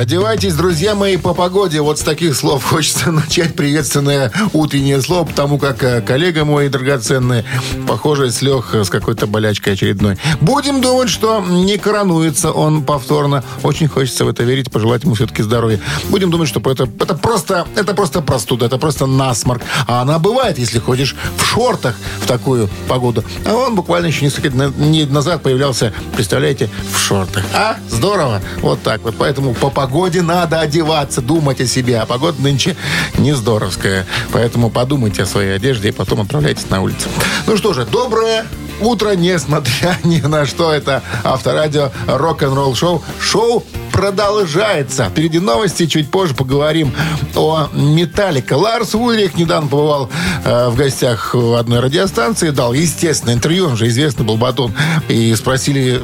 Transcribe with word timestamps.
Одевайтесь, 0.00 0.54
друзья 0.54 0.94
мои, 0.94 1.18
по 1.18 1.34
погоде. 1.34 1.82
Вот 1.82 1.98
с 1.98 2.02
таких 2.02 2.34
слов 2.34 2.64
хочется 2.70 3.12
начать 3.12 3.54
приветственное 3.54 4.32
утреннее 4.54 5.02
слово, 5.02 5.26
потому 5.26 5.58
как 5.58 5.82
э, 5.82 6.00
коллега 6.00 6.46
мой 6.46 6.70
драгоценный, 6.70 7.44
похоже, 7.86 8.30
слег 8.30 8.74
с 8.74 8.88
какой-то 8.88 9.26
болячкой 9.26 9.74
очередной. 9.74 10.16
Будем 10.40 10.80
думать, 10.80 11.10
что 11.10 11.44
не 11.46 11.76
коронуется 11.76 12.50
он 12.50 12.82
повторно. 12.82 13.44
Очень 13.62 13.88
хочется 13.88 14.24
в 14.24 14.28
это 14.30 14.42
верить, 14.42 14.70
пожелать 14.70 15.04
ему 15.04 15.12
все-таки 15.12 15.42
здоровья. 15.42 15.78
Будем 16.08 16.30
думать, 16.30 16.48
что 16.48 16.60
это, 16.60 16.88
это, 16.98 17.14
просто, 17.14 17.66
это 17.76 17.92
просто 17.92 18.22
простуда, 18.22 18.64
это 18.64 18.78
просто 18.78 19.04
насморк. 19.04 19.60
А 19.86 20.00
она 20.00 20.18
бывает, 20.18 20.56
если 20.56 20.78
ходишь 20.78 21.14
в 21.36 21.44
шортах 21.44 21.94
в 22.22 22.26
такую 22.26 22.70
погоду. 22.88 23.22
А 23.44 23.54
он 23.54 23.74
буквально 23.74 24.06
еще 24.06 24.24
несколько 24.24 24.48
дней 24.48 25.04
назад 25.04 25.42
появлялся, 25.42 25.92
представляете, 26.16 26.70
в 26.90 26.98
шортах. 26.98 27.44
А, 27.52 27.76
здорово. 27.90 28.40
Вот 28.62 28.82
так 28.82 29.02
вот. 29.02 29.16
Поэтому 29.18 29.52
по 29.52 29.68
погоде 29.68 29.89
надо 30.22 30.60
одеваться, 30.60 31.20
думать 31.20 31.60
о 31.60 31.66
себе. 31.66 31.98
А 32.00 32.06
погода 32.06 32.40
нынче 32.40 32.76
не 33.18 33.32
здоровская. 33.32 34.06
Поэтому 34.32 34.70
подумайте 34.70 35.22
о 35.22 35.26
своей 35.26 35.54
одежде 35.56 35.88
и 35.88 35.92
потом 35.92 36.20
отправляйтесь 36.20 36.68
на 36.70 36.80
улицу. 36.80 37.08
Ну 37.46 37.56
что 37.56 37.72
же, 37.72 37.84
доброе 37.84 38.46
утро, 38.80 39.14
несмотря 39.14 39.98
ни 40.04 40.20
на 40.20 40.46
что. 40.46 40.72
Это 40.72 41.02
Авторадио 41.24 41.90
рок-н-ролл 42.06 42.74
шоу. 42.74 43.02
Шоу 43.20 43.64
продолжается. 43.92 45.06
Впереди 45.10 45.38
новости, 45.38 45.86
чуть 45.86 46.10
позже 46.10 46.34
поговорим 46.34 46.94
о 47.34 47.68
Металлика. 47.72 48.54
Ларс 48.54 48.94
Ульрих 48.94 49.34
недавно 49.34 49.68
побывал 49.68 50.10
э, 50.44 50.68
в 50.68 50.76
гостях 50.76 51.34
в 51.34 51.54
одной 51.54 51.80
радиостанции, 51.80 52.50
дал, 52.50 52.72
естественно, 52.72 53.32
интервью, 53.32 53.66
он 53.66 53.76
же 53.76 53.88
известный 53.88 54.24
был 54.24 54.36
батон, 54.36 54.72
и 55.08 55.34
спросили, 55.34 56.00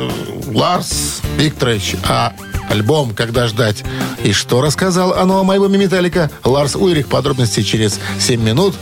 Ларс 0.53 1.21
Викторович, 1.39 1.97
а 2.09 2.33
альбом 2.69 3.15
«Когда 3.15 3.47
ждать». 3.49 3.85
И 4.23 4.33
что 4.33 4.61
рассказал 4.61 5.13
о 5.13 5.25
новом 5.25 5.51
альбоме 5.51 5.79
«Металлика» 5.79 6.31
Ларс 6.45 6.77
Уйрих. 6.77 7.09
Подробности 7.09 7.63
через 7.63 8.01
7 8.19 8.41
минут. 8.41 8.75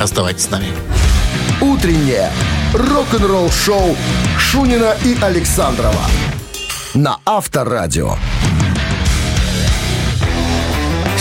Оставайтесь 0.00 0.44
с 0.44 0.50
нами. 0.50 0.68
Утреннее 1.60 2.30
рок-н-ролл-шоу 2.74 3.96
Шунина 4.38 4.94
и 5.04 5.16
Александрова 5.20 6.02
на 6.96 7.18
Авторадио. 7.24 8.16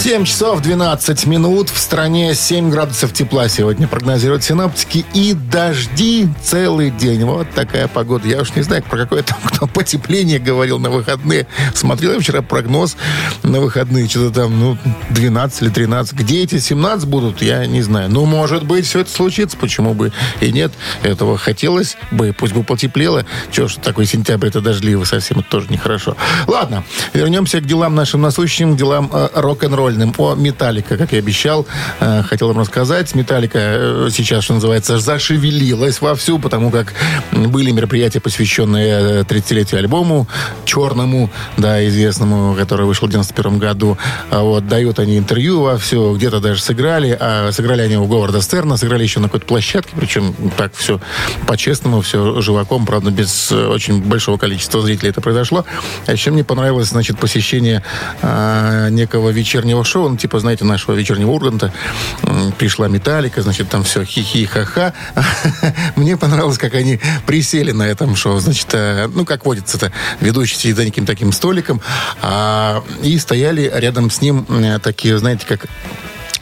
7 0.05 0.23
часов 0.23 0.61
12 0.61 1.25
минут. 1.25 1.71
В 1.71 1.79
стране 1.79 2.35
7 2.35 2.69
градусов 2.69 3.11
тепла 3.11 3.49
сегодня 3.49 3.87
прогнозируют 3.87 4.43
синоптики. 4.43 5.03
И 5.15 5.33
дожди 5.33 6.29
целый 6.43 6.91
день. 6.91 7.25
Вот 7.25 7.49
такая 7.55 7.87
погода. 7.87 8.27
Я 8.27 8.41
уж 8.41 8.55
не 8.55 8.61
знаю, 8.61 8.83
про 8.83 8.99
какое 8.99 9.23
там 9.23 9.39
кто 9.43 9.65
потепление 9.65 10.37
говорил 10.37 10.77
на 10.77 10.91
выходные. 10.91 11.47
Смотрел 11.73 12.13
я 12.13 12.19
вчера 12.19 12.43
прогноз 12.43 12.97
на 13.41 13.59
выходные. 13.59 14.07
Что-то 14.07 14.41
там, 14.41 14.59
ну, 14.59 14.77
12 15.09 15.63
или 15.63 15.69
13. 15.69 16.13
Где 16.13 16.43
эти 16.43 16.59
17 16.59 17.07
будут, 17.07 17.41
я 17.41 17.65
не 17.65 17.81
знаю. 17.81 18.11
Ну, 18.11 18.25
может 18.25 18.63
быть, 18.63 18.85
все 18.85 18.99
это 18.99 19.09
случится. 19.09 19.57
Почему 19.57 19.95
бы 19.95 20.11
и 20.39 20.51
нет? 20.51 20.71
Этого 21.01 21.39
хотелось 21.39 21.97
бы. 22.11 22.31
Пусть 22.31 22.53
бы 22.53 22.63
потеплело. 22.63 23.25
Чего 23.51 23.67
ж 23.67 23.77
такой 23.81 24.05
сентябрь 24.05 24.49
это 24.49 24.61
дождливый 24.61 25.07
совсем. 25.07 25.39
Это 25.39 25.49
тоже 25.49 25.65
нехорошо. 25.71 26.15
Ладно, 26.45 26.83
вернемся 27.15 27.59
к 27.59 27.65
делам 27.65 27.95
нашим 27.95 28.21
насущим, 28.21 28.77
делам 28.77 29.09
э, 29.11 29.29
рок-н-ролл 29.33 29.94
музыкальным 29.95 30.13
о 30.17 30.35
Металлика, 30.35 30.97
как 30.97 31.11
я 31.13 31.19
обещал, 31.19 31.65
э, 31.99 32.23
хотел 32.23 32.49
вам 32.49 32.59
рассказать. 32.59 33.15
Металлика 33.15 33.59
э, 33.59 34.09
сейчас, 34.11 34.43
что 34.43 34.53
называется, 34.55 34.99
зашевелилась 34.99 36.01
вовсю, 36.01 36.39
потому 36.39 36.71
как 36.71 36.93
были 37.31 37.71
мероприятия, 37.71 38.19
посвященные 38.19 39.21
30-летию 39.21 39.79
альбому 39.79 40.27
черному, 40.65 41.29
да, 41.57 41.85
известному, 41.87 42.55
который 42.55 42.85
вышел 42.85 43.07
в 43.07 43.11
91 43.11 43.59
году. 43.59 43.97
А 44.31 44.41
вот 44.41 44.67
дают 44.67 44.99
они 44.99 45.17
интервью 45.17 45.61
вовсю, 45.61 46.15
где-то 46.15 46.39
даже 46.39 46.61
сыграли, 46.61 47.17
а 47.19 47.51
сыграли 47.51 47.81
они 47.81 47.97
у 47.97 48.05
Говарда 48.05 48.41
Стерна, 48.41 48.77
сыграли 48.77 49.03
еще 49.03 49.19
на 49.19 49.27
какой-то 49.27 49.45
площадке, 49.45 49.93
причем 49.95 50.35
так 50.57 50.73
все 50.75 50.99
по-честному, 51.47 52.01
все 52.01 52.41
живаком, 52.41 52.85
правда, 52.85 53.11
без 53.11 53.51
э, 53.51 53.67
очень 53.67 54.01
большого 54.01 54.37
количества 54.37 54.81
зрителей 54.81 55.11
это 55.11 55.21
произошло. 55.21 55.65
А 56.05 56.11
еще 56.11 56.31
мне 56.31 56.43
понравилось, 56.43 56.89
значит, 56.89 57.17
посещение 57.19 57.83
а, 58.21 58.89
некого 58.89 59.29
вечернего 59.29 59.84
шоу, 59.85 60.09
ну, 60.09 60.17
типа, 60.17 60.39
знаете, 60.39 60.65
нашего 60.65 60.95
вечернего 60.95 61.31
Урганта. 61.31 61.71
Пришла 62.57 62.87
Металлика, 62.87 63.41
значит, 63.41 63.69
там 63.69 63.83
все 63.83 64.03
хихи, 64.03 64.45
ха-ха. 64.45 64.93
Мне 65.95 66.17
понравилось, 66.17 66.57
как 66.57 66.73
они 66.73 66.99
присели 67.25 67.71
на 67.71 67.83
этом 67.83 68.15
шоу. 68.15 68.39
Значит, 68.39 68.67
э, 68.73 69.07
ну, 69.13 69.25
как 69.25 69.45
водится-то, 69.45 69.91
ведущий 70.19 70.55
сидит 70.55 70.75
за 70.77 70.85
неким 70.85 71.05
таким 71.05 71.31
столиком, 71.31 71.81
а, 72.21 72.83
и 73.03 73.17
стояли 73.19 73.71
рядом 73.73 74.09
с 74.09 74.21
ним 74.21 74.45
э, 74.49 74.79
такие, 74.79 75.17
знаете, 75.17 75.45
как 75.47 75.67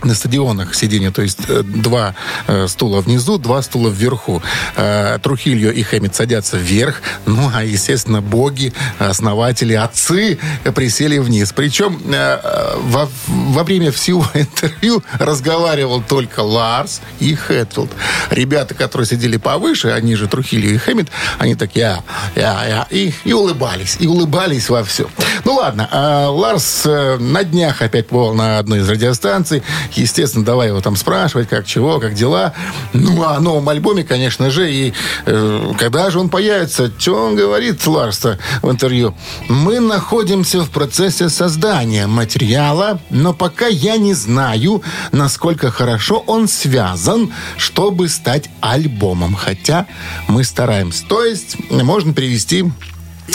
на 0.05 0.15
стадионах 0.15 0.75
сиденья, 0.75 1.11
то 1.11 1.21
есть 1.21 1.39
э, 1.47 1.63
два 1.63 2.15
э, 2.47 2.67
стула 2.67 3.01
внизу, 3.01 3.37
два 3.37 3.61
стула 3.61 3.89
вверху. 3.89 4.41
Э, 4.75 5.17
и 5.23 5.83
Хэммит 5.83 6.15
садятся 6.15 6.57
вверх, 6.57 7.01
ну, 7.25 7.51
а, 7.53 7.63
естественно, 7.63 8.21
боги, 8.21 8.73
основатели, 8.99 9.73
отцы 9.73 10.37
присели 10.75 11.17
вниз. 11.17 11.53
Причем 11.53 11.99
э, 12.05 12.39
во, 12.81 13.09
во 13.27 13.63
время 13.63 13.91
всего 13.91 14.25
интервью 14.33 15.03
разговаривал 15.19 16.01
только 16.01 16.41
Ларс 16.41 17.01
и 17.19 17.35
Хэтфилд. 17.35 17.91
Ребята, 18.29 18.73
которые 18.73 19.07
сидели 19.07 19.37
повыше, 19.37 19.89
они 19.89 20.15
же 20.15 20.27
Трухильо 20.27 20.69
и 20.69 20.77
Хэммит, 20.77 21.09
они 21.39 21.55
так 21.55 21.71
я, 21.75 22.03
я, 22.35 22.65
я, 22.65 22.87
и, 22.89 23.13
и 23.23 23.33
улыбались, 23.33 23.97
и 23.99 24.07
улыбались 24.07 24.69
во 24.69 24.83
все. 24.83 25.09
Ну, 25.45 25.55
ладно, 25.55 25.89
Ларс 26.31 26.85
на 26.85 27.43
днях 27.43 27.81
опять 27.81 28.07
побывал 28.07 28.33
на 28.33 28.59
одной 28.59 28.79
из 28.79 28.89
радиостанций, 28.89 29.63
Естественно, 29.95 30.45
давай 30.45 30.69
его 30.69 30.81
там 30.81 30.95
спрашивать, 30.95 31.49
как 31.49 31.65
чего, 31.65 31.99
как 31.99 32.13
дела. 32.13 32.53
Ну, 32.93 33.23
а 33.23 33.37
о 33.37 33.39
новом 33.39 33.69
альбоме, 33.69 34.03
конечно 34.03 34.49
же, 34.49 34.71
и 34.71 34.93
э, 35.25 35.71
когда 35.77 36.09
же 36.09 36.19
он 36.19 36.29
появится, 36.29 36.91
что 36.97 37.25
он 37.25 37.35
говорит, 37.35 37.85
Ларс 37.85 38.23
в 38.61 38.69
интервью? 38.69 39.15
Мы 39.49 39.79
находимся 39.79 40.61
в 40.61 40.69
процессе 40.69 41.29
создания 41.29 42.07
материала, 42.07 42.99
но 43.09 43.33
пока 43.33 43.67
я 43.67 43.97
не 43.97 44.13
знаю, 44.13 44.83
насколько 45.11 45.71
хорошо 45.71 46.23
он 46.27 46.47
связан, 46.47 47.33
чтобы 47.57 48.07
стать 48.09 48.49
альбомом. 48.61 49.35
Хотя 49.35 49.87
мы 50.27 50.43
стараемся. 50.43 51.05
То 51.07 51.23
есть, 51.23 51.57
можно 51.69 52.13
перевести 52.13 52.65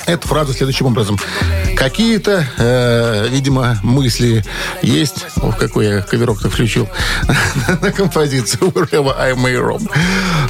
эту 0.06 0.28
фразу 0.28 0.52
следующим 0.52 0.86
образом. 0.86 1.18
Какие-то, 1.76 2.46
э, 2.58 3.28
видимо, 3.30 3.78
мысли 3.82 4.44
есть. 4.82 5.26
Ох, 5.42 5.56
какой 5.56 5.86
я 5.86 6.00
коверок-то 6.00 6.50
включил 6.50 6.88
на 7.80 7.92
композицию 7.92 8.70
Wherever 8.70 9.14
I 9.18 9.32
May 9.32 9.54
Roam. 9.54 9.88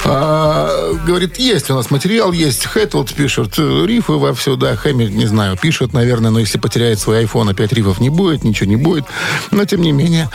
А, 0.05 0.93
говорит, 1.05 1.37
есть 1.37 1.69
у 1.69 1.75
нас 1.75 1.91
материал, 1.91 2.31
есть. 2.31 2.65
Хэтфилд 2.65 3.13
пишет 3.13 3.57
рифы 3.57 4.13
во 4.13 4.33
все, 4.33 4.55
да, 4.55 4.75
Хэмми, 4.75 5.05
не 5.05 5.25
знаю, 5.25 5.57
пишет, 5.57 5.93
наверное, 5.93 6.31
но 6.31 6.39
если 6.39 6.57
потеряет 6.57 6.99
свой 6.99 7.23
iPhone, 7.23 7.51
опять 7.51 7.73
рифов 7.73 7.99
не 7.99 8.09
будет, 8.09 8.43
ничего 8.43 8.69
не 8.69 8.77
будет. 8.77 9.05
Но, 9.51 9.65
тем 9.65 9.81
не 9.81 9.91
менее... 9.91 10.29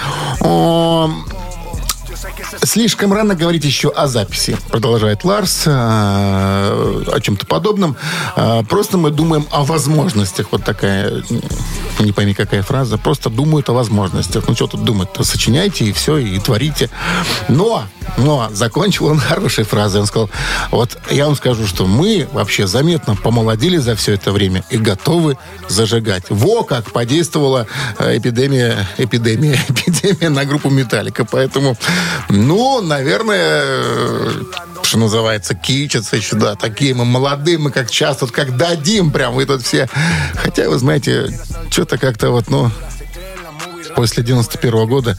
Слишком 2.63 3.13
рано 3.13 3.35
говорить 3.35 3.65
еще 3.65 3.89
о 3.91 4.07
записи, 4.07 4.57
продолжает 4.71 5.25
Ларс, 5.25 5.65
э, 5.67 5.71
о 5.71 7.21
чем-то 7.21 7.47
подобном. 7.47 7.97
Э, 8.37 8.63
просто 8.69 8.99
мы 8.99 9.11
думаем 9.11 9.47
о 9.51 9.65
возможностях. 9.65 10.49
Вот 10.51 10.65
такая, 10.65 11.23
не 12.01 12.13
пойми 12.13 12.35
какая 12.35 12.63
фраза, 12.63 12.99
просто 12.99 13.31
думают 13.31 13.69
о 13.69 13.73
возможностях. 13.73 14.45
Ну, 14.49 14.55
что 14.55 14.67
тут 14.67 14.85
думать-то? 14.85 15.25
Сочиняйте 15.25 15.85
и 15.87 15.93
все, 15.93 16.19
и 16.19 16.39
творите. 16.39 16.91
Но, 17.49 17.85
но, 18.17 18.49
закончил 18.53 19.07
он 19.07 19.19
хорошей 19.19 19.65
фразой. 19.65 20.01
Он 20.03 20.07
сказал, 20.07 20.31
вот 20.71 20.99
я 21.11 21.27
вам 21.27 21.37
скажу, 21.37 21.67
что 21.67 21.87
мы 21.87 22.29
вообще 22.33 22.67
заметно 22.67 23.17
помолодели 23.17 23.77
за 23.77 23.97
все 23.97 24.13
это 24.13 24.33
время 24.33 24.65
и 24.71 24.79
готовы 24.79 25.37
зажигать. 25.69 26.25
Во 26.31 26.65
как 26.65 26.93
подействовала 26.93 27.67
э, 27.99 28.17
эпидемия, 28.17 28.87
эпидемия, 28.99 29.59
эпидемия 29.69 30.29
на 30.29 30.45
группу 30.45 30.71
Металлика. 30.71 31.25
Поэтому 31.25 31.77
ну, 32.45 32.81
наверное, 32.81 34.31
что 34.83 34.99
называется, 34.99 35.55
кичатся 35.55 36.17
еще, 36.17 36.37
да, 36.37 36.55
такие 36.55 36.95
мы 36.95 37.05
молодые, 37.05 37.59
мы 37.59 37.71
как 37.71 37.91
часто, 37.91 38.27
вот 38.27 38.35
как 38.35 38.57
дадим 38.57 39.11
прям, 39.11 39.35
вы 39.35 39.47
тут 39.47 39.63
все. 39.63 39.89
Хотя, 40.35 40.69
вы 40.69 40.79
знаете, 40.79 41.29
что-то 41.71 41.99
как-то 41.99 42.31
вот, 42.31 42.49
ну, 42.49 42.71
после 43.95 44.23
91 44.23 44.87
года, 44.87 45.19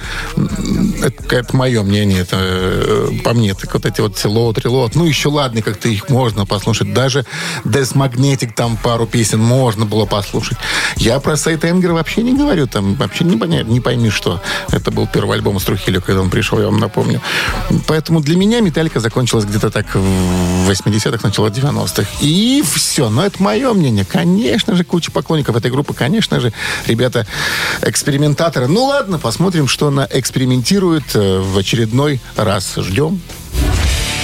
это, 1.01 1.35
это 1.35 1.55
мое 1.55 1.83
мнение, 1.83 2.19
это 2.19 2.37
э, 2.39 3.09
по 3.23 3.33
мне, 3.33 3.53
так 3.53 3.73
вот 3.73 3.85
эти 3.85 4.01
вот 4.01 4.17
Силот, 4.17 4.57
Релот, 4.59 4.95
ну 4.95 5.05
еще 5.05 5.29
ладно, 5.29 5.61
как-то 5.61 5.89
их 5.89 6.09
можно 6.09 6.45
послушать. 6.45 6.93
Даже 6.93 7.25
Death 7.63 7.93
Magnetic 7.93 8.53
там 8.55 8.77
пару 8.77 9.05
песен 9.05 9.39
можно 9.39 9.85
было 9.85 10.05
послушать. 10.05 10.57
Я 10.95 11.19
про 11.19 11.37
Сайт 11.37 11.65
Энгер 11.65 11.93
вообще 11.93 12.21
не 12.21 12.33
говорю, 12.35 12.67
там 12.67 12.95
вообще 12.95 13.23
не, 13.23 13.37
понять, 13.37 13.67
не 13.67 13.79
пойми, 13.79 14.09
что 14.09 14.41
это 14.71 14.91
был 14.91 15.07
первый 15.07 15.37
альбом 15.37 15.57
из 15.57 15.63
Трухилю, 15.63 16.01
когда 16.01 16.21
он 16.21 16.29
пришел, 16.29 16.59
я 16.59 16.65
вам 16.65 16.79
напомню. 16.79 17.21
Поэтому 17.87 18.21
для 18.21 18.35
меня 18.35 18.61
Металлика 18.61 18.99
закончилась 18.99 19.45
где-то 19.45 19.71
так 19.71 19.93
в 19.93 20.69
80-х, 20.69 21.19
начало 21.23 21.47
90-х. 21.47 22.07
И 22.21 22.63
все. 22.65 23.09
Но 23.09 23.25
это 23.25 23.41
мое 23.41 23.73
мнение. 23.73 24.05
Конечно 24.05 24.75
же, 24.75 24.83
куча 24.83 25.11
поклонников 25.11 25.55
этой 25.55 25.71
группы. 25.71 25.93
Конечно 25.93 26.39
же, 26.39 26.53
ребята 26.85 27.25
экспериментаторы. 27.81 28.64
Ну 28.67 28.85
ладно, 28.85 29.19
посмотрим, 29.19 29.67
что 29.67 29.87
она 29.87 30.07
экспериментирует 30.09 31.15
э, 31.15 31.39
в 31.39 31.57
очередной 31.57 32.19
раз. 32.35 32.75
Ждем. 32.77 33.21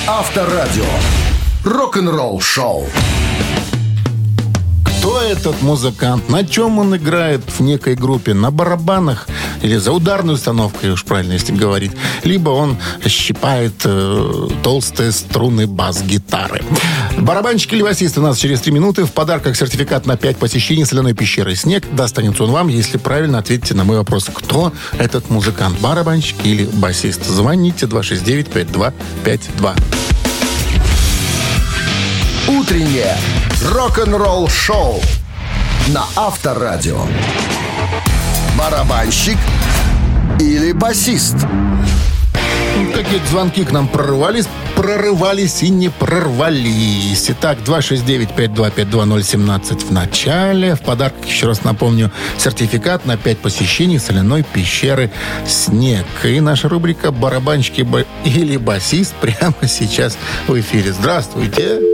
Авторадио. 0.07 0.85
Рок-н-ролл 1.63 2.41
шоу. 2.41 2.87
Кто 5.01 5.19
этот 5.19 5.63
музыкант? 5.63 6.29
На 6.29 6.45
чем 6.45 6.77
он 6.77 6.95
играет 6.95 7.41
в 7.47 7.59
некой 7.61 7.95
группе? 7.95 8.35
На 8.35 8.51
барабанах 8.51 9.27
или 9.63 9.75
за 9.77 9.93
ударной 9.93 10.35
установкой, 10.35 10.91
уж 10.91 11.05
правильно, 11.05 11.33
если 11.33 11.53
говорить. 11.53 11.91
Либо 12.23 12.51
он 12.51 12.77
щипает 13.07 13.73
э, 13.83 14.47
толстые 14.61 15.11
струны 15.11 15.65
бас-гитары. 15.65 16.63
Барабанщик 17.17 17.73
или 17.73 17.81
басист 17.81 18.19
у 18.19 18.21
нас 18.21 18.37
через 18.37 18.61
три 18.61 18.71
минуты. 18.71 19.05
В 19.05 19.11
подарках 19.11 19.57
сертификат 19.57 20.05
на 20.05 20.17
5 20.17 20.37
посещений 20.37 20.85
соляной 20.85 21.15
пещеры 21.15 21.55
«Снег». 21.55 21.83
Достанется 21.93 22.43
он 22.43 22.51
вам, 22.51 22.67
если 22.67 22.99
правильно 22.99 23.39
ответите 23.39 23.73
на 23.73 23.83
мой 23.83 23.97
вопрос. 23.97 24.29
Кто 24.31 24.71
этот 24.99 25.31
музыкант? 25.31 25.79
Барабанщик 25.79 26.35
или 26.43 26.65
басист? 26.65 27.25
Звоните 27.25 27.87
269-5252. 27.87 30.00
Утреннее 32.59 33.15
рок-н-ролл 33.63 34.49
шоу 34.49 34.99
на 35.87 36.03
Авторадио. 36.17 36.99
Барабанщик 38.57 39.37
или 40.37 40.73
басист? 40.73 41.37
Какие 42.93 43.21
звонки 43.29 43.63
к 43.63 43.71
нам 43.71 43.87
прорывались, 43.87 44.47
прорывались 44.75 45.63
и 45.63 45.69
не 45.69 45.87
прорвались. 45.87 47.29
Итак, 47.29 47.59
269-5252017 47.65 49.85
в 49.85 49.91
начале. 49.91 50.75
В 50.75 50.81
подарок, 50.81 51.13
еще 51.25 51.47
раз 51.47 51.63
напомню, 51.63 52.11
сертификат 52.37 53.05
на 53.05 53.15
5 53.15 53.37
посещений 53.37 53.99
соляной 53.99 54.43
пещеры 54.43 55.09
«Снег». 55.47 56.05
И 56.23 56.41
наша 56.41 56.67
рубрика 56.67 57.11
«Барабанщики 57.11 57.87
или 58.25 58.57
басист» 58.57 59.13
прямо 59.21 59.55
сейчас 59.67 60.17
в 60.47 60.59
эфире. 60.59 60.91
Здравствуйте. 60.91 61.90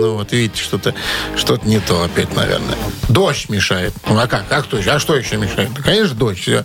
Ну, 0.00 0.14
вот 0.14 0.30
видите, 0.30 0.62
что-то 0.62 0.94
что 1.36 1.58
не 1.64 1.80
то 1.80 2.04
опять, 2.04 2.34
наверное. 2.36 2.76
Дождь 3.08 3.48
мешает. 3.48 3.92
Ну, 4.08 4.18
а 4.18 4.28
как? 4.28 4.44
А 4.50 4.62
кто, 4.62 4.78
а 4.78 4.98
что 5.00 5.16
еще 5.16 5.36
мешает? 5.36 5.72
Да, 5.74 5.82
конечно, 5.82 6.14
дождь. 6.14 6.38
Все. 6.38 6.62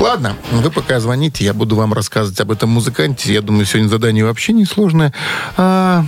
Ладно, 0.00 0.36
вы 0.50 0.70
пока 0.70 0.98
звоните, 0.98 1.44
я 1.44 1.52
буду 1.52 1.76
вам 1.76 1.92
рассказывать 1.92 2.40
об 2.40 2.50
этом 2.50 2.70
музыканте. 2.70 3.32
Я 3.34 3.42
думаю, 3.42 3.66
сегодня 3.66 3.88
задание 3.88 4.24
вообще 4.24 4.54
несложное. 4.54 5.12
А... 5.56 6.04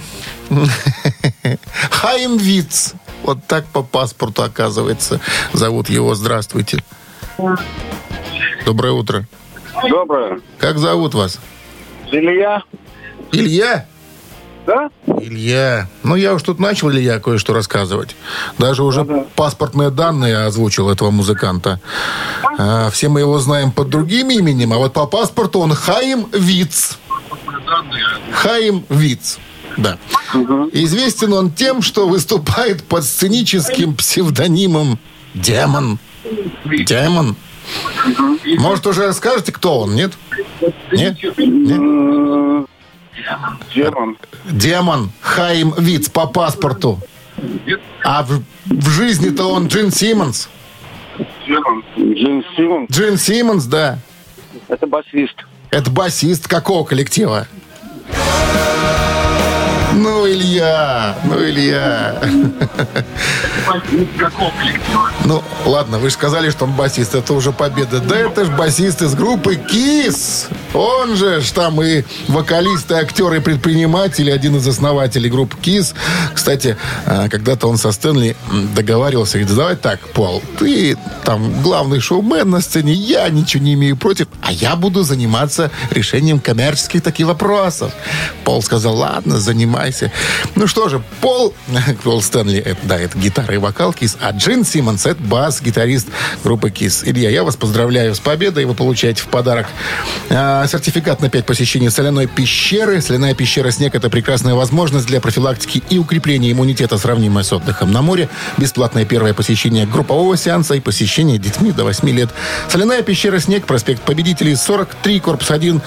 Хайм 1.90 2.38
Виц. 2.38 2.94
Вот 3.22 3.44
так 3.46 3.66
по 3.66 3.82
паспорту, 3.82 4.43
оказывается, 4.43 5.20
зовут 5.52 5.90
его. 5.90 6.14
Здравствуйте. 6.14 6.82
Доброе 8.64 8.93
утро. 8.93 9.26
Доброе. 9.88 10.40
Как 10.58 10.78
зовут 10.78 11.14
вас? 11.14 11.38
Илья. 12.11 12.62
Илья? 13.32 13.87
Да? 14.66 14.90
Илья. 15.06 15.88
Ну, 16.02 16.14
я 16.16 16.34
уж 16.34 16.43
тут 16.43 16.58
начал, 16.58 16.90
Илья, 16.90 17.20
кое-что 17.20 17.52
рассказывать. 17.52 18.16
Даже 18.58 18.82
уже 18.82 19.05
Да-да. 19.05 19.25
паспортные 19.37 19.90
данные 19.90 20.38
озвучил 20.44 20.88
этого 20.90 21.11
музыканта. 21.11 21.81
А, 22.58 22.88
все 22.90 23.08
мы 23.08 23.20
его 23.20 23.38
знаем 23.38 23.72
под 23.72 23.90
другим 23.90 24.31
именем, 24.31 24.72
а 24.72 24.78
вот 24.78 24.93
по 24.94 25.06
паспорту 25.06 25.61
он 25.61 25.75
Хаим 25.75 26.28
Виц. 26.32 26.99
Хаим 28.32 28.84
Виц. 28.88 29.38
Да. 29.76 29.99
Известен 30.72 31.32
он 31.32 31.50
тем, 31.50 31.82
что 31.82 32.08
выступает 32.08 32.84
под 32.84 33.05
сценическим 33.05 33.94
псевдонимом 33.94 34.99
Демон. 35.34 35.99
Демон. 36.64 37.37
Может, 38.58 38.87
уже 38.87 39.06
расскажете, 39.06 39.52
кто 39.52 39.81
он, 39.81 39.94
нет? 39.94 40.12
Нет? 40.93 41.19
Нет? 41.38 42.66
Демон. 43.75 44.19
Демон 44.44 45.11
Хайм 45.20 45.75
Виц 45.78 46.08
по 46.08 46.26
паспорту. 46.26 47.00
А 48.05 48.22
в, 48.22 48.43
в 48.66 48.88
жизни-то 48.90 49.46
он 49.46 49.66
Джин 49.69 49.90
Симмонс. 49.90 50.49
Демон. 51.46 51.84
Джин 51.96 52.44
Симмонс. 52.56 52.90
Джин 52.90 53.19
Симмонс, 53.19 53.64
да. 53.64 53.99
Это 54.69 54.87
басист. 54.87 55.37
Это 55.70 55.90
басист 55.90 56.49
какого 56.49 56.84
коллектива? 56.84 57.46
Ну, 59.94 60.26
Илья, 60.26 61.16
ну, 61.25 61.38
Илья. 61.43 62.20
Ну, 65.25 65.43
ладно, 65.64 65.99
вы 65.99 66.08
же 66.08 66.14
сказали, 66.14 66.50
что 66.50 66.64
он 66.64 66.72
басист. 66.72 67.14
Это 67.14 67.32
уже 67.32 67.52
победа. 67.52 68.00
Да 68.00 68.16
это 68.16 68.44
ж 68.44 68.49
басист 68.50 69.02
из 69.02 69.14
группы 69.14 69.55
КИС. 69.56 70.49
Он 70.75 71.15
же 71.17 71.41
ж 71.41 71.50
там 71.53 71.81
и 71.81 72.03
вокалист, 72.26 72.91
и 72.91 72.94
актер, 72.94 73.32
и 73.35 73.41
предприниматель, 73.41 74.29
и 74.29 74.32
один 74.32 74.56
из 74.56 74.67
основателей 74.67 75.31
группы 75.31 75.56
КИС. 75.61 75.94
Кстати, 76.35 76.76
а, 77.06 77.29
когда-то 77.29 77.69
он 77.69 77.79
со 77.79 77.93
Стэнли 77.93 78.37
договаривался, 78.75 79.38
говорит, 79.38 79.56
давай 79.56 79.76
так, 79.76 80.00
Пол, 80.09 80.43
ты 80.59 80.97
там 81.25 81.62
главный 81.62 82.00
шоумен 82.00 82.50
на 82.50 82.61
сцене, 82.61 82.93
я 82.93 83.29
ничего 83.29 83.62
не 83.62 83.75
имею 83.75 83.97
против, 83.97 84.26
а 84.43 84.53
я 84.53 84.75
буду 84.75 85.05
заниматься 85.05 85.71
решением 85.91 86.41
коммерческих 86.41 87.03
таких 87.03 87.26
вопросов. 87.26 87.93
Пол 88.44 88.61
сказал, 88.61 88.97
ладно, 88.97 89.38
занимайся. 89.38 90.11
Ну 90.56 90.67
что 90.67 90.88
же, 90.88 91.03
Пол, 91.21 91.55
Пол 92.03 92.21
Стэнли, 92.21 92.59
это, 92.59 92.81
да, 92.82 92.99
это 92.99 93.17
гитара 93.17 93.55
и 93.55 93.59
вокал 93.59 93.93
КИС, 93.93 94.17
а 94.21 94.32
Джин 94.32 94.65
Симмонс, 94.65 95.06
это 95.06 95.23
бас-гитарист 95.23 96.09
группы 96.43 96.71
КИС. 96.71 97.05
Илья, 97.05 97.31
я 97.31 97.44
вас 97.44 97.55
поздравляю 97.55 98.15
с 98.15 98.19
победой, 98.19 98.65
вы 98.65 98.75
получаете 98.75 99.23
в 99.23 99.26
подарок 99.26 99.69
а, 100.31 100.63
сертификат 100.69 101.20
на 101.20 101.28
5 101.28 101.46
посещений 101.46 101.90
соляной 101.90 102.26
пещеры. 102.26 103.00
Соляная 103.00 103.34
пещера 103.34 103.70
«Снег»— 103.70 103.94
это 103.96 104.11
прекрасная 104.11 104.55
возможность 104.55 105.06
для 105.06 105.20
профилактики 105.20 105.82
и 105.90 105.99
укрепления 105.99 106.52
иммунитета, 106.52 106.99
сравнимая 106.99 107.44
с 107.44 107.52
отдыхом 107.52 107.93
на 107.93 108.02
море. 108.02 108.28
Бесплатное 108.56 109.05
первое 109.05 109.34
посещение 109.34 109.87
группового 109.87 110.37
сеанса 110.37 110.75
и 110.75 110.81
посещение 110.81 111.38
детьми 111.38 111.72
до 111.72 111.84
8 111.84 112.08
лет. 112.11 112.31
Соляная 112.69 113.02
пещера 113.02 113.38
«Снег», 113.38 113.66
проспект 113.66 114.02
Победителей, 114.02 114.55
43, 114.55 115.20
корпус 115.20 115.50
1. 115.50 115.81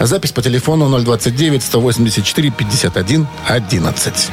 Запись 0.00 0.32
по 0.32 0.42
телефону 0.42 0.88
029 0.98 1.62
184 1.62 2.50
51 2.50 3.26
11. 3.46 4.28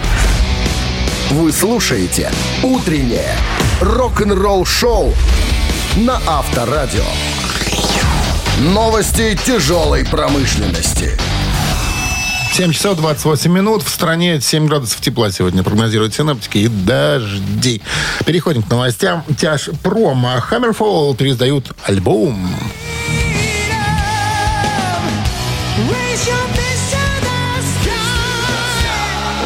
Вы 1.32 1.52
слушаете 1.52 2.32
«Утреннее 2.62 3.36
рок-н-ролл-шоу» 3.82 5.14
на 5.98 6.22
Авторадио. 6.28 7.04
Новости 8.60 9.38
тяжелой 9.46 10.06
промышленности. 10.06 11.18
7 12.54 12.72
часов 12.72 12.98
28 12.98 13.52
минут. 13.52 13.82
В 13.82 13.90
стране 13.90 14.40
7 14.40 14.68
градусов 14.68 15.02
тепла 15.02 15.32
сегодня 15.32 15.64
прогнозируют 15.64 16.14
синоптики 16.14 16.60
и 16.60 16.68
дожди. 16.68 17.82
Переходим 18.26 18.62
к 18.62 18.70
новостям. 18.70 19.24
Тяж 19.40 19.72
промо. 19.82 20.36
Hammerfall 20.52 21.16
переиздают 21.16 21.72
альбом. 21.84 22.48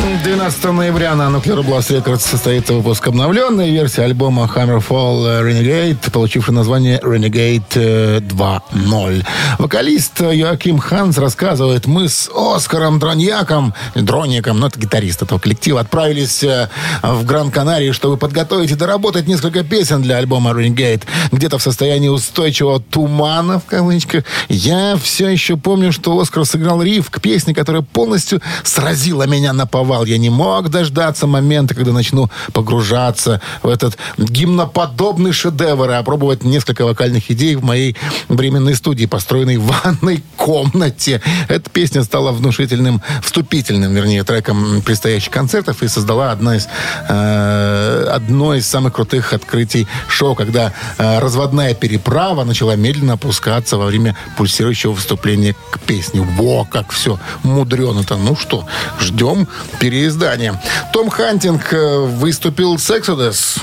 12 0.08 0.64
ноября 0.72 1.16
на 1.16 1.24
Nuclear 1.24 1.66
Blast 1.66 1.90
Records 1.90 2.20
состоится 2.20 2.74
выпуск 2.74 3.06
обновленной 3.08 3.72
версии 3.72 4.02
альбома 4.02 4.50
Hammerfall 4.56 5.44
Renegade, 5.44 6.12
получивший 6.12 6.54
название 6.54 6.98
Renegade 7.00 7.64
э, 7.76 8.20
2.0. 8.20 9.26
Вокалист 9.60 10.22
Йоаким 10.22 10.80
Ханс 10.80 11.18
рассказывает, 11.18 11.88
мы 11.88 12.08
с 12.08 12.30
Оскаром 12.34 13.00
Дроньяком, 13.00 13.74
Дроником, 13.96 14.62
ну 14.62 14.68
это 14.68 14.80
гитарист 14.80 15.24
этого 15.24 15.40
коллектива, 15.40 15.82
отправились 15.82 16.42
э, 16.42 16.70
в 17.04 17.26
Гран-Канарии, 17.26 17.92
чтобы 17.92 18.16
подготовить 18.16 18.72
и 18.72 18.76
доработать 18.76 19.28
несколько 19.28 19.66
песен 19.66 20.02
для 20.02 20.18
альбома 20.18 20.52
Renegade. 20.52 21.04
Где-то 21.34 21.58
в 21.58 21.62
состоянии 21.62 22.08
устойчивого 22.08 22.80
тумана, 22.80 23.60
в 23.60 23.66
кавычках. 23.66 24.24
Я 24.48 24.96
все 24.96 25.28
еще 25.28 25.58
помню, 25.58 25.92
что 25.92 26.18
Оскар 26.18 26.46
сыграл 26.46 26.82
риф 26.82 27.10
к 27.10 27.20
песне, 27.20 27.54
которая 27.54 27.82
полностью 27.82 28.42
сразила 28.64 29.24
меня 29.24 29.52
на 29.52 29.66
повал. 29.66 29.97
Переживал. 29.98 30.06
Я 30.06 30.18
не 30.18 30.30
мог 30.30 30.70
дождаться 30.70 31.28
момента, 31.28 31.76
когда 31.76 31.92
начну 31.92 32.30
погружаться 32.54 33.42
в 33.64 33.70
этот 33.70 33.98
гимноподобный 34.18 35.32
шедевр 35.32 35.92
и 35.92 35.94
опробовать 35.94 36.44
несколько 36.44 36.86
вокальных 36.86 37.32
идей 37.32 37.56
в 37.56 37.64
моей 37.64 37.96
временной 38.30 38.76
студии, 38.76 39.06
построенной 39.08 39.58
в 39.58 39.68
ванной 39.68 40.24
комнате. 40.36 41.22
Эта 41.50 41.70
песня 41.70 42.04
стала 42.04 42.32
внушительным, 42.32 43.02
вступительным, 43.22 43.94
вернее, 43.94 44.24
треком 44.24 44.82
предстоящих 44.82 45.32
концертов 45.32 45.84
и 45.84 45.88
создала 45.88 46.32
одна 46.32 46.56
из, 46.56 46.68
э, 47.10 48.12
одно 48.16 48.56
из 48.56 48.68
самых 48.68 48.94
крутых 48.94 49.34
открытий 49.34 49.88
шоу, 50.08 50.36
когда 50.36 50.74
э, 50.98 51.20
разводная 51.20 51.74
переправа 51.74 52.44
начала 52.44 52.76
медленно 52.76 53.14
опускаться 53.14 53.78
во 53.78 53.86
время 53.86 54.16
пульсирующего 54.38 54.94
выступления 54.94 55.56
к 55.72 55.80
песне. 55.80 56.22
Во, 56.22 56.66
как 56.66 56.92
все 56.92 57.20
мудрено-то. 57.44 58.18
Ну 58.18 58.36
что, 58.36 58.66
ждем 59.00 59.48
переиздания. 59.90 60.60
Том 60.92 61.10
Хантинг 61.10 61.72
э, 61.72 62.00
выступил 62.00 62.78
с 62.78 62.90
Exodus. 62.92 63.58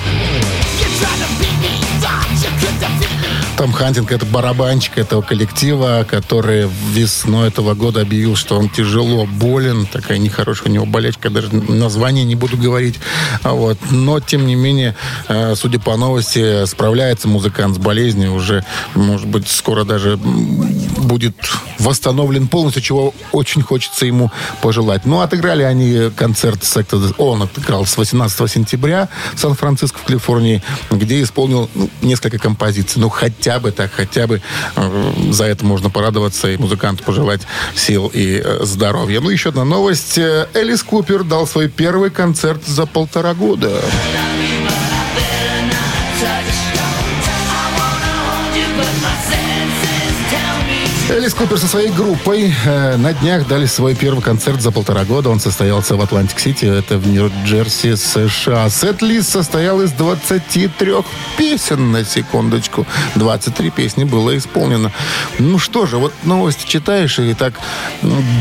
Том 3.57 3.73
Хантинг 3.73 4.11
это 4.11 4.27
барабанщик 4.27 4.99
этого 4.99 5.23
коллектива, 5.23 6.05
который 6.09 6.69
весной 6.91 7.49
этого 7.49 7.75
года 7.75 8.01
объявил, 8.01 8.35
что 8.35 8.59
он 8.59 8.69
тяжело 8.69 9.27
болен. 9.27 9.87
Такая 9.87 10.19
нехорошая 10.19 10.71
у 10.71 10.73
него 10.73 10.87
болячка, 10.87 11.31
даже 11.31 11.55
название 11.55 12.25
не 12.25 12.35
буду 12.35 12.57
говорить. 12.57 12.99
А 13.43 13.53
Вот. 13.53 13.79
Но, 13.91 14.19
тем 14.19 14.47
не 14.47 14.57
менее, 14.57 14.97
э, 15.29 15.55
судя 15.55 15.79
по 15.79 15.97
новости, 15.97 16.67
справляется 16.67 17.29
музыкант 17.29 17.77
с 17.77 17.79
болезнью. 17.79 18.35
Уже, 18.35 18.65
может 18.95 19.29
быть, 19.29 19.49
скоро 19.49 19.85
даже 19.85 20.17
будет 20.17 21.37
восстановлен 21.79 22.49
полностью, 22.49 22.83
чего 22.83 23.15
очень 23.31 23.63
хочется 23.63 24.05
ему 24.05 24.33
пожелать. 24.63 25.07
Ну, 25.07 25.21
отыграли 25.21 25.63
они 25.63 26.11
концерт 26.17 26.65
с 26.65 26.77
Exodus. 26.77 27.15
Он 27.19 27.43
отыграл 27.43 27.87
с 27.87 27.97
18 27.97 28.51
сентября 28.51 29.09
в 29.35 29.39
Сан-Франциско, 29.39 29.99
в 29.99 30.03
Калифорнии, 30.03 30.63
где 30.91 31.23
исполнил 31.23 31.71
ну, 31.75 31.89
несколько 32.03 32.39
композиций. 32.39 33.01
Ну, 33.01 33.09
хотя 33.09 33.44
бы 33.59 33.73
так, 33.73 33.93
хотя 33.93 34.27
бы 34.27 34.41
э, 34.77 35.13
за 35.31 35.45
это 35.45 35.65
можно 35.65 35.91
порадоваться 35.91 36.51
и 36.51 36.57
музыканту 36.57 37.05
пожелать 37.05 37.43
сил 37.75 38.11
и 38.13 38.43
э, 38.45 38.65
здоровья. 38.65 39.21
Ну, 39.21 39.31
еще 39.31 39.51
одна 39.51 39.65
новость. 39.65 40.19
Элис 40.19 40.83
Купер 40.83 41.25
дал 41.25 41.47
свой 41.47 41.69
первый 41.69 42.11
концерт 42.11 42.67
за 42.67 42.87
полтора 42.87 43.35
года. 43.35 43.81
Элис 51.15 51.33
Купер 51.33 51.59
со 51.59 51.69
своей 51.69 51.91
группой 51.93 52.53
э, 52.65 52.97
на 52.97 53.13
днях 53.13 53.47
дали 53.47 53.67
свой 53.67 53.95
первый 53.95 54.21
концерт 54.21 54.61
за 54.61 54.73
полтора 54.73 55.05
года. 55.05 55.31
Он 55.31 55.39
состоялся 55.39 55.95
в 55.95 56.01
Атлантик-Сити, 56.01 56.65
это 56.65 56.99
в 56.99 57.07
Нью-Джерси, 57.07 57.95
США. 57.95 58.69
Сет-лист 58.69 59.31
состоял 59.31 59.81
из 59.81 59.93
23 59.93 60.93
песен, 61.39 61.93
на 61.93 62.05
секундочку. 62.05 62.85
23 63.15 63.71
песни 63.71 64.03
было 64.03 64.37
исполнено. 64.37 64.91
Ну 65.39 65.61
что 65.61 65.87
же, 65.87 65.99
вот 65.99 66.13
новости 66.25 66.67
читаешь, 66.67 67.21
и 67.21 67.33
так 67.35 67.61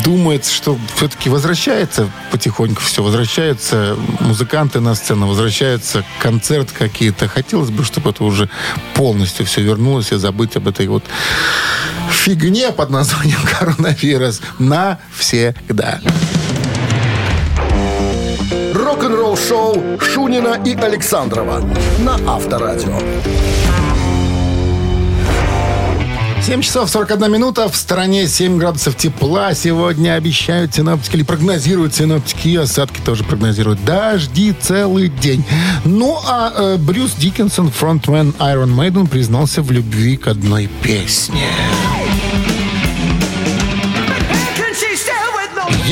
думается, 0.03 0.51
что 0.51 0.75
все-таки 0.95 1.29
возвращается 1.29 2.09
потихоньку 2.31 2.81
все. 2.81 3.03
Возвращаются 3.03 3.95
музыканты 4.19 4.79
на 4.79 4.95
сцену, 4.95 5.27
возвращаются 5.27 6.03
концерт 6.17 6.71
какие-то. 6.71 7.27
Хотелось 7.27 7.69
бы, 7.69 7.83
чтобы 7.83 8.09
это 8.09 8.23
уже 8.23 8.49
полностью 8.95 9.45
все 9.45 9.61
вернулось 9.61 10.11
и 10.11 10.15
забыть 10.15 10.55
об 10.55 10.67
этой 10.67 10.87
вот 10.87 11.03
фигне 12.09 12.62
под 12.71 12.89
названием 12.89 13.39
коронавирус 13.59 14.41
навсегда. 14.59 15.99
Рок-н-ролл 18.73 19.37
шоу 19.37 19.99
Шунина 19.99 20.59
и 20.65 20.75
Александрова 20.75 21.61
на 21.99 22.15
Авторадио. 22.27 22.99
7 26.43 26.61
часов 26.61 26.89
41 26.89 27.31
минута. 27.31 27.69
В 27.69 27.75
стороне 27.75 28.27
7 28.27 28.57
градусов 28.57 28.97
тепла. 28.97 29.53
Сегодня 29.53 30.15
обещают 30.15 30.75
синоптики, 30.75 31.15
или 31.15 31.23
прогнозируют 31.23 31.95
синоптики, 31.95 32.49
и 32.49 32.57
осадки 32.57 32.99
тоже 32.99 33.23
прогнозируют. 33.23 33.83
Дожди 33.85 34.53
целый 34.59 35.07
день. 35.07 35.45
Ну, 35.85 36.19
а 36.27 36.51
э, 36.53 36.77
Брюс 36.77 37.13
Диккенсон, 37.13 37.71
фронтмен 37.71 38.35
Iron 38.39 38.75
Maiden, 38.75 39.07
признался 39.07 39.61
в 39.61 39.71
любви 39.71 40.17
к 40.17 40.27
одной 40.27 40.69
песне. 40.81 41.47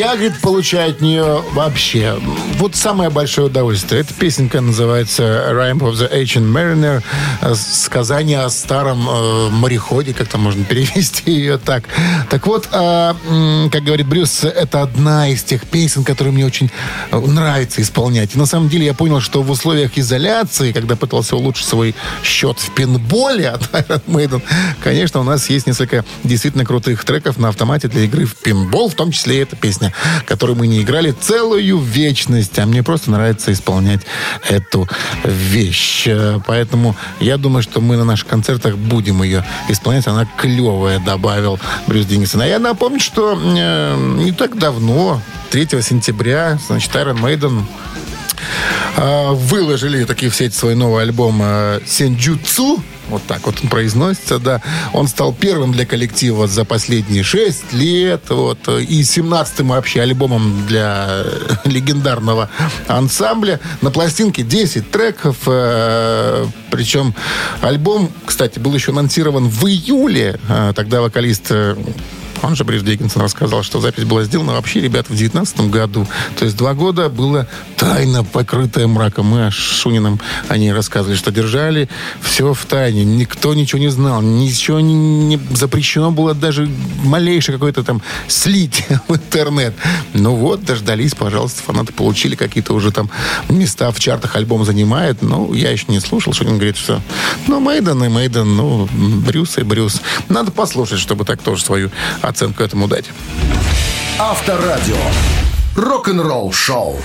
Я, 0.01 0.15
говорит, 0.15 0.41
получаю 0.41 0.89
от 0.89 1.01
нее 1.01 1.43
вообще 1.53 2.17
вот 2.61 2.75
самое 2.75 3.09
большое 3.09 3.47
удовольствие. 3.47 4.01
Эта 4.01 4.15
песенка 4.15 4.61
называется 4.61 5.23
«Rhyme 5.51 5.79
of 5.79 5.93
the 5.93 6.11
Ancient 6.11 6.51
Mariner», 6.51 7.03
сказание 7.55 8.39
о 8.39 8.49
старом 8.49 9.07
э, 9.07 9.49
мореходе, 9.49 10.13
как-то 10.13 10.37
можно 10.37 10.63
перевести 10.69 11.31
ее 11.31 11.57
так. 11.59 11.83
Так 12.29 12.45
вот, 12.47 12.67
э, 12.71 13.13
как 13.71 13.83
говорит 13.83 14.07
Брюс, 14.07 14.43
это 14.43 14.81
одна 14.81 15.29
из 15.29 15.43
тех 15.43 15.67
песен, 15.67 16.03
которые 16.03 16.33
мне 16.33 16.45
очень 16.45 16.71
э, 17.11 17.19
нравится 17.19 17.81
исполнять. 17.83 18.35
И 18.35 18.39
на 18.39 18.45
самом 18.45 18.69
деле 18.69 18.85
я 18.85 18.95
понял, 18.95 19.21
что 19.21 19.43
в 19.43 19.51
условиях 19.51 19.99
изоляции, 19.99 20.71
когда 20.71 20.95
пытался 20.95 21.35
улучшить 21.35 21.67
свой 21.67 21.95
счет 22.23 22.59
в 22.59 22.73
пинболе 22.73 23.49
от 23.49 23.61
Iron 23.71 24.01
Maiden, 24.07 24.41
конечно, 24.83 25.19
у 25.19 25.23
нас 25.23 25.49
есть 25.49 25.67
несколько 25.67 26.05
действительно 26.23 26.65
крутых 26.65 27.03
треков 27.05 27.37
на 27.37 27.49
автомате 27.49 27.87
для 27.87 28.01
игры 28.05 28.25
в 28.25 28.35
пинбол, 28.35 28.89
в 28.89 28.95
том 28.95 29.11
числе 29.11 29.37
и 29.37 29.39
эта 29.41 29.55
песня, 29.55 29.90
которую 30.25 30.57
мы 30.57 30.67
не 30.67 30.81
играли 30.81 31.11
целую 31.11 31.79
вечность. 31.79 32.57
А 32.59 32.65
мне 32.65 32.83
просто 32.83 33.11
нравится 33.11 33.51
исполнять 33.51 34.01
эту 34.49 34.87
вещь. 35.23 36.07
Э, 36.07 36.39
Поэтому 36.45 36.95
я 37.19 37.37
думаю, 37.37 37.63
что 37.63 37.81
мы 37.81 37.97
на 37.97 38.03
наших 38.03 38.27
концертах 38.27 38.77
будем 38.77 39.23
ее 39.23 39.45
исполнять. 39.69 40.07
Она 40.07 40.27
клевая, 40.37 40.99
добавил 40.99 41.59
Брюс 41.87 42.05
Диннисон. 42.05 42.41
А 42.41 42.47
я 42.47 42.59
напомню, 42.59 42.99
что 42.99 43.39
э, 43.41 44.15
не 44.17 44.31
так 44.31 44.57
давно, 44.57 45.21
3 45.51 45.81
сентября, 45.81 46.59
значит, 46.67 46.93
Iron 46.95 47.19
Maiden 47.19 47.63
а, 48.97 49.31
выложили 49.31 50.03
такие 50.05 50.31
в 50.31 50.35
сеть 50.35 50.53
свой 50.53 50.75
новый 50.75 51.03
альбом 51.03 51.41
э, 51.43 51.79
«Сенджутсу». 51.85 52.81
Вот 53.11 53.23
так 53.27 53.45
вот 53.45 53.55
он 53.61 53.69
произносится, 53.69 54.39
да. 54.39 54.61
Он 54.93 55.07
стал 55.07 55.33
первым 55.33 55.73
для 55.73 55.85
коллектива 55.85 56.47
за 56.47 56.63
последние 56.63 57.23
шесть 57.23 57.73
лет. 57.73 58.23
Вот, 58.29 58.67
и 58.69 59.01
17-м 59.01 59.67
вообще 59.67 60.01
альбомом 60.01 60.65
для 60.65 61.23
э, 61.25 61.55
легендарного 61.65 62.49
ансамбля. 62.87 63.59
На 63.81 63.91
пластинке 63.91 64.43
10 64.43 64.89
треков. 64.91 65.37
э, 65.45 66.45
причем 66.69 67.13
альбом, 67.61 68.09
кстати, 68.25 68.59
был 68.59 68.73
еще 68.73 68.91
анонсирован 68.93 69.49
в 69.49 69.65
июле. 69.67 70.39
Э, 70.47 70.71
тогда 70.73 71.01
вокалист 71.01 71.51
он 72.43 72.55
же 72.55 72.63
Брюс 72.63 72.83
Диккенсон 72.83 73.21
рассказал, 73.21 73.63
что 73.63 73.79
запись 73.79 74.03
была 74.03 74.23
сделана 74.23 74.53
вообще, 74.53 74.81
ребят, 74.81 75.09
в 75.09 75.15
19 75.15 75.69
году. 75.69 76.07
То 76.37 76.45
есть 76.45 76.57
два 76.57 76.73
года 76.73 77.09
было 77.09 77.47
тайна, 77.77 78.23
покрытая 78.23 78.87
мраком. 78.87 79.27
Мы 79.27 79.51
с 79.51 79.53
Шуниным 79.53 80.19
о 80.47 80.57
ней 80.57 80.73
рассказывали, 80.73 81.15
что 81.15 81.31
держали 81.31 81.89
все 82.21 82.53
в 82.53 82.65
тайне. 82.65 83.03
Никто 83.03 83.53
ничего 83.53 83.79
не 83.79 83.89
знал. 83.89 84.21
Ничего 84.21 84.79
не, 84.79 84.93
не 84.93 85.39
запрещено 85.51 86.11
было 86.11 86.33
даже 86.33 86.69
малейшее 87.03 87.53
какое-то 87.53 87.83
там 87.83 88.01
слить 88.27 88.85
в 89.07 89.15
интернет. 89.15 89.73
Ну 90.13 90.35
вот, 90.35 90.63
дождались, 90.63 91.13
пожалуйста, 91.13 91.61
фанаты 91.63 91.93
получили 91.93 92.35
какие-то 92.35 92.73
уже 92.73 92.91
там 92.91 93.09
места 93.49 93.91
в 93.91 93.99
чартах 93.99 94.35
альбом 94.35 94.65
занимает. 94.65 95.21
Ну, 95.21 95.53
я 95.53 95.71
еще 95.71 95.85
не 95.87 95.99
слушал, 95.99 96.33
Шунин 96.33 96.55
говорит, 96.55 96.77
что 96.77 97.01
ну, 97.47 97.59
Мейден 97.59 98.03
и 98.03 98.09
Мейден, 98.09 98.55
ну, 98.55 98.89
Брюс 99.25 99.57
и 99.57 99.63
Брюс. 99.63 100.01
Надо 100.29 100.51
послушать, 100.51 100.99
чтобы 100.99 101.25
так 101.25 101.41
тоже 101.41 101.63
свою 101.63 101.91
оценку 102.31 102.63
этому 102.63 102.87
дать. 102.87 103.09
Авторадио. 104.19 104.97
Рок-н-ролл 105.75 106.51
шоу. 106.51 106.97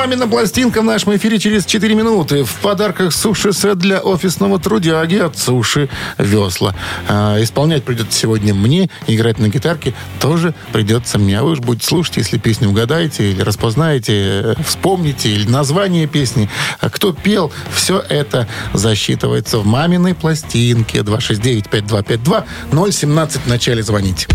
Мамина 0.00 0.26
пластинка 0.26 0.80
в 0.80 0.84
нашем 0.84 1.14
эфире 1.16 1.38
через 1.38 1.66
4 1.66 1.94
минуты. 1.94 2.42
В 2.42 2.54
подарках 2.62 3.12
суши-сет 3.12 3.76
для 3.76 4.00
офисного 4.00 4.58
трудяги 4.58 5.16
от 5.16 5.36
Суши 5.36 5.90
Весла. 6.16 6.74
А, 7.06 7.36
исполнять 7.42 7.84
придется 7.84 8.18
сегодня 8.18 8.54
мне, 8.54 8.88
играть 9.06 9.38
на 9.38 9.48
гитарке 9.48 9.92
тоже 10.18 10.54
придется 10.72 11.18
мне. 11.18 11.38
А 11.38 11.42
вы 11.42 11.50
уж 11.50 11.58
будете 11.58 11.86
слушать, 11.86 12.16
если 12.16 12.38
песню 12.38 12.70
угадаете 12.70 13.30
или 13.30 13.42
распознаете, 13.42 14.12
э, 14.14 14.54
вспомните, 14.66 15.28
или 15.28 15.46
название 15.46 16.06
песни. 16.06 16.48
А 16.80 16.88
кто 16.88 17.12
пел, 17.12 17.52
все 17.70 18.02
это 18.08 18.48
засчитывается 18.72 19.58
в 19.58 19.66
маминой 19.66 20.14
пластинке. 20.14 21.00
269-5252, 21.00 22.46
017 22.90 23.42
в 23.42 23.46
начале 23.46 23.82
звонить. 23.82 24.28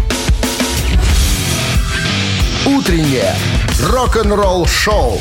Утреннее 2.68 3.34
рок-н-ролл 3.82 4.68
шоу 4.68 5.20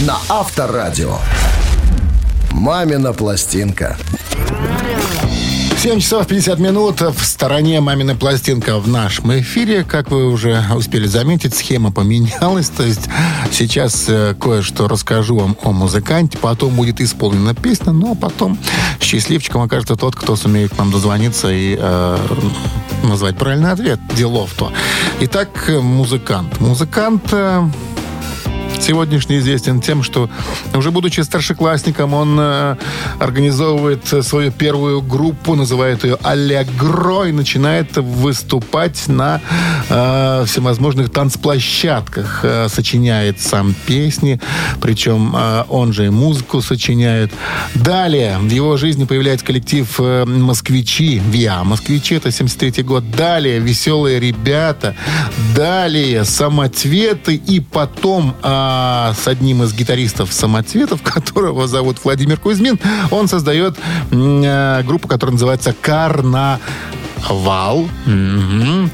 на 0.00 0.18
Авторадио. 0.28 1.18
Мамина 2.52 3.12
пластинка. 3.12 3.96
7 5.80 5.98
часов 5.98 6.26
50 6.26 6.58
минут. 6.58 7.00
В 7.00 7.24
стороне 7.24 7.80
«Мамина 7.80 8.14
пластинка» 8.14 8.78
в 8.78 8.86
нашем 8.86 9.32
эфире. 9.40 9.82
Как 9.82 10.10
вы 10.10 10.26
уже 10.26 10.62
успели 10.76 11.06
заметить, 11.06 11.54
схема 11.54 11.90
поменялась. 11.90 12.68
То 12.68 12.82
есть 12.82 13.08
сейчас 13.50 14.04
э, 14.08 14.34
кое-что 14.38 14.88
расскажу 14.88 15.38
вам 15.38 15.56
о 15.62 15.72
музыканте. 15.72 16.36
Потом 16.36 16.74
будет 16.74 17.00
исполнена 17.00 17.54
песня. 17.54 17.92
Ну, 17.92 18.12
а 18.12 18.14
потом 18.14 18.58
счастливчиком 19.00 19.62
окажется 19.62 19.96
тот, 19.96 20.14
кто 20.14 20.36
сумеет 20.36 20.74
к 20.74 20.76
нам 20.76 20.90
дозвониться 20.90 21.50
и 21.50 21.78
э, 21.80 22.18
назвать 23.02 23.38
правильный 23.38 23.72
ответ. 23.72 23.98
Делов-то. 24.14 24.70
Итак, 25.20 25.48
музыкант. 25.80 26.60
Музыкант... 26.60 27.32
Сегодняшний 28.80 29.38
известен 29.38 29.82
тем, 29.82 30.02
что 30.02 30.30
уже 30.74 30.90
будучи 30.90 31.20
старшеклассником, 31.20 32.14
он 32.14 32.36
э, 32.40 32.76
организовывает 33.18 34.06
свою 34.24 34.50
первую 34.50 35.02
группу, 35.02 35.54
называет 35.54 36.02
ее 36.04 36.16
«Аллегро» 36.22 37.24
и 37.24 37.32
начинает 37.32 37.98
выступать 37.98 39.06
на 39.06 39.42
э, 39.90 40.44
всевозможных 40.46 41.10
танцплощадках. 41.10 42.40
Э, 42.42 42.68
сочиняет 42.70 43.38
сам 43.38 43.74
песни, 43.86 44.40
причем 44.80 45.36
э, 45.36 45.64
он 45.68 45.92
же 45.92 46.06
и 46.06 46.10
музыку 46.10 46.62
сочиняет. 46.62 47.30
Далее 47.74 48.38
в 48.38 48.48
его 48.48 48.78
жизни 48.78 49.04
появляется 49.04 49.44
коллектив 49.44 49.86
э, 49.98 50.24
«Москвичи», 50.24 51.18
«ВИА». 51.18 51.64
«Москвичи»— 51.64 52.14
это 52.16 52.30
73 52.30 52.82
год. 52.82 53.10
Далее 53.10 53.58
«Веселые 53.58 54.18
ребята». 54.20 54.96
Далее 55.54 56.24
«Самоцветы» 56.24 57.34
и 57.34 57.60
потом... 57.60 58.34
Э, 58.42 58.69
с 59.14 59.26
одним 59.26 59.62
из 59.62 59.72
гитаристов 59.72 60.32
самоцветов, 60.32 61.02
которого 61.04 61.66
зовут 61.66 61.98
Владимир 62.02 62.38
Кузьмин, 62.38 62.78
он 63.10 63.28
создает 63.28 63.78
э, 64.10 64.82
группу, 64.84 65.08
которая 65.08 65.32
называется 65.32 65.74
«Карнавал». 65.80 66.60
Угу. 68.06 68.90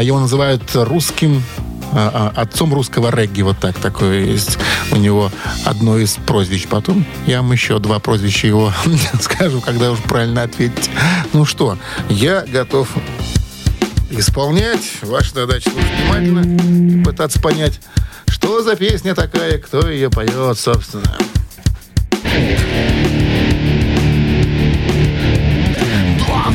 Его 0.00 0.20
называют 0.20 0.62
русским 0.74 1.42
э, 1.92 2.30
отцом 2.34 2.74
русского 2.74 3.14
регги. 3.14 3.42
Вот 3.42 3.58
так 3.58 3.76
такое 3.78 4.20
есть 4.20 4.58
у 4.90 4.96
него 4.96 5.30
одно 5.64 5.98
из 5.98 6.14
прозвищ. 6.26 6.66
Потом 6.66 7.04
я 7.26 7.42
вам 7.42 7.52
еще 7.52 7.78
два 7.78 7.98
прозвища 7.98 8.46
его 8.46 8.72
скажу, 9.20 9.60
когда 9.60 9.90
уж 9.92 9.98
правильно 10.00 10.42
ответить. 10.42 10.90
Ну 11.32 11.44
что, 11.44 11.78
я 12.08 12.42
готов 12.42 12.88
исполнять. 14.10 15.02
Ваша 15.02 15.34
задача 15.34 15.70
внимательно 15.70 17.04
пытаться 17.04 17.40
понять, 17.40 17.80
что 18.34 18.62
за 18.62 18.74
песня 18.74 19.14
такая, 19.14 19.58
кто 19.58 19.88
ее 19.88 20.10
поет, 20.10 20.58
собственно. 20.58 21.16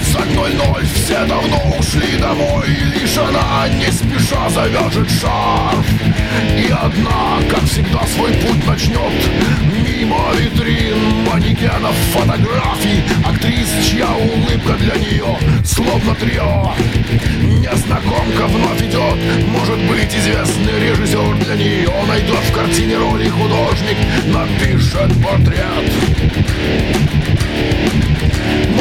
20.00 0.10 0.86
Все 0.94 1.26
давно 1.26 1.76
ушли 1.80 2.18
домой. 2.20 2.68
Лишь 2.94 3.18
она 3.18 3.70
не 3.70 3.90
спеша 3.92 4.50
завяжет 4.50 5.10
шарф 5.10 5.86
И 6.58 6.70
одна, 6.70 7.40
как 7.50 7.64
всегда, 7.64 8.06
свой 8.08 8.34
путь 8.34 8.68
начнет 8.68 9.79
Мимо 10.10 10.32
витрин, 10.34 11.24
манекенов, 11.24 11.94
фотографий 12.12 13.04
Актрис, 13.24 13.70
чья 13.86 14.08
улыбка 14.16 14.74
для 14.80 14.96
нее 14.96 15.38
словно 15.64 16.16
трио. 16.16 16.74
Незнакомка 17.44 18.48
вновь 18.48 18.82
идет 18.82 19.20
Может 19.50 19.78
быть, 19.88 20.16
известный 20.16 20.80
режиссер 20.80 21.36
для 21.46 21.56
нее 21.56 21.92
Найдет 22.08 22.40
в 22.40 22.54
картине 22.56 22.98
роли 22.98 23.30
художник 23.30 23.98
Напишет 24.26 25.12
портрет. 25.24 25.94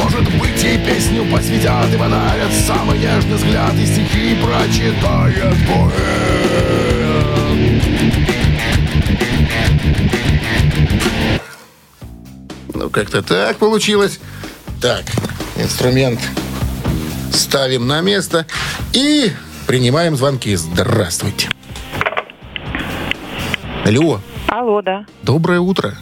Может 0.02 0.24
быть, 0.40 0.62
ей 0.62 0.78
песню 0.78 1.26
посвятят 1.26 1.92
и 1.92 1.98
подарят 1.98 2.52
Самый 2.66 2.98
нежный 2.98 3.36
взгляд 3.36 3.74
и 3.74 3.84
стихи 3.84 4.34
прочитает 4.42 5.54
поэт 5.66 6.78
как-то 12.90 13.22
так 13.22 13.56
получилось. 13.56 14.20
Так, 14.80 15.04
инструмент 15.56 16.20
ставим 17.32 17.86
на 17.86 18.00
место 18.00 18.46
и 18.92 19.32
принимаем 19.66 20.16
звонки. 20.16 20.54
Здравствуйте. 20.56 21.48
Алло. 23.84 24.20
Алло, 24.48 24.82
да. 24.82 25.06
Доброе 25.22 25.60
утро. 25.60 25.94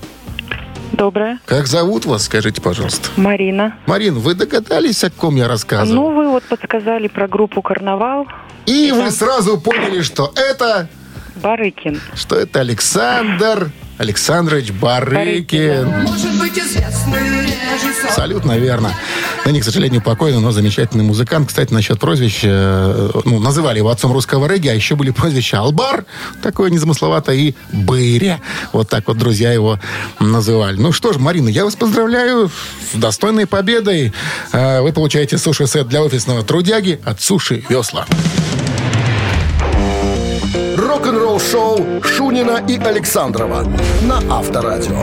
Доброе. 0.93 1.41
Как 1.45 1.67
зовут 1.67 2.07
вас, 2.07 2.25
скажите, 2.25 2.61
пожалуйста? 2.63 3.11
Марина. 3.17 3.77
Марин, 3.87 4.19
вы 4.19 4.35
догадались, 4.35 5.05
о 5.05 5.11
ком 5.11 5.37
я 5.37 5.47
рассказывал? 5.47 6.11
Ну, 6.11 6.17
вы 6.17 6.29
вот 6.29 6.45
подсказали 6.45 7.09
про 7.09 7.29
группу 7.29 7.61
«Карнавал». 7.61 8.27
И 8.65 8.91
да. 8.91 9.03
вы 9.03 9.11
сразу 9.11 9.61
поняли, 9.61 10.01
что 10.03 10.33
это... 10.35 10.89
Барыкин. 11.37 12.01
Что 12.15 12.37
это 12.37 12.61
Александр 12.61 13.71
Александрович 13.99 14.71
Барыкин. 14.73 15.93
Абсолютно 18.09 18.59
верно. 18.59 18.93
Ныне, 19.45 19.61
к 19.61 19.65
сожалению, 19.65 20.03
покойный, 20.03 20.41
но 20.41 20.51
замечательный 20.51 21.05
музыкант. 21.05 21.49
Кстати, 21.49 21.73
насчет 21.73 22.01
прозвища, 22.01 22.49
э, 22.49 23.11
ну, 23.25 23.39
называли 23.39 23.79
его 23.79 23.91
отцом 23.91 24.13
русского 24.13 24.47
регги, 24.47 24.69
а 24.69 24.75
еще 24.75 24.97
были 24.97 25.11
прозвища 25.11 25.61
Албар, 25.61 26.05
такое 26.43 26.71
незамысловатое, 26.71 27.37
и 27.37 27.55
Быря. 27.73 28.41
Вот 28.73 28.89
так 28.89 29.07
вот 29.07 29.19
друзья 29.19 29.53
его 29.53 29.79
называли. 30.19 30.77
Ну 30.77 30.93
что 30.93 31.13
ж, 31.13 31.17
Марина, 31.19 31.49
я 31.49 31.65
вас 31.65 31.77
поздравляю 31.77 32.51
с 32.93 32.97
достойной 32.99 33.47
победой. 33.47 34.13
Э, 34.53 34.81
Вы 34.81 34.93
получаете 34.93 35.39
суши-сет 35.39 35.89
для 35.89 36.03
офисного 36.03 36.43
трудяги 36.43 37.01
от 37.05 37.21
Суши 37.21 37.65
Весла. 37.69 38.07
Рок-н-ролл 40.97 41.39
шоу 41.39 42.03
Шунина 42.03 42.65
и 42.67 42.79
Александрова 42.79 43.67
на 44.01 44.17
Авторадио. 44.35 44.99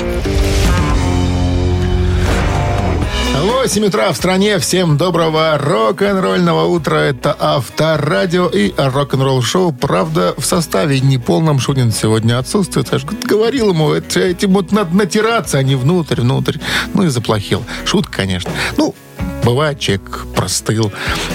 8 3.39 3.85
утра 3.85 4.11
в 4.11 4.17
стране. 4.17 4.57
Всем 4.57 4.97
доброго 4.97 5.55
рок-н-ролльного 5.59 6.65
утра. 6.65 6.95
Это 6.95 7.37
Авторадио 7.39 8.47
и 8.47 8.73
рок-н-ролл 8.75 9.43
шоу. 9.43 9.71
Правда, 9.71 10.33
в 10.35 10.43
составе 10.43 10.99
неполном 10.99 11.59
Шунин 11.59 11.91
сегодня 11.91 12.39
отсутствует. 12.39 12.91
Я 12.91 12.97
же 12.97 13.05
говорил 13.05 13.69
ему, 13.69 13.93
этим 13.93 14.53
вот 14.53 14.71
надо 14.71 14.97
натираться, 14.97 15.59
а 15.59 15.63
не 15.63 15.75
внутрь, 15.75 16.21
внутрь. 16.21 16.57
Ну 16.95 17.03
и 17.03 17.09
заплохил. 17.09 17.63
Шутка, 17.85 18.13
конечно. 18.13 18.49
Ну, 18.77 18.95
бывает, 19.43 19.79
человек 19.79 20.25
простыл. 20.33 20.91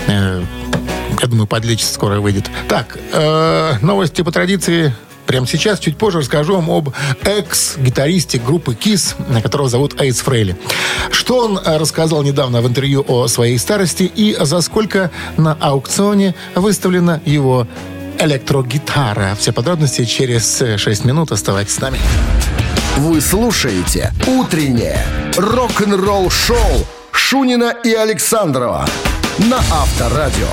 Э, 0.09 0.43
я 1.21 1.29
думаю, 1.29 1.47
подлечится 1.47 1.95
скоро 1.95 2.21
выйдет. 2.21 2.51
Так, 2.69 2.99
э, 3.13 3.75
новости 3.83 4.23
по 4.23 4.33
традиции 4.33 4.95
Прямо 5.27 5.47
сейчас, 5.47 5.79
чуть 5.79 5.99
позже, 5.99 6.21
расскажу 6.21 6.55
вам 6.55 6.71
об 6.71 6.89
экс-гитаристе 7.23 8.39
группы 8.39 8.73
KISS, 8.73 9.43
которого 9.43 9.69
зовут 9.69 10.01
Эйс 10.01 10.21
Фрейли. 10.21 10.57
Что 11.11 11.45
он 11.45 11.59
э, 11.59 11.77
рассказал 11.77 12.23
недавно 12.23 12.63
в 12.63 12.67
интервью 12.67 13.05
о 13.07 13.27
своей 13.27 13.59
старости 13.59 14.05
и 14.05 14.35
за 14.41 14.63
сколько 14.63 15.11
на 15.37 15.53
аукционе 15.61 16.35
выставлена 16.55 17.21
его 17.27 17.67
электрогитара. 18.19 19.37
Все 19.39 19.53
подробности 19.53 20.07
через 20.07 20.63
6 20.79 21.05
минут. 21.05 21.31
Оставайтесь 21.31 21.75
с 21.75 21.81
нами. 21.81 21.99
Вы 22.97 23.21
слушаете 23.21 24.15
«Утреннее 24.27 25.05
рок-н-ролл-шоу» 25.37 26.87
Шунина 27.13 27.75
и 27.85 27.93
Александрова 27.93 28.89
на 29.39 29.59
Авторадио. 29.59 30.49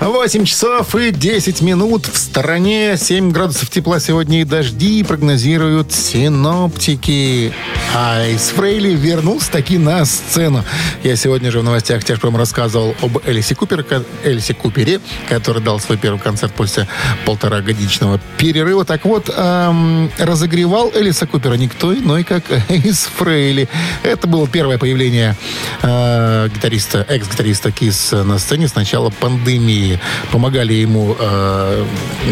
8 0.00 0.46
часов 0.46 0.94
и 0.94 1.10
10 1.10 1.60
минут. 1.60 2.06
В 2.06 2.16
стороне 2.16 2.96
7 2.96 3.32
градусов 3.32 3.68
тепла 3.68 4.00
сегодня 4.00 4.40
и 4.40 4.44
дожди 4.44 5.02
прогнозируют 5.02 5.92
синоптики. 5.92 7.52
Айс 7.94 8.48
Фрейли 8.56 8.94
вернулся 8.94 9.50
таки 9.50 9.76
на 9.76 10.06
сцену. 10.06 10.64
Я 11.02 11.16
сегодня 11.16 11.50
же 11.50 11.60
в 11.60 11.64
новостях 11.64 12.02
Тяжпром 12.02 12.36
рассказывал 12.36 12.94
об 13.02 13.18
Элисе, 13.26 13.54
Купер, 13.54 13.84
Элисе 14.24 14.54
Купере, 14.54 15.00
который 15.28 15.60
дал 15.62 15.78
свой 15.80 15.98
первый 15.98 16.18
концерт 16.18 16.54
после 16.54 16.88
полтора 17.26 17.60
годичного 17.60 18.18
перерыва. 18.38 18.86
Так 18.86 19.04
вот, 19.04 19.30
эм, 19.34 20.10
разогревал 20.18 20.92
Элиса 20.94 21.26
Купера 21.26 21.54
никто 21.54 21.92
иной, 21.94 22.24
как 22.24 22.44
Айс 22.70 23.08
Фрейли. 23.16 23.68
Это 24.02 24.26
было 24.26 24.48
первое 24.48 24.78
появление 24.78 25.36
э, 25.82 26.48
гитариста, 26.54 27.04
экс-гитариста 27.06 27.70
Кис 27.70 28.12
на 28.12 28.38
сцене 28.38 28.66
с 28.66 28.74
начала 28.74 29.10
пандемии. 29.10 29.89
Помогали 30.30 30.74
ему 30.74 31.16
э, 31.18 31.84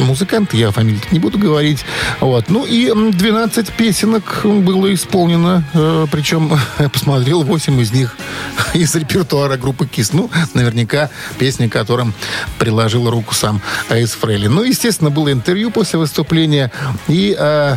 музыканты, 0.04 0.56
я 0.56 0.70
фамилию 0.70 1.00
не 1.10 1.18
буду 1.18 1.38
говорить. 1.38 1.84
Вот. 2.20 2.48
Ну 2.48 2.64
и 2.64 2.92
12 2.92 3.72
песенок 3.72 4.40
было 4.44 4.92
исполнено. 4.94 5.64
Э, 5.74 6.06
причем 6.10 6.58
я 6.78 6.88
посмотрел 6.88 7.42
8 7.42 7.80
из 7.80 7.92
них 7.92 8.16
из 8.74 8.94
репертуара 8.94 9.56
группы 9.56 9.86
Кис. 9.86 10.12
Ну, 10.12 10.30
наверняка 10.54 11.10
песни, 11.38 11.68
которым 11.68 12.14
приложил 12.58 13.10
руку 13.10 13.34
сам 13.34 13.60
Айс 13.88 14.12
Фрейли. 14.12 14.48
Ну, 14.48 14.62
естественно, 14.62 15.10
было 15.10 15.32
интервью 15.32 15.70
после 15.70 15.98
выступления. 15.98 16.70
И 17.08 17.36
э, 17.38 17.76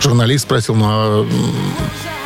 журналист 0.00 0.44
спросил, 0.44 0.74
ну, 0.74 0.86
а 0.88 1.28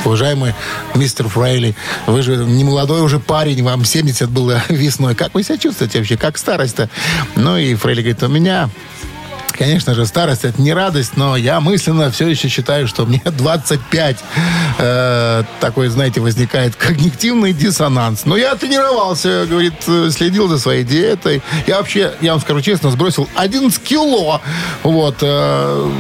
Уважаемый 0.04 0.54
мистер 0.94 1.28
Фрейли, 1.28 1.74
вы 2.06 2.22
же 2.22 2.36
не 2.36 2.64
молодой 2.64 3.02
уже 3.02 3.18
парень, 3.18 3.62
вам 3.62 3.84
70 3.84 4.30
было 4.30 4.62
весной. 4.68 5.14
Как 5.14 5.34
вы 5.34 5.42
себя 5.42 5.58
чувствуете 5.58 5.98
вообще? 5.98 6.16
Как 6.16 6.38
старость-то? 6.38 6.88
Ну 7.36 7.56
и 7.56 7.74
Фрейли 7.74 8.00
говорит, 8.00 8.22
у 8.22 8.28
меня 8.28 8.70
Конечно 9.60 9.94
же, 9.94 10.06
старость 10.06 10.46
это 10.46 10.58
не 10.62 10.72
радость, 10.72 11.18
но 11.18 11.36
я 11.36 11.60
мысленно 11.60 12.10
все 12.10 12.26
еще 12.28 12.48
считаю, 12.48 12.88
что 12.88 13.04
мне 13.04 13.20
25. 13.26 14.16
Э, 14.78 15.42
такой, 15.60 15.88
знаете, 15.88 16.22
возникает 16.22 16.76
когнитивный 16.76 17.52
диссонанс. 17.52 18.24
Но 18.24 18.38
я 18.38 18.54
тренировался, 18.54 19.44
говорит, 19.46 19.74
следил 20.12 20.48
за 20.48 20.58
своей 20.58 20.82
диетой. 20.82 21.42
Я 21.66 21.76
вообще, 21.76 22.14
я 22.22 22.32
вам 22.32 22.40
скажу 22.40 22.62
честно, 22.62 22.90
сбросил 22.90 23.28
11 23.34 23.82
кило 23.82 24.40
вот, 24.82 25.16
э, 25.20 25.90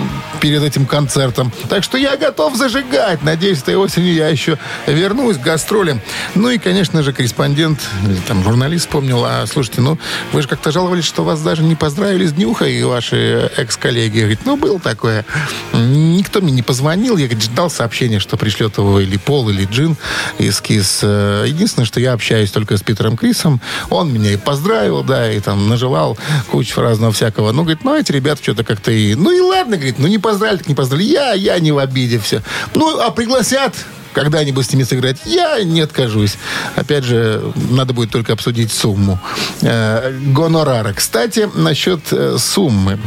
перед 0.40 0.62
этим 0.62 0.86
концертом. 0.86 1.52
Так 1.68 1.84
что 1.84 1.98
я 1.98 2.16
готов 2.16 2.56
зажигать. 2.56 3.22
Надеюсь, 3.22 3.60
этой 3.60 3.76
осенью 3.76 4.14
я 4.14 4.28
еще 4.28 4.56
вернусь 4.86 5.36
к 5.36 5.42
гастролям. 5.42 6.00
Ну 6.34 6.48
и, 6.48 6.56
конечно 6.56 7.02
же, 7.02 7.12
корреспондент, 7.12 7.78
или 8.06 8.16
там 8.26 8.42
журналист 8.42 8.86
вспомнил, 8.86 9.22
а 9.22 9.44
слушайте, 9.46 9.82
ну, 9.82 9.98
вы 10.32 10.40
же 10.40 10.48
как-то 10.48 10.72
жаловались, 10.72 11.04
что 11.04 11.24
вас 11.24 11.42
даже 11.42 11.62
не 11.62 11.74
поздравили 11.74 12.24
с 12.24 12.32
днюхой, 12.32 12.82
ваши 12.84 13.49
экс-коллеги. 13.56 14.20
Говорит, 14.20 14.40
ну, 14.44 14.56
было 14.56 14.78
такое. 14.80 15.24
Никто 15.72 16.40
мне 16.40 16.52
не 16.52 16.62
позвонил. 16.62 17.16
Я, 17.16 17.26
говорит, 17.26 17.44
ждал 17.44 17.70
сообщения, 17.70 18.20
что 18.20 18.36
пришлет 18.36 18.78
его 18.78 19.00
или 19.00 19.16
Пол, 19.16 19.50
или 19.50 19.64
Джин 19.64 19.96
из 20.38 20.60
КИС. 20.60 21.02
Единственное, 21.02 21.86
что 21.86 22.00
я 22.00 22.12
общаюсь 22.12 22.50
только 22.50 22.76
с 22.76 22.82
Питером 22.82 23.16
Крисом. 23.16 23.60
Он 23.88 24.12
меня 24.12 24.32
и 24.32 24.36
поздравил, 24.36 25.02
да, 25.02 25.32
и 25.32 25.40
там 25.40 25.68
нажелал 25.68 26.18
кучу 26.50 26.80
разного 26.80 27.12
всякого. 27.12 27.52
Ну, 27.52 27.62
говорит, 27.62 27.84
ну, 27.84 27.96
эти 27.96 28.12
ребята 28.12 28.42
что-то 28.42 28.64
как-то 28.64 28.90
и... 28.90 29.14
Ну, 29.14 29.30
и 29.30 29.40
ладно, 29.40 29.76
говорит, 29.76 29.98
ну, 29.98 30.06
не 30.06 30.18
поздравили, 30.18 30.58
так 30.58 30.68
не 30.68 30.74
поздравили. 30.74 31.08
Я, 31.08 31.32
я 31.32 31.58
не 31.58 31.72
в 31.72 31.78
обиде 31.78 32.18
все. 32.18 32.42
Ну, 32.74 33.00
а 33.00 33.10
пригласят 33.10 33.74
когда-нибудь 34.12 34.66
с 34.66 34.72
ними 34.72 34.82
сыграть, 34.82 35.18
я 35.24 35.62
не 35.62 35.80
откажусь. 35.80 36.36
Опять 36.76 37.04
же, 37.04 37.52
надо 37.70 37.92
будет 37.92 38.10
только 38.10 38.32
обсудить 38.32 38.72
сумму 38.72 39.20
э, 39.62 40.12
гонорара. 40.32 40.92
Кстати, 40.92 41.48
насчет 41.54 42.00
э, 42.12 42.36
суммы. 42.38 42.98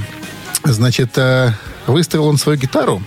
Значит, 0.64 1.18
э, 1.18 1.52
выставил 1.88 2.28
он 2.28 2.38
свою 2.38 2.58
гитару 2.58 3.02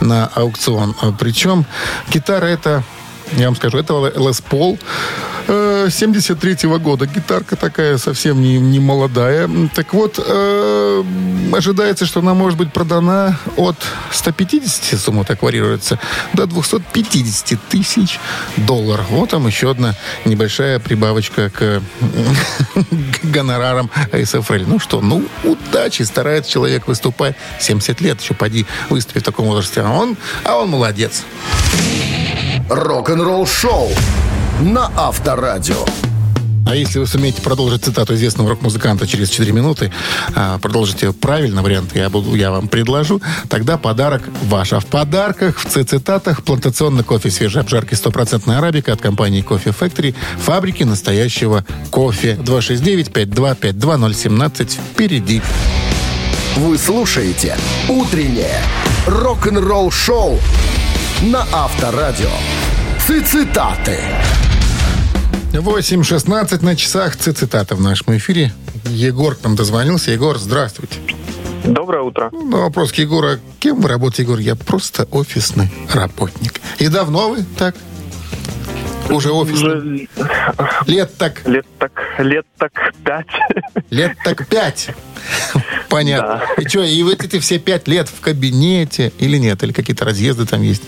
на 0.00 0.26
аукцион. 0.26 0.94
Причем 1.18 1.66
гитара 2.08 2.46
это, 2.46 2.82
я 3.32 3.46
вам 3.46 3.56
скажу, 3.56 3.78
это 3.78 3.92
Les 3.94 4.42
Paul 4.42 4.78
73-го 5.46 6.78
года. 6.78 7.06
Гитарка 7.06 7.56
такая 7.56 7.98
совсем 7.98 8.40
не, 8.40 8.58
не 8.58 8.80
молодая. 8.80 9.48
Так 9.74 9.92
вот, 9.92 10.18
э, 10.24 11.04
ожидается, 11.52 12.06
что 12.06 12.20
она 12.20 12.34
может 12.34 12.58
быть 12.58 12.72
продана 12.72 13.38
от 13.56 13.76
150, 14.10 14.98
сумма 14.98 15.24
так 15.24 15.42
варьируется, 15.42 15.98
до 16.32 16.46
250 16.46 17.58
тысяч 17.68 18.18
долларов. 18.56 19.06
Вот 19.10 19.30
там 19.30 19.46
еще 19.46 19.70
одна 19.70 19.94
небольшая 20.24 20.78
прибавочка 20.78 21.50
к, 21.50 21.82
к 23.34 23.36
гонорарам 23.36 23.90
СФЛ. 24.12 24.64
Ну 24.66 24.78
что, 24.78 25.00
ну, 25.00 25.24
удачи, 25.42 26.02
старается 26.02 26.52
человек 26.52 26.86
выступать. 26.86 27.34
70 27.58 28.00
лет 28.00 28.20
еще 28.20 28.34
поди 28.34 28.64
выступить 28.90 29.22
в 29.22 29.24
таком 29.24 29.46
возрасте. 29.46 29.80
А 29.80 29.90
он, 29.90 30.16
а 30.44 30.56
он 30.58 30.70
молодец. 30.70 31.24
Рок-н-ролл 32.70 33.46
шоу 33.46 33.90
на 34.60 34.90
Авторадио. 34.96 35.84
А 36.66 36.74
если 36.74 36.98
вы 36.98 37.06
сумеете 37.06 37.42
продолжить 37.42 37.84
цитату 37.84 38.14
известного 38.14 38.48
рок-музыканта 38.50 39.06
через 39.06 39.30
4 39.30 39.52
минуты, 39.52 39.92
а, 40.34 40.58
продолжите 40.58 41.12
правильный 41.12 41.62
вариант, 41.62 41.94
я, 41.94 42.08
буду, 42.08 42.34
я 42.34 42.50
вам 42.50 42.66
предложу, 42.68 43.20
тогда 43.48 43.76
подарок 43.76 44.22
ваш. 44.44 44.72
А 44.72 44.80
в 44.80 44.86
подарках, 44.86 45.58
в 45.58 45.68
цитатах, 45.68 46.42
плантационный 46.42 47.04
кофе 47.04 47.30
свежей 47.30 47.60
обжарки 47.60 47.92
100% 47.94 48.50
арабика 48.56 48.92
от 48.92 49.00
компании 49.00 49.42
Кофе 49.42 49.70
Factory, 49.70 50.14
фабрики 50.38 50.84
настоящего 50.84 51.64
кофе. 51.90 52.38
269-5252-017 52.42 54.78
впереди. 54.92 55.42
Вы 56.56 56.78
слушаете 56.78 57.56
«Утреннее 57.88 58.62
рок-н-ролл-шоу» 59.06 60.38
на 61.22 61.46
Авторадио. 61.52 62.30
Цитаты. 63.06 63.98
8.16 65.60 66.64
на 66.64 66.74
часах 66.74 67.16
цитата 67.16 67.76
в 67.76 67.80
нашем 67.80 68.16
эфире. 68.16 68.52
Егор 68.86 69.36
к 69.36 69.44
нам 69.44 69.54
дозвонился. 69.54 70.10
Егор, 70.10 70.36
здравствуйте. 70.36 70.96
Доброе 71.64 72.02
утро. 72.02 72.28
Ну, 72.32 72.44
на 72.44 72.58
вопрос 72.58 72.92
к 72.92 72.96
Егора, 72.96 73.38
кем 73.60 73.80
вы 73.80 73.88
работаете, 73.88 74.22
Егор? 74.22 74.38
Я 74.38 74.56
просто 74.56 75.04
офисный 75.12 75.70
работник. 75.92 76.60
И 76.78 76.88
давно 76.88 77.30
вы 77.30 77.44
так? 77.56 77.76
Уже 79.10 79.30
офисный? 79.30 80.08
Лет 80.86 81.16
так? 81.16 81.46
Лет 81.46 81.66
так, 81.78 81.92
лет 82.18 82.46
так 82.58 82.72
пять. 83.04 83.26
Лет 83.90 84.16
так 84.24 84.46
пять. 84.48 84.88
Понятно. 85.88 86.42
И 86.58 86.66
что, 86.66 86.82
и 86.82 87.02
вот 87.04 87.22
эти 87.22 87.38
все 87.38 87.58
пять 87.58 87.86
лет 87.86 88.08
в 88.08 88.20
кабинете 88.20 89.12
или 89.18 89.38
нет? 89.38 89.62
Или 89.62 89.72
какие-то 89.72 90.04
разъезды 90.04 90.46
там 90.46 90.62
есть? 90.62 90.82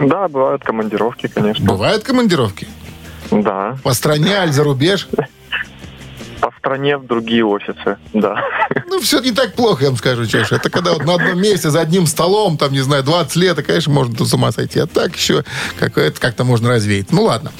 Да, 0.00 0.28
бывают 0.28 0.62
командировки, 0.62 1.28
конечно. 1.28 1.64
Бывают 1.64 2.04
командировки? 2.04 2.68
Да. 3.30 3.76
По 3.82 3.92
стране, 3.94 4.34
аль 4.36 4.52
за 4.52 4.64
рубеж? 4.64 5.08
По 6.40 6.50
стране 6.58 6.96
в 6.96 7.06
другие 7.06 7.44
офисы, 7.44 7.98
да. 8.14 8.42
Ну, 8.86 8.98
все 9.00 9.20
не 9.20 9.30
так 9.30 9.54
плохо, 9.54 9.84
я 9.84 9.90
вам 9.90 9.98
скажу, 9.98 10.26
честно. 10.26 10.56
Это 10.56 10.70
когда 10.70 10.92
вот 10.92 11.04
на 11.04 11.14
одном 11.14 11.40
месте, 11.40 11.68
за 11.68 11.80
одним 11.80 12.06
столом, 12.06 12.56
там, 12.56 12.72
не 12.72 12.80
знаю, 12.80 13.02
20 13.04 13.36
лет, 13.36 13.58
и, 13.58 13.62
конечно, 13.62 13.92
можно 13.92 14.16
тут 14.16 14.26
с 14.26 14.32
ума 14.32 14.50
сойти. 14.50 14.80
А 14.80 14.86
так 14.86 15.14
еще 15.14 15.44
как-то 15.78 16.44
можно 16.44 16.70
развеять. 16.70 17.12
Ну, 17.12 17.24
ладно. 17.24 17.52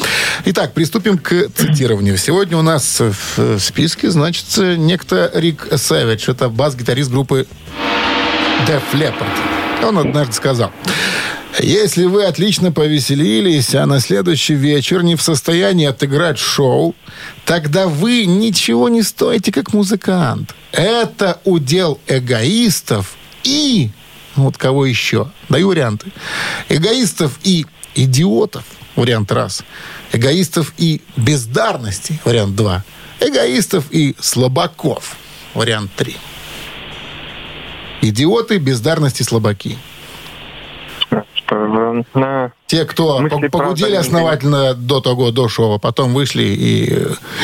Итак, 0.46 0.72
приступим 0.72 1.18
к 1.18 1.48
цитированию. 1.54 2.16
Сегодня 2.16 2.56
у 2.56 2.62
нас 2.62 3.00
в 3.00 3.58
списке 3.58 4.10
значится 4.10 4.76
некто 4.78 5.30
Рик 5.34 5.68
Сэвидж. 5.70 6.30
Это 6.30 6.48
бас-гитарист 6.48 7.10
группы 7.10 7.46
Def 8.66 8.82
Leppard. 8.94 9.86
Он 9.86 9.98
однажды 9.98 10.32
сказал... 10.32 10.72
Если 11.62 12.04
вы 12.06 12.24
отлично 12.24 12.72
повеселились, 12.72 13.74
а 13.74 13.84
на 13.84 14.00
следующий 14.00 14.54
вечер 14.54 15.02
не 15.02 15.14
в 15.14 15.22
состоянии 15.22 15.86
отыграть 15.86 16.38
шоу, 16.38 16.94
тогда 17.44 17.86
вы 17.86 18.24
ничего 18.24 18.88
не 18.88 19.02
стоите 19.02 19.52
как 19.52 19.74
музыкант. 19.74 20.54
Это 20.72 21.38
удел 21.44 22.00
эгоистов 22.06 23.14
и... 23.44 23.90
Вот 24.36 24.56
кого 24.56 24.86
еще? 24.86 25.30
Даю 25.48 25.68
варианты. 25.68 26.12
Эгоистов 26.68 27.38
и 27.42 27.66
идиотов. 27.94 28.64
Вариант 28.96 29.30
раз. 29.32 29.62
Эгоистов 30.12 30.72
и 30.78 31.02
бездарности. 31.16 32.20
Вариант 32.24 32.56
два. 32.56 32.84
Эгоистов 33.20 33.84
и 33.90 34.16
слабаков. 34.18 35.16
Вариант 35.52 35.90
три. 35.94 36.16
Идиоты, 38.00 38.56
бездарности, 38.58 39.22
слабаки. 39.22 39.76
Что, 41.50 42.04
на... 42.14 42.52
Те, 42.66 42.84
кто 42.84 43.20
погудели 43.50 43.96
основательно 43.96 44.74
до 44.74 45.00
того, 45.00 45.32
до 45.32 45.48
шоу, 45.48 45.74
а 45.74 45.78
потом 45.78 46.14
вышли 46.14 46.44
и, 46.44 46.94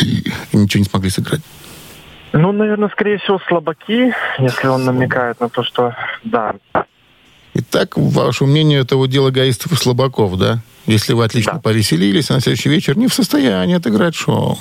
и 0.03 0.57
ничего 0.57 0.85
не 0.85 0.89
смогли 0.89 1.11
сыграть. 1.11 1.41
Ну, 2.33 2.53
наверное, 2.53 2.89
скорее 2.91 3.19
всего, 3.19 3.41
слабаки, 3.49 4.13
если 4.39 4.69
он 4.69 4.85
намекает 4.85 5.41
на 5.41 5.49
то, 5.49 5.65
что 5.65 5.97
да. 6.23 6.55
Итак, 7.55 7.97
ваше 7.97 8.45
мнение, 8.45 8.81
это 8.81 8.97
вот 8.97 9.09
дело 9.11 9.31
эгоистов 9.31 9.73
и 9.73 9.77
слабаков, 9.77 10.37
да? 10.39 10.61
Если 10.87 11.13
вы 11.15 11.25
отлично 11.25 11.55
Да. 11.55 11.59
повеселились, 11.59 12.31
а 12.31 12.35
на 12.35 12.41
следующий 12.41 12.69
вечер 12.69 12.97
не 12.97 13.09
в 13.09 13.15
состоянии 13.15 13.75
отыграть 13.77 14.15
шоу. 14.15 14.59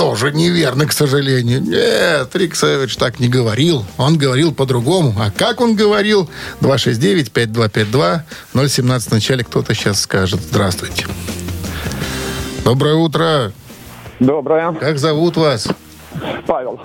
тоже 0.00 0.32
неверно, 0.32 0.86
к 0.86 0.92
сожалению. 0.92 1.60
Нет, 1.60 2.34
Рик 2.34 2.56
Сэвидж 2.56 2.96
так 2.96 3.20
не 3.20 3.28
говорил. 3.28 3.84
Он 3.98 4.16
говорил 4.16 4.50
по-другому. 4.54 5.14
А 5.20 5.30
как 5.30 5.60
он 5.60 5.76
говорил? 5.76 6.28
269-5252, 6.62 8.20
017 8.68 9.08
в 9.08 9.12
начале 9.12 9.44
кто-то 9.44 9.74
сейчас 9.74 10.00
скажет. 10.00 10.40
Здравствуйте. 10.40 11.06
Доброе 12.64 12.94
утро. 12.94 13.52
Доброе. 14.20 14.72
Как 14.72 14.98
зовут 14.98 15.36
вас? 15.36 15.68
Павел. 16.46 16.80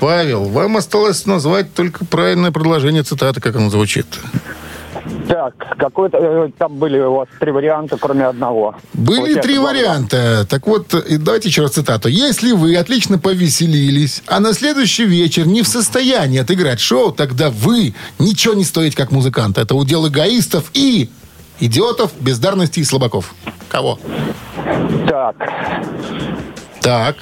Павел, 0.00 0.44
вам 0.44 0.76
осталось 0.76 1.26
назвать 1.26 1.72
только 1.74 2.04
правильное 2.04 2.50
предложение 2.50 3.02
цитаты, 3.02 3.40
как 3.40 3.56
оно 3.56 3.70
звучит. 3.70 4.06
Так, 5.28 5.54
какой-то 5.78 6.18
э, 6.18 6.50
там 6.58 6.76
были 6.76 6.98
у 6.98 7.14
вас 7.14 7.28
три 7.38 7.52
варианта, 7.52 7.96
кроме 7.96 8.26
одного. 8.26 8.74
Были 8.92 9.34
Вот 9.34 9.42
три 9.42 9.58
варианта. 9.58 10.46
Так 10.48 10.66
вот, 10.66 10.92
и 10.92 11.16
давайте 11.16 11.48
еще 11.48 11.62
раз 11.62 11.72
цитату. 11.72 12.08
Если 12.08 12.52
вы 12.52 12.76
отлично 12.76 13.18
повеселились, 13.18 14.22
а 14.26 14.40
на 14.40 14.52
следующий 14.52 15.04
вечер 15.04 15.46
не 15.46 15.62
в 15.62 15.68
состоянии 15.68 16.40
отыграть 16.40 16.80
шоу, 16.80 17.12
тогда 17.12 17.50
вы 17.50 17.94
ничего 18.18 18.54
не 18.54 18.64
стоите 18.64 18.96
как 18.96 19.12
музыкант. 19.12 19.56
Это 19.56 19.74
удел 19.74 20.06
эгоистов 20.08 20.70
и 20.74 21.08
идиотов, 21.60 22.10
бездарности 22.20 22.80
и 22.80 22.84
слабаков. 22.84 23.34
Кого? 23.68 23.98
Так, 25.08 25.36
Так. 26.82 27.16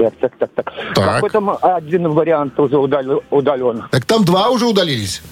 Так, 0.00 0.14
так, 0.20 0.32
так, 0.38 0.50
так. 0.54 0.72
Так. 0.94 1.14
Какой 1.14 1.30
там 1.30 1.56
один 1.60 2.08
вариант 2.08 2.58
уже 2.58 2.76
удален? 2.78 3.20
удален? 3.30 3.84
Так 3.90 4.04
там 4.04 4.24
два 4.24 4.48
уже 4.48 4.66
удалились. 4.66 5.22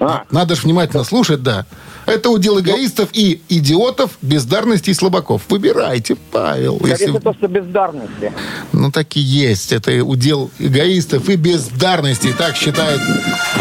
А, 0.00 0.24
Надо 0.30 0.54
же 0.54 0.62
внимательно 0.62 1.04
слушать, 1.04 1.42
да. 1.42 1.66
Это 2.08 2.30
удел 2.30 2.58
эгоистов 2.58 3.10
и 3.12 3.42
идиотов, 3.50 4.12
бездарности 4.22 4.90
и 4.90 4.94
слабаков. 4.94 5.42
Выбирайте, 5.50 6.16
Павел. 6.32 6.78
скорее 6.78 6.92
Если... 6.92 7.18
то, 7.18 7.34
что 7.34 7.48
бездарности. 7.48 8.32
Ну, 8.72 8.90
так 8.90 9.14
и 9.16 9.20
есть. 9.20 9.72
Это 9.72 10.02
удел 10.02 10.50
эгоистов 10.58 11.28
и 11.28 11.36
бездарности. 11.36 12.34
Так 12.38 12.56
считает 12.56 12.98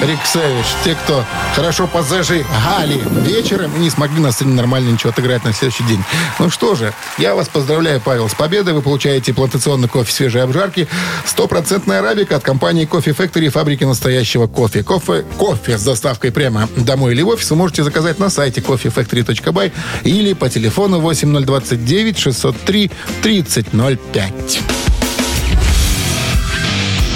Рик 0.01 0.19
Сэвидж. 0.25 0.65
Те, 0.85 0.95
кто 0.95 1.25
хорошо 1.55 1.87
позажигали 1.87 3.01
вечером 3.25 3.81
не 3.81 3.89
смогли 3.89 4.21
на 4.21 4.31
сцене 4.31 4.53
нормально 4.53 4.91
ничего 4.91 5.09
отыграть 5.09 5.43
на 5.43 5.51
следующий 5.51 5.83
день. 5.83 6.01
Ну 6.39 6.49
что 6.49 6.75
же, 6.75 6.93
я 7.17 7.35
вас 7.35 7.49
поздравляю, 7.49 7.99
Павел, 7.99 8.29
с 8.29 8.33
победой. 8.33 8.73
Вы 8.73 8.81
получаете 8.81 9.33
плантационный 9.33 9.89
кофе 9.89 10.11
свежей 10.13 10.43
обжарки. 10.43 10.87
Стопроцентная 11.25 11.99
арабика 11.99 12.37
от 12.37 12.43
компании 12.43 12.85
Кофе 12.85 13.11
Factory, 13.11 13.49
фабрики 13.49 13.83
настоящего 13.83 14.47
кофе. 14.47 14.83
Кофе, 14.83 15.25
кофе 15.37 15.77
с 15.77 15.83
доставкой 15.83 16.26
прямо 16.31 16.69
домой 16.75 17.13
или 17.13 17.21
в 17.21 17.29
офис 17.29 17.49
вы 17.49 17.55
можете 17.55 17.83
заказать 17.83 18.19
на 18.19 18.29
сайте 18.29 18.61
coffeefactory.by 18.61 19.71
или 20.03 20.33
по 20.33 20.49
телефону 20.49 20.99
8029 20.99 22.17
603 22.17 22.91
3005. 23.21 24.59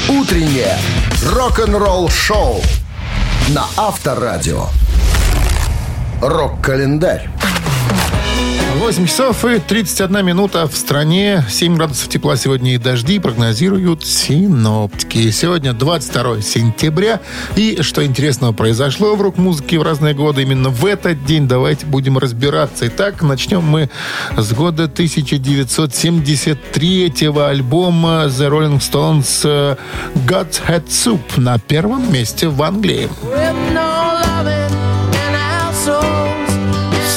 Утреннее 0.10 0.78
рок-н-ролл-шоу 1.26 2.62
на 3.50 3.66
Авторадио. 3.78 4.68
Рок-календарь. 6.22 7.30
8 8.92 9.08
часов 9.08 9.46
и 9.46 9.58
31 9.58 10.26
минута 10.26 10.68
в 10.68 10.76
стране. 10.76 11.46
7 11.50 11.78
градусов 11.78 12.10
тепла 12.10 12.36
сегодня 12.36 12.76
и 12.76 12.78
дожди 12.78 13.20
прогнозируют 13.20 14.06
синоптики. 14.06 15.32
Сегодня 15.32 15.72
22 15.72 16.42
сентября. 16.42 17.22
И 17.56 17.82
что 17.84 18.06
интересного 18.06 18.52
произошло 18.52 19.16
в 19.16 19.22
рок-музыке 19.22 19.80
в 19.80 19.84
разные 19.84 20.14
годы 20.14 20.42
именно 20.42 20.68
в 20.68 20.86
этот 20.86 21.24
день, 21.24 21.48
давайте 21.48 21.86
будем 21.86 22.18
разбираться. 22.18 22.88
Итак, 22.88 23.22
начнем 23.22 23.64
мы 23.64 23.90
с 24.36 24.52
года 24.52 24.84
1973 24.84 27.28
альбома 27.28 28.26
The 28.26 28.50
Rolling 28.50 28.80
Stones 28.80 29.44
э, 29.46 29.78
God's 30.28 30.60
Head 30.68 30.88
Soup 30.88 31.22
на 31.38 31.60
первом 31.60 32.12
месте 32.12 32.50
в 32.50 32.62
Англии. 32.62 33.08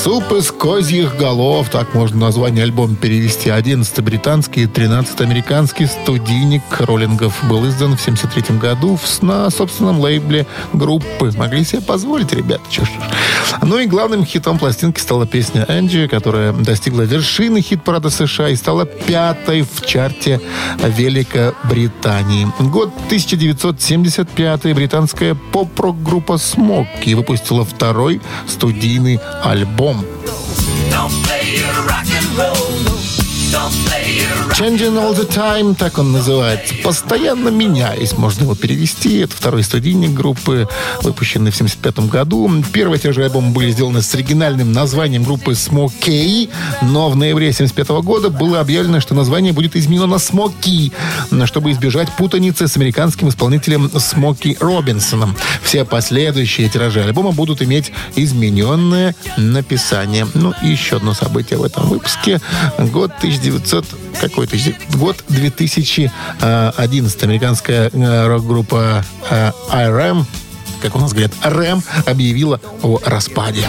Суп 0.04 0.32
из 0.32 0.50
козьих 0.50 1.16
голов, 1.16 1.70
так 1.70 1.94
можно 1.94 2.26
название 2.26 2.64
альбома 2.64 2.94
перевести. 2.94 3.48
11 3.48 4.00
британский 4.00 4.64
и 4.64 4.66
13 4.66 5.18
американский 5.22 5.86
студийник 5.86 6.62
роллингов 6.78 7.42
был 7.48 7.66
издан 7.66 7.96
в 7.96 8.02
73 8.02 8.58
году 8.58 9.00
на 9.22 9.48
собственном 9.48 10.00
лейбле 10.00 10.46
группы. 10.74 11.32
Могли 11.38 11.64
себе 11.64 11.80
позволить, 11.80 12.34
ребята, 12.34 12.60
чё 12.68 12.84
ж. 12.84 12.88
Ну 13.62 13.78
и 13.78 13.86
главным 13.86 14.26
хитом 14.26 14.58
пластинки 14.58 15.00
стала 15.00 15.26
песня 15.26 15.64
«Энджи», 15.68 16.06
которая 16.06 16.52
достигла 16.52 17.02
вершины 17.02 17.62
хит-парада 17.62 18.10
США 18.10 18.50
и 18.50 18.56
стала 18.56 18.84
пятой 18.84 19.62
в 19.62 19.86
чарте 19.86 20.38
Великобритании. 20.82 22.46
Год 22.58 22.92
1975 23.06 24.74
британская 24.74 25.34
поп-рок-группа 25.34 26.36
«Смоки» 26.36 27.14
выпустила 27.14 27.64
второй 27.64 28.20
студийный 28.46 29.18
альбом. 29.42 29.93
home. 29.94 30.90
Don't 30.90 31.10
play 31.24 31.56
your 31.56 31.86
rock 31.86 32.06
and 32.10 32.26
roll. 32.36 33.23
Changing 34.54 34.96
All 34.96 35.16
the 35.16 35.28
Time, 35.28 35.74
так 35.74 35.98
он 35.98 36.12
называется. 36.12 36.74
Постоянно 36.84 37.48
меняясь, 37.48 38.16
можно 38.16 38.44
его 38.44 38.54
перевести. 38.54 39.18
Это 39.18 39.34
второй 39.34 39.64
студийник 39.64 40.10
группы, 40.10 40.68
выпущенный 41.02 41.50
в 41.50 41.56
75 41.56 41.98
году. 42.08 42.48
Первые 42.72 43.00
тиражи 43.00 43.24
альбома 43.24 43.50
были 43.50 43.72
сделаны 43.72 44.00
с 44.00 44.14
оригинальным 44.14 44.72
названием 44.72 45.24
группы 45.24 45.52
Smokey, 45.52 46.50
но 46.82 47.10
в 47.10 47.16
ноябре 47.16 47.52
75 47.52 47.88
года 48.04 48.30
было 48.30 48.60
объявлено, 48.60 49.00
что 49.00 49.14
название 49.14 49.52
будет 49.52 49.74
изменено 49.74 50.06
на 50.06 50.18
Смоки, 50.18 50.92
чтобы 51.46 51.72
избежать 51.72 52.10
путаницы 52.16 52.68
с 52.68 52.76
американским 52.76 53.28
исполнителем 53.30 53.90
Смоки 53.98 54.56
Робинсоном. 54.60 55.36
Все 55.62 55.84
последующие 55.84 56.68
тиражи 56.68 57.02
альбома 57.02 57.32
будут 57.32 57.60
иметь 57.62 57.90
измененное 58.14 59.16
написание. 59.36 60.28
Ну 60.34 60.54
и 60.62 60.68
еще 60.68 60.96
одно 60.98 61.12
событие 61.12 61.58
в 61.58 61.64
этом 61.64 61.88
выпуске. 61.88 62.40
Год 62.78 63.10
1900... 63.18 63.43
Какой 64.20 64.46
то 64.46 64.56
Год 64.94 65.24
2011. 65.28 67.22
Американская 67.22 67.90
э, 67.92 68.26
рок-группа 68.26 69.04
э, 69.30 69.50
IRM, 69.70 70.24
как 70.80 70.96
у 70.96 70.98
нас 70.98 71.12
говорят, 71.12 71.32
РМ, 71.42 71.82
объявила 72.06 72.60
о 72.82 72.98
распаде. 73.04 73.66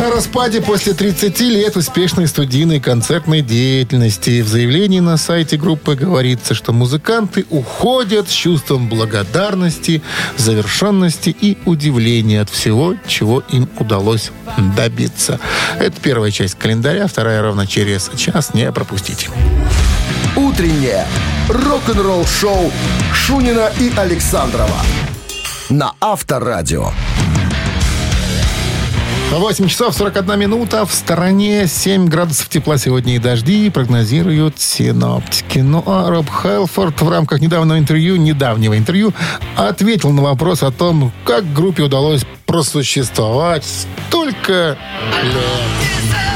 О 0.00 0.10
распаде 0.12 0.60
после 0.60 0.94
30 0.94 1.40
лет 1.40 1.76
успешной 1.76 2.28
студийной 2.28 2.78
концертной 2.78 3.42
деятельности. 3.42 4.42
В 4.42 4.48
заявлении 4.48 5.00
на 5.00 5.16
сайте 5.16 5.56
группы 5.56 5.96
говорится, 5.96 6.54
что 6.54 6.72
музыканты 6.72 7.44
уходят 7.50 8.28
с 8.28 8.32
чувством 8.32 8.88
благодарности, 8.88 10.00
завершенности 10.36 11.30
и 11.30 11.58
удивления 11.64 12.42
от 12.42 12.48
всего, 12.48 12.94
чего 13.08 13.42
им 13.50 13.68
удалось 13.80 14.30
добиться. 14.76 15.40
Это 15.80 16.00
первая 16.00 16.30
часть 16.30 16.54
календаря, 16.54 17.08
вторая 17.08 17.42
ровно 17.42 17.66
через 17.66 18.08
час. 18.16 18.54
Не 18.54 18.70
пропустите. 18.70 19.28
Утреннее 20.36 21.06
рок-н-ролл-шоу 21.48 22.70
Шунина 23.12 23.72
и 23.80 23.92
Александрова 23.96 24.80
на 25.70 25.92
Авторадио. 26.00 26.92
8 29.30 29.68
часов 29.68 29.94
41 29.94 30.38
минута. 30.38 30.86
В 30.86 30.92
стороне 30.92 31.66
7 31.66 32.06
градусов 32.06 32.48
тепла 32.48 32.78
сегодня 32.78 33.16
и 33.16 33.18
дожди, 33.18 33.68
прогнозируют 33.68 34.58
синоптики. 34.58 35.58
Ну, 35.58 35.82
а 35.86 36.08
Роб 36.08 36.26
Хелфорд 36.30 37.00
в 37.02 37.08
рамках 37.08 37.40
недавнего 37.40 37.78
интервью, 37.78 38.16
недавнего 38.16 38.76
интервью, 38.76 39.12
ответил 39.56 40.10
на 40.10 40.22
вопрос 40.22 40.62
о 40.62 40.70
том, 40.70 41.12
как 41.24 41.52
группе 41.52 41.82
удалось 41.82 42.24
просуществовать 42.46 43.64
столько 44.08 44.78
лет 45.22 46.27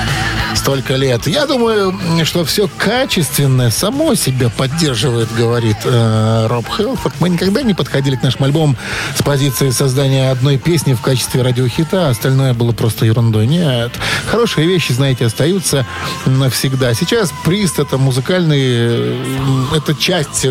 столько 0.62 0.94
лет. 0.94 1.27
Я 1.27 1.46
думаю, 1.46 1.92
что 2.25 2.44
все 2.44 2.68
качественное 2.68 3.70
само 3.70 4.14
себя 4.14 4.48
поддерживает, 4.48 5.29
говорит 5.35 5.79
э, 5.85 6.46
Роб 6.46 6.66
Хелфорд. 6.68 7.16
Мы 7.18 7.31
никогда 7.31 7.62
не 7.62 7.75
подходили 7.75 8.14
к 8.14 8.22
нашим 8.22 8.44
альбомам 8.44 8.77
с 9.16 9.22
позиции 9.22 9.70
создания 9.70 10.31
одной 10.31 10.59
песни 10.59 10.94
в 10.94 11.01
качестве 11.01 11.42
радиохита, 11.42 12.07
а 12.07 12.11
остальное 12.11 12.55
было 12.55 12.70
просто 12.70 13.07
ерундой. 13.07 13.48
Нет. 13.48 13.90
Хорошие 14.27 14.68
вещи, 14.68 14.92
знаете, 14.92 15.27
остаются 15.27 15.85
навсегда. 16.27 16.94
Сейчас 16.94 17.33
прист 17.44 17.81
это 17.81 17.98
музыкальный, 17.98 18.61
э, 18.62 19.64
это 19.77 19.96
часть 19.96 20.46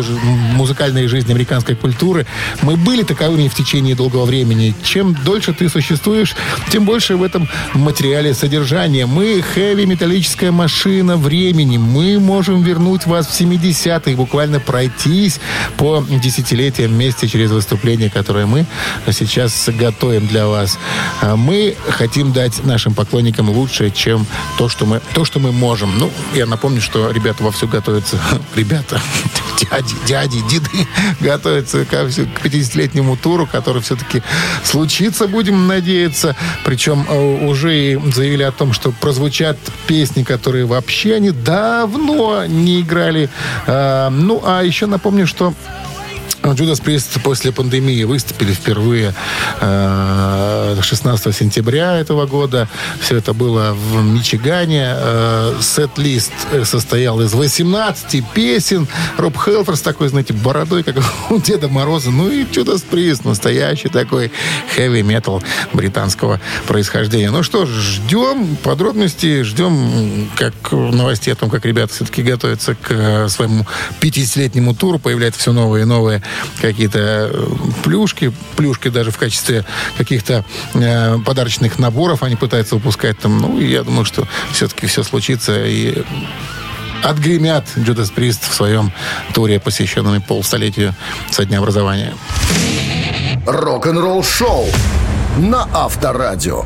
музыкальной 0.52 1.06
жизни 1.06 1.32
американской 1.32 1.74
культуры. 1.74 2.26
Мы 2.60 2.76
были 2.76 3.02
таковыми 3.02 3.48
в 3.48 3.54
течение 3.54 3.94
долгого 3.94 4.26
времени. 4.26 4.74
Чем 4.82 5.14
дольше 5.14 5.54
ты 5.54 5.70
существуешь, 5.70 6.34
тем 6.70 6.84
больше 6.84 7.16
в 7.16 7.22
этом 7.22 7.48
материале 7.72 8.34
содержания. 8.34 9.06
Мы 9.06 9.40
хэви 9.40 9.86
металлическая 10.02 10.50
машина 10.50 11.16
времени. 11.16 11.76
Мы 11.76 12.18
можем 12.18 12.64
вернуть 12.64 13.06
вас 13.06 13.28
в 13.28 13.40
70-х, 13.40 14.16
буквально 14.16 14.58
пройтись 14.58 15.38
по 15.76 16.04
десятилетиям 16.08 16.90
вместе 16.90 17.28
через 17.28 17.52
выступление, 17.52 18.10
которое 18.10 18.46
мы 18.46 18.66
сейчас 19.12 19.68
готовим 19.68 20.26
для 20.26 20.48
вас. 20.48 20.76
А 21.20 21.36
Мы 21.36 21.76
хотим 21.88 22.32
дать 22.32 22.64
нашим 22.64 22.94
поклонникам 22.94 23.48
лучшее, 23.48 23.92
чем 23.92 24.26
то, 24.58 24.68
что 24.68 24.86
мы, 24.86 25.00
то, 25.14 25.24
что 25.24 25.38
мы 25.38 25.52
можем. 25.52 25.96
Ну, 25.96 26.10
я 26.34 26.46
напомню, 26.46 26.80
что 26.80 27.12
ребята 27.12 27.44
вовсю 27.44 27.68
готовятся. 27.68 28.18
Ребята, 28.56 29.00
дяди, 29.60 29.94
дяди, 30.04 30.40
деды 30.50 30.88
готовятся 31.20 31.84
к 31.84 31.92
50-летнему 31.92 33.16
туру, 33.16 33.46
который 33.46 33.82
все-таки 33.82 34.20
случится, 34.64 35.28
будем 35.28 35.68
надеяться. 35.68 36.34
Причем 36.64 37.06
э, 37.08 37.46
уже 37.46 38.00
заявили 38.12 38.42
о 38.42 38.50
том, 38.50 38.72
что 38.72 38.90
прозвучат 38.90 39.58
песни, 39.92 40.22
которые 40.22 40.64
вообще 40.64 41.16
они 41.16 41.32
давно 41.32 42.46
не 42.46 42.80
играли. 42.80 43.28
А, 43.66 44.08
ну, 44.08 44.40
а 44.42 44.62
еще 44.62 44.86
напомню, 44.86 45.26
что 45.26 45.52
Джудас 46.44 46.80
Прист 46.80 47.22
после 47.22 47.52
пандемии 47.52 48.02
выступили 48.04 48.52
впервые 48.52 49.14
э, 49.60 50.76
16 50.80 51.34
сентября 51.34 51.98
этого 51.98 52.26
года. 52.26 52.68
Все 53.00 53.16
это 53.16 53.32
было 53.32 53.74
в 53.74 54.02
Мичигане. 54.02 54.94
Э, 54.96 55.54
Сет-лист 55.60 56.32
э, 56.50 56.64
состоял 56.64 57.20
из 57.20 57.32
18 57.32 58.24
песен. 58.34 58.88
Роб 59.18 59.36
Хелфер 59.38 59.76
с 59.76 59.82
такой, 59.82 60.08
знаете, 60.08 60.34
бородой, 60.34 60.82
как 60.82 60.96
у 61.30 61.38
Деда 61.38 61.68
Мороза. 61.68 62.10
Ну 62.10 62.28
и 62.28 62.44
Джудас 62.44 62.82
Прист, 62.82 63.24
настоящий 63.24 63.88
такой 63.88 64.32
хэви-метал 64.74 65.42
британского 65.72 66.40
происхождения. 66.66 67.30
Ну 67.30 67.42
что 67.42 67.66
ж, 67.66 67.70
ждем 67.70 68.56
подробностей, 68.56 69.42
ждем 69.42 70.28
как 70.36 70.54
новостей 70.72 71.32
о 71.32 71.36
том, 71.36 71.50
как 71.50 71.64
ребята 71.64 71.94
все-таки 71.94 72.22
готовятся 72.22 72.74
к 72.74 72.90
э, 72.90 73.28
своему 73.28 73.64
50-летнему 74.00 74.74
туру. 74.74 74.98
Появляются 74.98 75.40
все 75.40 75.52
новые 75.52 75.82
и 75.82 75.86
новые 75.86 76.22
какие-то 76.60 77.30
э, 77.32 77.46
плюшки, 77.84 78.32
плюшки 78.56 78.88
даже 78.88 79.10
в 79.10 79.18
качестве 79.18 79.64
каких-то 79.96 80.44
э, 80.74 81.18
подарочных 81.24 81.78
наборов 81.78 82.22
они 82.22 82.36
пытаются 82.36 82.74
выпускать 82.74 83.18
там. 83.18 83.38
Ну, 83.38 83.60
я 83.60 83.82
думаю, 83.82 84.04
что 84.04 84.26
все-таки 84.52 84.86
все 84.86 85.02
случится 85.02 85.64
и 85.64 86.02
отгремят 87.02 87.66
Джудас 87.78 88.10
Прист 88.10 88.48
в 88.48 88.54
своем 88.54 88.92
туре, 89.34 89.60
посвященном 89.60 90.22
полстолетию 90.22 90.94
со 91.30 91.44
дня 91.44 91.58
образования. 91.58 92.14
Рок-н-ролл 93.46 94.22
шоу 94.22 94.66
на 95.38 95.68
Авторадио. 95.72 96.64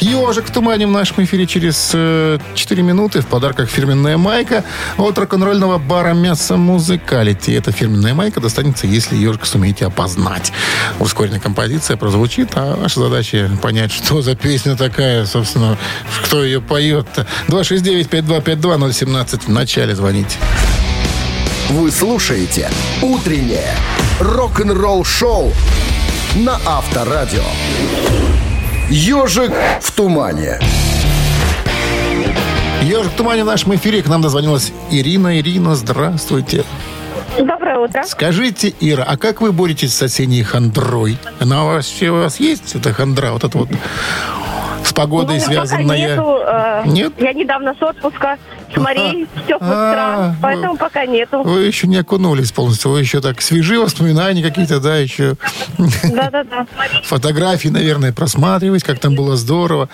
Ежик 0.00 0.46
в 0.46 0.52
тумане 0.52 0.86
в 0.86 0.90
нашем 0.90 1.24
эфире 1.24 1.46
через 1.46 1.90
э, 1.94 2.38
4 2.54 2.82
минуты. 2.82 3.20
В 3.20 3.26
подарках 3.26 3.68
фирменная 3.68 4.16
майка 4.16 4.64
от 4.96 5.18
рок-н-ролльного 5.18 5.78
бара 5.78 6.12
«Мясо 6.14 6.56
Музыкалити». 6.56 7.52
Эта 7.52 7.72
фирменная 7.72 8.14
майка 8.14 8.40
достанется, 8.40 8.86
если 8.86 9.16
ежик 9.16 9.46
сумеете 9.46 9.86
опознать. 9.86 10.52
Ускоренная 10.98 11.40
композиция 11.40 11.96
прозвучит, 11.96 12.50
а 12.54 12.76
ваша 12.76 13.00
задача 13.00 13.50
понять, 13.60 13.92
что 13.92 14.22
за 14.22 14.34
песня 14.34 14.76
такая, 14.76 15.26
собственно, 15.26 15.76
кто 16.24 16.44
ее 16.44 16.60
поет-то. 16.60 17.26
269-5252-017 17.48 19.46
в 19.46 19.48
начале 19.48 19.94
звоните. 19.94 20.36
Вы 21.70 21.90
слушаете 21.90 22.70
«Утреннее 23.02 23.74
рок-н-ролл 24.20 25.04
шоу» 25.04 25.52
на 26.34 26.58
Авторадио. 26.66 27.42
«Ежик 28.90 29.52
в 29.80 29.90
тумане». 29.92 30.58
Ежик 32.82 33.12
в 33.12 33.16
тумане 33.16 33.44
в 33.44 33.46
нашем 33.46 33.74
эфире. 33.76 34.02
К 34.02 34.08
нам 34.08 34.22
дозвонилась 34.22 34.72
Ирина. 34.90 35.38
Ирина, 35.38 35.74
здравствуйте. 35.74 36.64
Доброе 37.38 37.78
утро. 37.78 38.02
Скажите, 38.04 38.74
Ира, 38.80 39.04
а 39.04 39.16
как 39.16 39.40
вы 39.40 39.52
боретесь 39.52 39.94
с 39.94 40.02
осенней 40.02 40.42
хандрой? 40.42 41.16
Она 41.40 41.64
у 41.64 41.66
вас, 41.68 41.86
вообще 41.88 42.10
у 42.10 42.16
вас 42.20 42.40
есть, 42.40 42.74
эта 42.74 42.92
хандра, 42.92 43.30
вот 43.32 43.44
эта 43.44 43.56
вот 43.56 43.68
с 44.84 44.92
погодой 44.92 45.38
Ну, 45.38 45.44
связанная? 45.44 45.96
нету. 45.96 46.38
э, 46.44 46.82
Нет? 46.86 47.12
Я 47.18 47.32
недавно 47.32 47.74
с 47.78 47.82
отпуска 47.82 48.36
морей, 48.76 49.26
теплых 49.46 49.70
А, 49.72 49.92
стран, 49.92 50.36
поэтому 50.42 50.76
пока 50.76 51.06
нету. 51.06 51.42
Вы 51.42 51.62
еще 51.62 51.86
не 51.86 51.96
окунулись 51.96 52.52
полностью, 52.52 52.90
вы 52.90 53.00
еще 53.00 53.20
так 53.20 53.40
свежи 53.42 53.78
воспоминания 53.78 54.42
какие-то, 54.42 54.80
да, 54.80 54.98
еще 54.98 55.34
Да-да-да. 55.78 56.66
фотографии, 57.04 57.68
наверное, 57.68 58.12
просматривать, 58.12 58.82
как 58.84 58.98
там 58.98 59.14
было 59.14 59.36
здорово. 59.36 59.88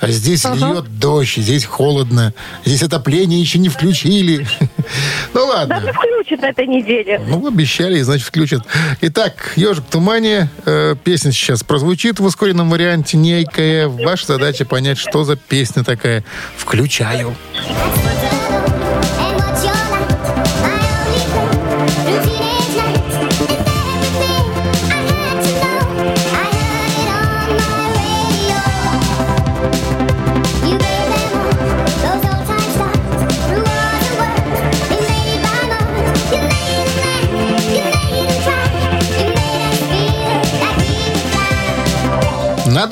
А 0.00 0.08
здесь 0.08 0.44
льет 0.44 0.98
дождь, 0.98 1.36
здесь 1.36 1.64
холодно, 1.64 2.32
здесь 2.64 2.82
отопление 2.82 3.40
еще 3.40 3.58
не 3.58 3.68
включили. 3.68 4.46
Ну 5.32 5.46
ладно. 5.46 5.80
Даже 5.80 5.92
включат 5.94 6.42
на 6.42 6.46
этой 6.50 6.66
неделе. 6.66 7.20
Ну, 7.26 7.46
обещали, 7.46 8.00
значит, 8.02 8.26
включат. 8.26 8.62
Итак, 9.00 9.52
«Ежик 9.56 9.84
в 9.84 9.90
тумане». 9.90 10.50
Э, 10.66 10.94
песня 11.02 11.32
сейчас 11.32 11.64
прозвучит 11.64 12.20
в 12.20 12.24
ускоренном 12.24 12.70
варианте 12.70 13.16
некая. 13.16 13.88
Ваша 13.88 14.26
задача 14.26 14.64
понять, 14.66 14.98
что 14.98 15.24
за 15.24 15.36
песня 15.36 15.84
такая. 15.84 16.22
Включаю. 16.56 17.34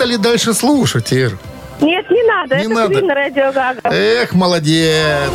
Надо 0.02 0.14
ли 0.14 0.18
дальше 0.18 0.52
слушать, 0.52 1.12
Ир? 1.12 1.38
Нет, 1.80 2.10
не 2.10 2.24
надо. 2.24 2.56
Не 2.56 2.64
это 2.64 2.74
надо. 2.74 2.94
Queen 2.98 3.14
радио 3.14 3.52
Гага. 3.52 3.80
Эх, 3.84 4.32
молодец. 4.32 5.30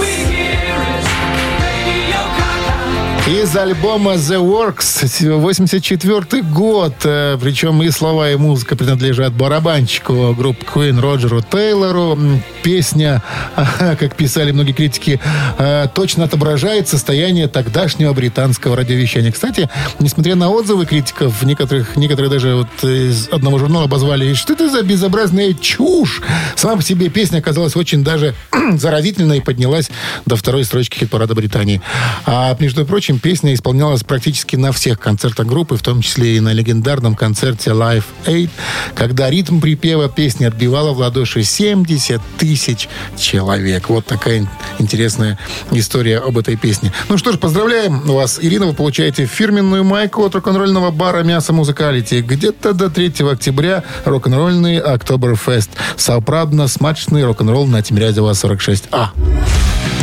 Из 3.27 3.53
альбома 3.57 4.13
The 4.13 4.39
Works, 4.39 5.33
84 5.33 6.43
год. 6.43 6.93
Э, 7.03 7.37
Причем 7.37 7.83
и 7.83 7.89
слова, 7.89 8.31
и 8.31 8.37
музыка 8.37 8.77
принадлежат 8.77 9.33
барабанщику 9.33 10.33
группы 10.33 10.65
Queen 10.73 11.01
Роджеру 11.01 11.41
Тейлору. 11.41 12.17
Песня, 12.63 13.21
как 13.99 14.15
писали 14.15 14.51
многие 14.51 14.71
критики, 14.71 15.19
э, 15.57 15.87
точно 15.93 16.23
отображает 16.23 16.87
состояние 16.87 17.49
тогдашнего 17.49 18.13
британского 18.13 18.77
радиовещания. 18.77 19.33
Кстати, 19.33 19.69
несмотря 19.99 20.35
на 20.35 20.49
отзывы 20.49 20.85
критиков, 20.85 21.43
некоторых, 21.43 21.97
некоторые 21.97 22.31
даже 22.31 22.55
вот 22.55 22.89
из 22.89 23.27
одного 23.27 23.59
журнала 23.59 23.85
обозвали, 23.85 24.35
что 24.35 24.53
это 24.53 24.69
за 24.69 24.83
безобразная 24.83 25.53
чушь. 25.53 26.21
Сама 26.55 26.77
по 26.77 26.81
себе 26.81 27.09
песня 27.09 27.39
оказалась 27.39 27.75
очень 27.75 28.05
даже 28.05 28.35
заразительной 28.77 29.39
и 29.39 29.41
поднялась 29.41 29.89
до 30.25 30.37
второй 30.37 30.63
строчки 30.63 30.99
хит-парада 30.99 31.35
Британии. 31.35 31.81
А, 32.25 32.55
между 32.61 32.85
прочим, 32.85 33.16
песня 33.17 33.53
исполнялась 33.53 34.03
практически 34.03 34.55
на 34.55 34.71
всех 34.71 34.99
концертах 34.99 35.45
группы, 35.47 35.77
в 35.77 35.81
том 35.81 36.01
числе 36.01 36.37
и 36.37 36.39
на 36.39 36.53
легендарном 36.53 37.15
концерте 37.15 37.71
Live 37.71 38.03
8, 38.25 38.49
когда 38.95 39.29
ритм 39.29 39.59
припева 39.59 40.09
песни 40.09 40.45
отбивала 40.45 40.91
в 40.93 40.97
ладоши 40.99 41.43
70 41.43 42.21
тысяч 42.37 42.89
человек. 43.17 43.89
Вот 43.89 44.05
такая 44.05 44.39
ин- 44.39 44.49
интересная 44.79 45.37
история 45.71 46.19
об 46.19 46.37
этой 46.37 46.55
песне. 46.55 46.91
Ну 47.09 47.17
что 47.17 47.31
ж, 47.31 47.37
поздравляем 47.37 48.01
вас, 48.01 48.39
Ирина. 48.41 48.65
Вы 48.67 48.73
получаете 48.73 49.25
фирменную 49.25 49.83
майку 49.83 50.23
от 50.25 50.35
рок-н-ролльного 50.35 50.91
бара 50.91 51.23
«Мясо 51.23 51.53
Музыкалити». 51.53 52.21
Где-то 52.21 52.73
до 52.73 52.89
3 52.89 53.13
октября 53.31 53.83
рок-н-ролльный 54.05 54.79
Октоберфест. 54.79 55.71
Сауправдно 55.95 56.67
смачный 56.67 57.25
рок-н-ролл 57.25 57.67
на 57.67 57.81
Тимирязева 57.81 58.31
46А. 58.31 59.09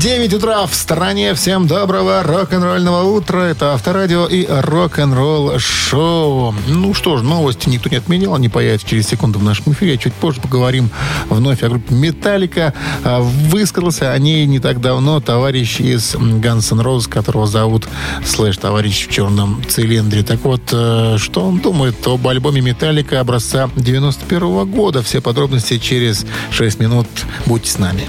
9 0.00 0.32
утра 0.32 0.66
в 0.66 0.74
стране. 0.74 1.34
Всем 1.34 1.66
доброго 1.66 2.22
рок-н-ролльного 2.22 3.02
утра. 3.02 3.40
Это 3.40 3.74
Авторадио 3.74 4.24
и 4.24 4.46
рок-н-ролл 4.48 5.58
шоу. 5.58 6.54
Ну 6.68 6.94
что 6.94 7.18
ж, 7.18 7.22
новости 7.22 7.68
никто 7.68 7.90
не 7.90 7.96
отменял. 7.96 8.34
Они 8.34 8.48
появятся 8.48 8.88
через 8.88 9.08
секунду 9.08 9.38
в 9.38 9.44
нашем 9.44 9.74
эфире. 9.74 9.98
Чуть 9.98 10.14
позже 10.14 10.40
поговорим 10.40 10.88
вновь 11.28 11.62
о 11.62 11.68
группе 11.68 11.94
Металлика. 11.94 12.72
А, 13.04 13.20
Высказался 13.20 14.12
о 14.12 14.18
ней 14.18 14.46
не 14.46 14.58
так 14.58 14.80
давно 14.80 15.20
товарищ 15.20 15.80
из 15.80 16.14
Guns 16.14 16.72
N' 16.72 17.02
которого 17.10 17.46
зовут 17.46 17.86
слэш 18.24 18.56
товарищ 18.56 19.06
в 19.06 19.12
черном 19.12 19.62
цилиндре. 19.68 20.22
Так 20.22 20.40
вот, 20.44 20.62
э, 20.72 21.16
что 21.18 21.42
он 21.42 21.58
думает 21.58 22.06
об 22.06 22.26
альбоме 22.26 22.62
Металлика 22.62 23.20
образца 23.20 23.68
91 23.76 24.64
года? 24.64 25.02
Все 25.02 25.20
подробности 25.20 25.76
через 25.76 26.24
6 26.52 26.80
минут. 26.80 27.06
Будьте 27.44 27.70
с 27.70 27.78
нами. 27.78 28.08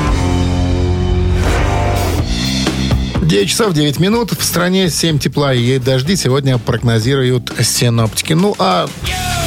9 3.31 3.47
часов 3.49 3.73
9 3.73 4.01
минут. 4.01 4.33
В 4.37 4.43
стране 4.43 4.89
7 4.89 5.17
тепла 5.17 5.53
и 5.53 5.79
дожди 5.79 6.17
сегодня 6.17 6.57
прогнозируют 6.57 7.49
синоптики. 7.61 8.33
Ну, 8.33 8.53
а 8.59 8.89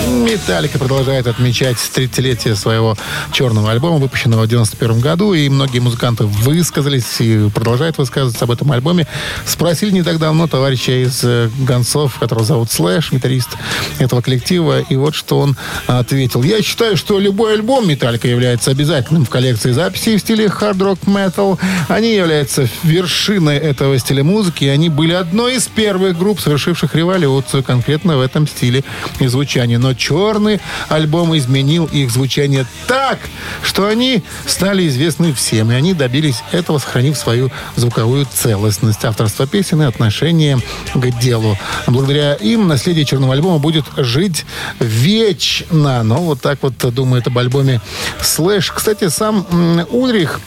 Металлика 0.08 0.78
продолжает 0.78 1.26
отмечать 1.26 1.76
30-летие 1.76 2.56
своего 2.56 2.96
черного 3.32 3.70
альбома, 3.70 3.96
выпущенного 3.96 4.44
в 4.44 4.48
91 4.48 5.00
году, 5.00 5.32
и 5.32 5.48
многие 5.48 5.78
музыканты 5.78 6.24
высказались 6.24 7.20
и 7.20 7.48
продолжают 7.50 7.96
высказываться 7.98 8.44
об 8.44 8.50
этом 8.50 8.70
альбоме. 8.72 9.06
Спросили 9.46 9.90
не 9.90 10.02
так 10.02 10.18
давно 10.18 10.46
товарища 10.46 11.04
из 11.04 11.22
э, 11.22 11.48
Гонцов, 11.60 12.18
которого 12.18 12.44
зовут 12.44 12.70
Слэш, 12.70 13.12
гитарист 13.12 13.50
этого 13.98 14.20
коллектива, 14.20 14.80
и 14.80 14.96
вот 14.96 15.14
что 15.14 15.38
он 15.38 15.56
ответил. 15.86 16.42
Я 16.42 16.62
считаю, 16.62 16.96
что 16.96 17.18
любой 17.18 17.54
альбом 17.54 17.88
Металлика 17.88 18.28
является 18.28 18.70
обязательным 18.70 19.24
в 19.24 19.30
коллекции 19.30 19.72
записей 19.72 20.16
в 20.16 20.20
стиле 20.20 20.48
хард-рок 20.48 21.06
метал. 21.06 21.58
Они 21.88 22.14
являются 22.14 22.68
вершиной 22.82 23.58
этого 23.74 23.98
стиля 23.98 24.22
музыки, 24.22 24.64
и 24.64 24.68
они 24.68 24.88
были 24.88 25.12
одной 25.12 25.56
из 25.56 25.66
первых 25.66 26.16
групп, 26.16 26.40
совершивших 26.40 26.94
революцию 26.94 27.62
конкретно 27.62 28.16
в 28.16 28.20
этом 28.20 28.46
стиле 28.46 28.84
и 29.18 29.26
звучании. 29.26 29.76
Но 29.76 29.94
черный 29.94 30.60
альбом 30.88 31.36
изменил 31.36 31.86
их 31.86 32.10
звучание 32.10 32.66
так, 32.86 33.18
что 33.62 33.86
они 33.86 34.22
стали 34.46 34.86
известны 34.88 35.32
всем, 35.32 35.70
и 35.70 35.74
они 35.74 35.92
добились 35.94 36.42
этого, 36.52 36.78
сохранив 36.78 37.16
свою 37.16 37.50
звуковую 37.76 38.26
целостность, 38.32 39.04
авторство 39.04 39.46
песен 39.46 39.82
и 39.82 39.86
отношение 39.86 40.58
к 40.94 41.20
делу. 41.20 41.58
Благодаря 41.86 42.34
им 42.34 42.68
наследие 42.68 43.04
черного 43.04 43.34
альбома 43.34 43.58
будет 43.58 43.84
жить 43.96 44.44
вечно. 44.78 46.02
Но 46.02 46.16
вот 46.16 46.40
так 46.40 46.58
вот 46.62 46.74
думает 46.94 47.26
об 47.26 47.38
альбоме 47.38 47.80
Слэш. 48.22 48.70
Кстати, 48.70 49.08
сам 49.08 49.46
Ульрих 49.90 50.40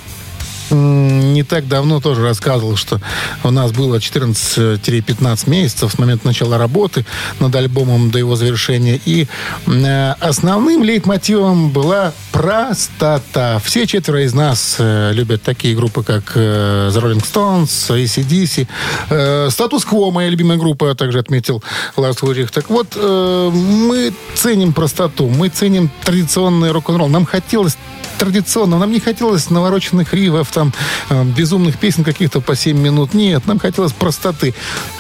не 0.72 1.44
так 1.44 1.68
давно 1.68 2.00
тоже 2.00 2.24
рассказывал, 2.24 2.76
что 2.76 3.00
у 3.44 3.52
нас 3.52 3.72
было 3.72 3.98
14-15 3.98 5.50
месяцев 5.50 5.92
с 5.92 6.00
момента 6.00 6.28
начала 6.28 6.58
работы 6.58 7.06
над 7.40 7.56
альбомом 7.56 8.12
до 8.12 8.20
его 8.20 8.36
завершения. 8.36 9.00
И 9.06 9.28
э, 9.66 10.12
основным 10.20 10.84
лейтмотивом 10.84 11.70
была 11.70 12.14
простота. 12.32 13.60
Все 13.64 13.88
четверо 13.88 14.24
из 14.24 14.34
нас 14.34 14.76
э, 14.80 15.12
любят 15.14 15.42
такие 15.44 15.76
группы, 15.76 16.04
как 16.04 16.34
э, 16.36 16.90
The 16.94 17.02
Rolling 17.02 17.24
Stones, 17.24 17.68
ACDC. 17.90 18.68
Э, 19.10 19.50
Статус 19.50 19.86
Кво, 19.86 20.12
моя 20.12 20.30
любимая 20.30 20.58
группа, 20.58 20.94
также 20.96 21.20
отметил 21.20 21.64
Ларс 21.96 22.22
Урих. 22.24 22.52
Так 22.52 22.70
вот, 22.70 22.88
э, 22.96 23.50
мы 23.52 24.14
ценим 24.36 24.74
простоту, 24.74 25.28
мы 25.30 25.50
ценим 25.50 25.90
традиционный 26.04 26.72
рок-н-ролл. 26.72 27.08
Нам 27.08 27.26
хотелось 27.26 27.78
традиционно. 28.18 28.78
Нам 28.78 28.92
не 28.92 29.00
хотелось 29.00 29.50
навороченных 29.50 30.14
ривов, 30.14 30.50
там, 30.58 30.74
э, 31.10 31.24
безумных 31.24 31.78
песен 31.78 32.04
каких-то 32.04 32.42
по 32.42 32.56
7 32.56 32.76
минут. 32.76 33.14
Нет, 33.14 33.46
нам 33.46 33.60
хотелось 33.60 33.92
простоты. 33.92 34.56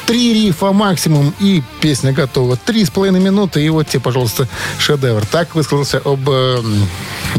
Три 0.05 0.34
рифа 0.34 0.72
максимум, 0.72 1.34
и 1.39 1.64
песня 1.82 2.14
готова. 2.14 2.58
Три 2.58 2.86
с 2.86 2.91
половиной 2.91 3.20
минуты, 3.22 3.66
и 3.66 3.70
вот 3.70 3.88
тебе, 3.88 4.01
пожалуйста, 4.01 4.47
шедевр. 4.78 5.26
Так 5.26 5.55
высказался 5.55 5.97
об 5.97 6.30
э, 6.30 6.62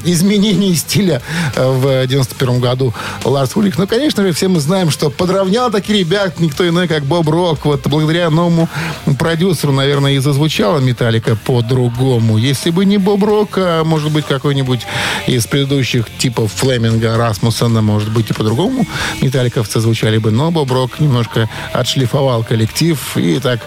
изменении 0.05 0.75
стиля 0.75 1.23
э, 1.55 1.65
в 1.65 2.07
91 2.09 2.59
году 2.59 2.93
Ларс 3.25 3.55
Улик. 3.55 3.79
Ну, 3.79 3.87
конечно 3.87 4.25
же, 4.25 4.33
все 4.33 4.49
мы 4.49 4.59
знаем, 4.59 4.91
что 4.91 5.11
подровнял 5.11 5.71
таких 5.71 5.95
ребят 5.95 6.41
никто 6.41 6.69
иной, 6.69 6.89
как 6.89 7.05
Боб 7.05 7.29
Рок. 7.29 7.65
Вот 7.67 7.87
благодаря 7.87 8.31
новому 8.31 8.69
продюсеру, 9.17 9.73
наверное, 9.73 10.15
и 10.15 10.19
зазвучала 10.19 10.81
«Металлика» 10.81 11.37
по-другому. 11.37 12.37
Если 12.37 12.71
бы 12.71 12.85
не 12.85 12.99
Боб 12.99 13.23
Рок, 13.23 13.51
а 13.59 13.85
может 13.85 14.11
быть, 14.11 14.27
какой-нибудь 14.27 14.81
из 15.29 15.47
предыдущих 15.47 16.07
типов 16.19 16.53
Флеминга, 16.55 17.17
Расмуссона, 17.17 17.81
может 17.81 18.08
быть, 18.13 18.31
и 18.31 18.33
по-другому 18.33 18.87
металликовцы 19.21 19.81
звучали 19.81 20.19
бы. 20.19 20.31
Но 20.31 20.51
Боб 20.51 20.71
Рок 20.71 21.01
немножко 21.01 21.49
отшлифовал 21.73 22.45
коллектив 22.45 22.99
и 23.17 23.39
так, 23.41 23.61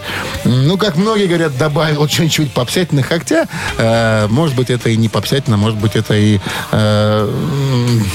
ну, 0.44 0.76
как 0.76 0.96
многие 0.96 1.26
говорят, 1.26 1.56
добавил 1.56 2.06
чуть-чуть 2.06 2.52
попсятины. 2.52 3.02
Хотя, 3.02 3.46
э, 3.78 4.26
может 4.28 4.56
быть, 4.56 4.70
это 4.70 4.90
и 4.90 4.96
не 4.96 5.08
попсятина, 5.08 5.56
может 5.56 5.78
быть, 5.78 5.96
это 5.96 6.14
и 6.14 6.40
э, 6.72 7.30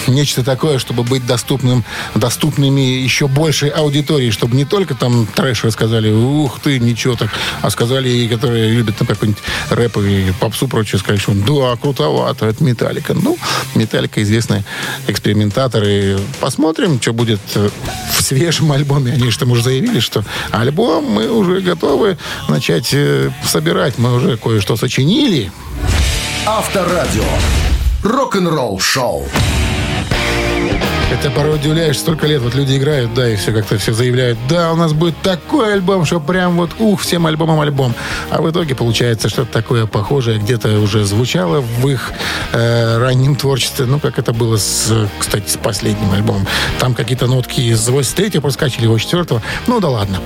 нечто 0.08 0.44
такое, 0.44 0.80
чтобы 0.80 1.04
быть 1.04 1.26
доступным, 1.26 1.84
доступными 2.16 2.82
еще 2.82 3.28
большей 3.28 3.70
аудитории, 3.70 4.32
чтобы 4.32 4.56
не 4.56 4.66
только 4.66 4.96
там 4.96 5.26
трэшеры 5.28 5.72
сказали, 5.72 6.12
ух 6.12 6.60
ты, 6.60 6.80
ничего 6.80 7.16
так, 7.16 7.30
а 7.62 7.70
сказали 7.70 8.10
и 8.10 8.28
которые 8.28 8.70
любят 8.72 8.98
там 8.98 9.08
какой-нибудь 9.08 9.42
рэп 9.70 9.98
и 9.98 10.34
попсу 10.40 10.68
прочее, 10.68 11.00
сказали, 11.00 11.20
что 11.20 11.34
да, 11.34 11.76
крутовато, 11.78 12.46
это 12.46 12.64
Металлика. 12.64 13.14
Ну, 13.14 13.38
Металлика 13.76 14.22
известный 14.24 14.64
экспериментатор, 15.08 15.84
и 15.84 16.17
посмотрим, 16.40 17.02
что 17.02 17.14
будет 17.14 17.40
э, 17.56 17.70
в 18.18 18.22
свежем 18.22 18.72
альбоме. 18.72 19.14
Они 19.14 19.30
же 19.30 19.40
там 19.40 19.52
уже 19.52 19.64
заявили, 19.64 20.00
что 20.00 20.24
альбом 20.52 21.06
мы 21.06 21.30
уже 21.30 21.62
готовы 21.62 22.18
начать 22.48 22.90
э, 22.94 23.32
собирать. 23.46 23.98
Мы 23.98 24.14
уже 24.16 24.38
кое-что 24.38 24.78
сочинили. 24.78 25.52
Авторадио. 26.46 27.24
Рок-н-ролл 28.04 28.80
шоу. 28.80 29.26
Хотя 31.10 31.30
порой 31.30 31.56
удивляешь, 31.56 31.98
столько 31.98 32.28
лет 32.28 32.42
вот 32.42 32.54
люди 32.54 32.78
играют, 32.78 33.14
да, 33.14 33.30
и 33.30 33.38
все 33.38 33.54
как-то 33.54 33.78
все 33.78 33.94
заявляют, 33.94 34.38
да, 34.50 34.74
у 34.74 34.76
нас 34.76 34.92
будет 34.92 35.16
такой 35.22 35.74
альбом, 35.74 36.06
что 36.06 36.20
прям 36.20 36.58
вот, 36.58 36.72
ух, 36.80 37.02
всем 37.02 37.26
альбомом 37.26 37.62
альбом. 37.62 37.94
А 38.30 38.42
в 38.42 38.52
итоге 38.52 38.76
получается 38.76 39.30
что-то 39.30 39.52
такое 39.52 39.86
похожее, 39.86 40.38
где-то 40.38 40.80
уже 40.80 41.06
звучало 41.06 41.62
в 41.62 41.88
их 41.88 42.12
э, 42.52 42.98
раннем 42.98 43.38
творчестве, 43.38 43.86
ну, 43.86 44.00
как 44.00 44.20
это 44.20 44.34
было, 44.34 44.58
с, 44.58 44.94
кстати, 45.18 45.50
с 45.50 45.56
последним 45.56 46.12
альбомом. 46.12 46.46
Там 46.80 46.94
какие-то 46.94 47.28
нотки 47.28 47.62
из 47.62 47.88
83-го 47.88 48.42
проскочили, 48.42 48.90
84-го. 48.90 49.42
Ну, 49.68 49.80
да 49.80 49.88
ладно. 49.88 50.20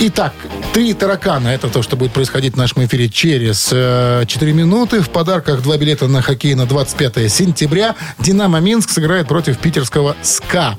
Итак, 0.00 0.34
три 0.72 0.94
таракана. 0.94 1.48
Это 1.48 1.68
то, 1.68 1.82
что 1.82 1.96
будет 1.96 2.12
происходить 2.12 2.54
в 2.54 2.56
нашем 2.56 2.84
эфире 2.84 3.08
через 3.08 3.70
э, 3.72 4.24
4 4.26 4.52
минуты. 4.52 5.00
В 5.00 5.08
подарках 5.08 5.62
два 5.62 5.76
билета 5.76 6.06
на 6.06 6.22
хоккей 6.22 6.54
на 6.54 6.66
25 6.66 7.32
сентября. 7.32 7.96
«Динамо 8.18 8.60
Минск» 8.60 8.90
сыграет 8.90 9.26
против 9.26 9.58
питерского 9.58 10.14
«СКА». 10.22 10.78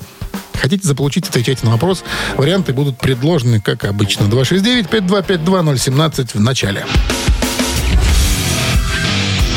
Хотите 0.59 0.87
заполучить, 0.87 1.29
отвечайте 1.29 1.65
на 1.65 1.71
вопрос. 1.71 2.03
Варианты 2.35 2.73
будут 2.73 2.97
предложены, 2.97 3.61
как 3.61 3.85
обычно. 3.85 4.25
269-5252-017 4.25 6.31
в 6.33 6.41
начале. 6.41 6.85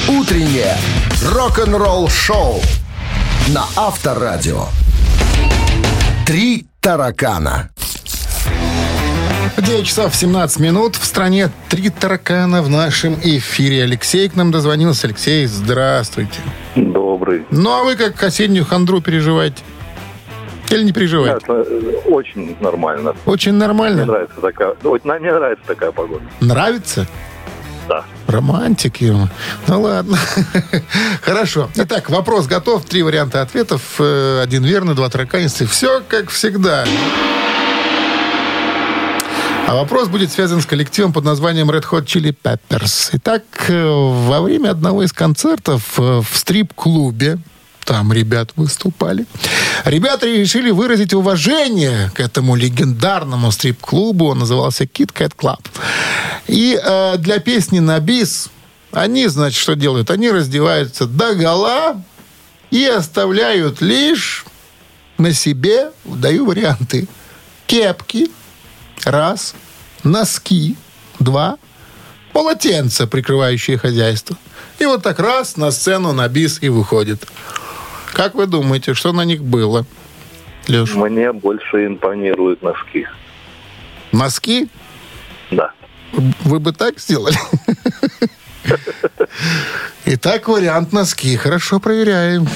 Утреннее 0.09 0.77
рок-н-ролл 1.25 2.09
шоу 2.09 2.61
на 3.49 3.65
Авторадио. 3.77 4.67
Три 6.27 6.67
таракана. 6.81 7.71
9 9.59 9.87
часов 9.87 10.15
17 10.15 10.61
минут. 10.61 10.97
В 10.97 11.05
стране 11.05 11.51
три 11.69 11.91
таракана 11.91 12.63
в 12.63 12.69
нашем 12.69 13.15
эфире. 13.23 13.85
Алексей 13.85 14.29
к 14.29 14.35
нам 14.35 14.51
дозвонился. 14.51 15.07
Алексей, 15.07 15.47
здравствуйте. 15.47 16.41
Добрый. 16.75 17.45
Ну, 17.51 17.71
а 17.71 17.85
вы 17.85 17.97
как 17.97 18.21
осеннюю 18.23 18.65
хандру 18.65 19.01
переживаете? 19.01 19.63
Или 20.73 20.85
не 20.85 20.93
переживаете? 20.93 21.39
Это 21.45 21.53
э, 21.69 21.93
очень 22.07 22.57
нормально. 22.61 23.15
Очень 23.27 23.53
Мне 23.53 23.67
нормально. 23.67 24.05
нравится 24.07 24.41
такая, 24.41 24.75
мне 24.83 25.33
нравится 25.33 25.65
такая 25.67 25.93
погода. 25.93 26.23
Нравится? 26.41 27.07
Да. 27.89 28.05
Романтики. 28.27 29.13
Ну 29.67 29.81
ладно. 29.81 30.17
Хорошо. 31.23 31.69
Итак, 31.75 32.11
вопрос 32.11 32.47
готов. 32.47 32.85
Три 32.85 33.03
варианта 33.03 33.43
ответов. 33.43 33.83
Э, 33.99 34.41
Один 34.43 34.65
верный, 34.65 34.95
два 34.95 35.09
тараканисты. 35.09 35.67
Все 35.67 36.01
как 36.09 36.31
всегда. 36.31 36.85
А 39.69 39.75
вопрос 39.75 40.09
будет 40.09 40.31
связан 40.31 40.61
с 40.61 40.67
коллективом 40.67 41.13
под 41.13 41.25
названием 41.25 41.71
Red 41.71 41.85
Hot 41.91 42.05
Chili 42.05 42.35
Peppers. 42.43 43.11
Итак, 43.13 43.43
э, 43.69 43.85
во 43.87 44.41
время 44.43 44.71
одного 44.71 45.03
из 45.03 45.13
концертов 45.13 45.97
в 45.97 46.25
стрип-клубе 46.33 47.39
там 47.85 48.13
ребят 48.13 48.51
выступали. 48.57 49.27
Ребята 49.85 50.27
решили 50.27 50.71
выразить 50.71 51.15
уважение 51.15 52.11
к 52.15 52.21
этому 52.21 52.55
легендарному 52.55 53.51
стрип-клубу. 53.51 54.27
Он 54.27 54.41
назывался 54.41 54.85
Kit 54.85 55.13
Kat 55.13 55.33
Club. 55.37 55.61
И 56.47 56.79
э, 56.83 57.17
для 57.19 57.39
песни 57.39 57.81
на 57.81 57.99
бис 58.01 58.51
они, 58.93 59.27
значит, 59.27 59.61
что 59.61 59.75
делают? 59.75 60.11
Они 60.11 60.31
раздеваются 60.31 61.07
до 61.07 61.35
гола 61.35 62.03
и 62.71 62.85
оставляют 62.85 63.81
лишь 63.81 64.45
на 65.19 65.33
себе, 65.33 65.93
даю 66.05 66.47
варианты, 66.47 67.09
кепки, 67.67 68.31
раз, 69.05 69.55
носки, 70.05 70.77
два, 71.19 71.57
полотенца, 72.33 73.07
прикрывающие 73.07 73.79
хозяйство. 73.79 74.37
И 74.79 74.85
вот 74.85 75.03
так 75.03 75.19
раз 75.19 75.57
на 75.57 75.71
сцену 75.71 76.13
на 76.13 76.29
бис 76.29 76.59
и 76.61 76.69
выходит. 76.69 77.27
Как 78.13 78.35
вы 78.35 78.47
думаете, 78.47 78.95
что 78.95 79.13
на 79.13 79.25
них 79.25 79.43
было, 79.43 79.87
Леш? 80.69 80.95
Мне 80.95 81.33
больше 81.33 81.87
импонируют 81.87 82.63
носки. 82.63 83.07
Носки? 84.13 84.69
Да. 85.51 85.73
Вы 86.13 86.61
бы 86.61 86.73
так 86.73 86.99
сделали? 86.99 87.37
Итак, 90.05 90.49
вариант 90.49 90.93
носки. 90.93 91.37
Хорошо, 91.37 91.81
проверяем. 91.81 92.47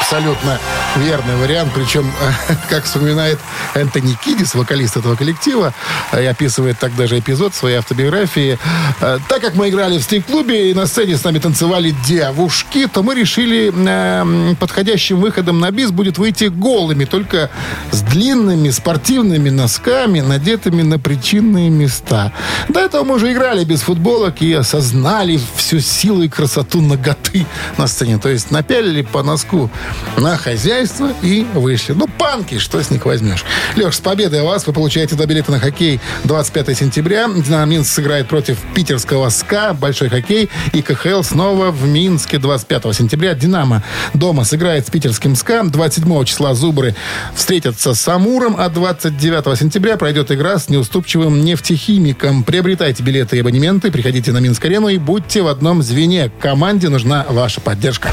Абсолютно 0.00 0.58
верный 0.98 1.36
вариант. 1.36 1.72
Причем, 1.74 2.12
как 2.68 2.84
вспоминает 2.84 3.38
Энтони 3.74 4.16
Кидис, 4.24 4.54
вокалист 4.54 4.96
этого 4.96 5.16
коллектива, 5.16 5.74
и 6.12 6.24
описывает 6.24 6.78
так 6.78 6.94
даже 6.96 7.18
эпизод 7.18 7.54
своей 7.54 7.76
автобиографии. 7.76 8.58
«Э, 9.00 9.18
Так 9.28 9.40
как 9.40 9.54
мы 9.54 9.68
играли 9.68 9.98
в 9.98 10.02
стрип-клубе 10.02 10.70
и 10.70 10.74
на 10.74 10.86
сцене 10.86 11.16
с 11.16 11.24
нами 11.24 11.38
танцевали 11.38 11.94
девушки, 12.06 12.86
то 12.92 13.02
мы 13.02 13.14
решили 13.14 13.72
э, 13.74 14.54
подходящим 14.56 15.20
выходом 15.20 15.60
на 15.60 15.70
бис 15.70 15.90
будет 15.90 16.18
выйти 16.18 16.44
голыми, 16.44 17.04
только 17.04 17.50
с 17.90 18.00
длинными 18.02 18.70
спортивными 18.70 19.50
носками, 19.50 20.20
надетыми 20.20 20.82
на 20.82 20.98
причинные 20.98 21.70
места. 21.70 22.32
До 22.68 22.80
этого 22.80 23.04
мы 23.04 23.14
уже 23.14 23.32
играли 23.32 23.64
без 23.64 23.82
футболок 23.82 24.42
и 24.42 24.52
осознали 24.52 25.40
всю 25.56 25.80
силу 25.80 26.22
и 26.22 26.28
красоту 26.28 26.80
ноготы 26.80 27.46
на 27.78 27.86
сцене. 27.86 28.18
То 28.18 28.28
есть 28.28 28.50
напялили 28.50 29.02
по 29.02 29.22
носку 29.22 29.70
на 30.16 30.36
хозяйство 30.36 31.12
и 31.22 31.46
вышли. 31.54 31.92
Ну, 31.92 32.06
панки, 32.06 32.58
что 32.58 32.82
с 32.82 32.90
них 32.90 33.04
возьмешь? 33.06 33.44
Леш, 33.76 33.96
с 33.96 34.00
победой 34.00 34.42
вас. 34.42 34.66
Вы 34.66 34.72
получаете 34.72 35.14
два 35.14 35.26
билета 35.26 35.50
на 35.50 35.58
хоккей 35.58 36.00
25 36.24 36.76
сентября. 36.76 37.28
Динамо 37.28 37.66
Минск 37.66 37.92
сыграет 37.92 38.28
против 38.28 38.58
питерского 38.74 39.28
СКА. 39.28 39.74
Большой 39.74 40.08
хоккей. 40.08 40.50
И 40.72 40.82
КХЛ 40.82 41.22
снова 41.22 41.70
в 41.70 41.86
Минске 41.86 42.38
25 42.38 42.94
сентября. 42.94 43.34
Динамо 43.34 43.82
дома 44.14 44.44
сыграет 44.44 44.86
с 44.86 44.90
питерским 44.90 45.36
СКА. 45.36 45.64
27 45.64 46.24
числа 46.24 46.54
Зубры 46.54 46.94
встретятся 47.34 47.94
с 47.94 48.08
Амуром. 48.08 48.56
А 48.58 48.68
29 48.68 49.58
сентября 49.58 49.96
пройдет 49.96 50.30
игра 50.30 50.58
с 50.58 50.68
неуступчивым 50.68 51.44
Нефтехимиком. 51.44 52.44
Приобретайте 52.44 53.02
билеты 53.02 53.36
и 53.36 53.40
абонементы. 53.40 53.90
Приходите 53.90 54.32
на 54.32 54.38
Минск-арену 54.38 54.88
и 54.88 54.98
будьте 54.98 55.42
в 55.42 55.46
одном 55.46 55.82
звене. 55.82 56.30
Команде 56.40 56.88
нужна 56.88 57.24
ваша 57.28 57.60
поддержка. 57.60 58.10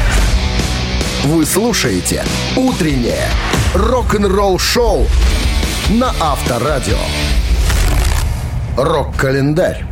Вы 1.25 1.45
слушаете 1.45 2.23
«Утреннее 2.55 3.27
рок-н-ролл-шоу» 3.73 5.05
на 5.89 6.13
Авторадио. 6.19 6.97
Рок-календарь. 8.77 9.85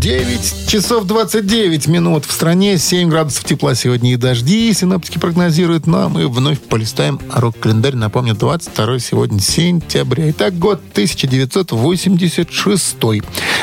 9 0.00 0.68
часов 0.68 1.04
29 1.04 1.86
минут. 1.86 2.24
В 2.24 2.32
стране 2.32 2.76
7 2.76 3.08
градусов 3.08 3.44
тепла 3.44 3.76
сегодня 3.76 4.12
и 4.12 4.16
дожди. 4.16 4.72
Синаптики 4.72 5.18
прогнозируют. 5.18 5.86
Ну, 5.86 5.98
а 5.98 6.08
мы 6.08 6.26
вновь 6.28 6.58
полистаем 6.60 7.20
рок-календарь. 7.32 7.94
Напомню, 7.94 8.34
22 8.34 8.98
сегодня 8.98 9.38
сентября. 9.40 10.30
Итак, 10.30 10.58
год 10.58 10.80
1986. 10.90 12.96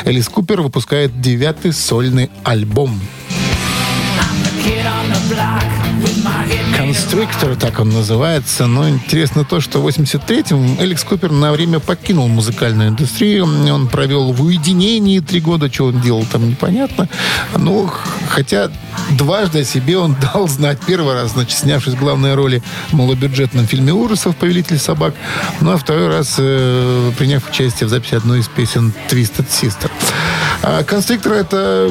Элис 0.06 0.28
Купер 0.30 0.62
выпускает 0.62 1.20
девятый 1.20 1.74
сольный 1.74 2.30
альбом. 2.42 2.98
Конструктор, 6.76 7.56
так 7.56 7.80
он 7.80 7.90
называется. 7.90 8.66
Но 8.66 8.88
интересно 8.88 9.44
то, 9.44 9.60
что 9.60 9.80
в 9.80 9.88
83-м 9.88 10.80
Эликс 10.80 11.04
Купер 11.04 11.30
на 11.30 11.52
время 11.52 11.80
покинул 11.80 12.28
музыкальную 12.28 12.90
индустрию. 12.90 13.44
Он 13.44 13.88
провел 13.88 14.32
в 14.32 14.42
уединении 14.42 15.20
три 15.20 15.40
года. 15.40 15.72
Что 15.72 15.86
он 15.86 16.00
делал 16.00 16.24
там, 16.30 16.48
непонятно. 16.48 17.08
Ну, 17.56 17.90
хотя 18.28 18.70
дважды 19.12 19.60
о 19.60 19.64
себе 19.64 19.98
он 19.98 20.16
дал 20.34 20.48
знать. 20.48 20.78
Первый 20.86 21.14
раз, 21.14 21.32
значит, 21.32 21.58
снявшись 21.58 21.94
в 21.94 21.98
главной 21.98 22.34
роли 22.34 22.62
в 22.88 22.94
малобюджетном 22.94 23.66
фильме 23.66 23.92
ужасов 23.92 24.36
«Повелитель 24.36 24.78
собак». 24.78 25.14
Ну, 25.60 25.72
а 25.72 25.76
второй 25.76 26.08
раз 26.08 26.36
э, 26.38 27.12
приняв 27.18 27.48
участие 27.48 27.86
в 27.86 27.90
записи 27.90 28.14
одной 28.14 28.40
из 28.40 28.48
песен 28.48 28.92
«Twisted 29.08 29.46
Sister». 29.48 29.90
А 30.62 30.82
«Конструктор»— 30.84 31.32
это 31.34 31.90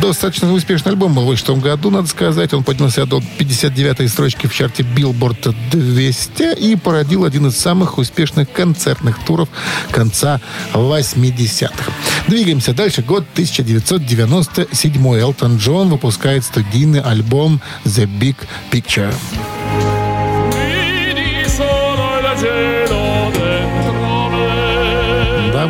достаточно 0.00 0.52
успешный 0.52 0.92
альбом 0.92 1.14
был 1.14 1.22
в 1.22 1.26
86 1.26 1.62
году, 1.62 1.90
надо 1.90 2.06
сказать. 2.06 2.52
Он 2.54 2.62
поднялся 2.62 3.06
до 3.06 3.18
59-й 3.38 4.08
строчки 4.08 4.46
в 4.46 4.54
чарте 4.54 4.82
Billboard 4.82 5.54
200 5.70 6.58
и 6.58 6.76
породил 6.76 7.24
один 7.24 7.46
из 7.46 7.56
самых 7.56 7.98
успешных 7.98 8.50
концертных 8.50 9.18
туров 9.24 9.48
конца 9.90 10.40
80-х. 10.74 11.92
Двигаемся 12.28 12.72
дальше. 12.72 13.02
Год 13.02 13.24
1997. 13.32 15.06
Элтон 15.18 15.56
Джон 15.58 15.88
выпускает 15.88 16.44
студийный 16.44 17.00
альбом 17.00 17.60
«The 17.84 18.06
Big 18.06 18.36
Picture». 18.70 19.12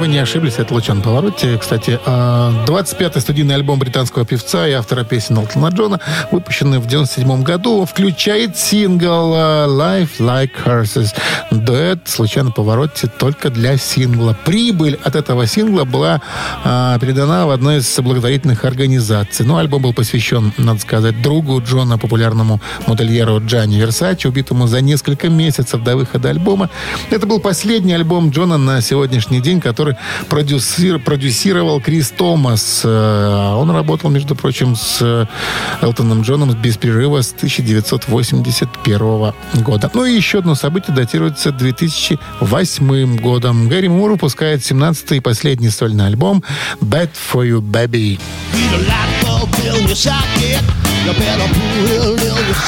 Не 0.07 0.19
ошиблись, 0.19 0.55
это 0.59 0.73
Лучан 0.75 1.03
Повороте. 1.03 1.59
Кстати, 1.59 1.99
а, 2.07 2.53
25-й 2.67 3.21
студийный 3.21 3.55
альбом 3.55 3.79
британского 3.79 4.25
певца 4.25 4.67
и 4.67 4.73
автора 4.73 5.05
песен 5.05 5.39
Элтона 5.39 5.69
Джона, 5.69 6.01
выпущенный 6.31 6.79
в 6.79 6.87
97 6.87 7.43
году, 7.43 7.85
включает 7.85 8.57
сингл 8.57 9.33
а, 9.35 9.67
«Life 9.67 10.19
Like 10.19 10.53
Horses». 10.65 11.09
Дуэт 11.51 12.01
«Случайно 12.07 12.51
Повороте» 12.51 13.09
только 13.09 13.51
для 13.51 13.77
сингла. 13.77 14.37
Прибыль 14.45 14.99
от 15.03 15.17
этого 15.17 15.47
сингла 15.47 15.85
была 15.85 16.21
а, 16.65 16.99
передана 16.99 17.47
в 17.47 17.51
одной 17.51 17.79
из 17.79 17.99
благотворительных 17.99 18.65
организаций. 18.65 19.45
Ну, 19.45 19.57
альбом 19.57 19.83
был 19.83 19.93
посвящен, 19.93 20.53
надо 20.59 20.81
сказать, 20.81 21.21
другу 21.23 21.61
Джона, 21.61 21.99
популярному 21.99 22.61
модельеру 22.87 23.41
Джанни 23.45 23.77
Версачи, 23.77 24.27
убитому 24.27 24.67
за 24.67 24.81
несколько 24.81 25.29
месяцев 25.29 25.83
до 25.83 25.97
выхода 25.97 26.31
альбома. 26.31 26.71
Это 27.11 27.27
был 27.27 27.41
последний 27.41 27.95
альбом 27.95 28.31
Джона 28.31 28.57
на 28.57 28.81
сегодняшний 28.81 29.41
день, 29.41 29.61
который 29.61 29.96
продюсир, 30.29 30.99
продюсировал 30.99 31.81
Крис 31.81 32.11
Томас. 32.11 32.83
Э, 32.85 33.55
Он 33.57 33.71
работал, 33.71 34.11
между 34.11 34.35
прочим, 34.35 34.77
с 34.77 34.99
э, 35.01 35.27
Элтоном 35.83 36.23
Джоном 36.23 36.55
без 36.55 36.77
перерыва 36.77 37.23
с 37.23 37.33
1981 37.33 39.33
года. 39.63 39.91
Ну 39.95 40.05
и 40.05 40.15
еще 40.15 40.39
одно 40.39 40.55
событие 40.55 40.95
датируется 40.95 41.53
2008 41.53 43.17
годом. 43.17 43.69
Гэри 43.69 43.89
Мур 43.89 44.13
выпускает 44.13 44.61
17-й 44.61 45.19
и 45.19 45.21
последний 45.21 45.71
сольный 45.71 46.07
альбом 46.07 46.43
«Bad 46.81 47.11
for 47.13 47.49
You, 47.49 47.61
Baby». 47.61 48.19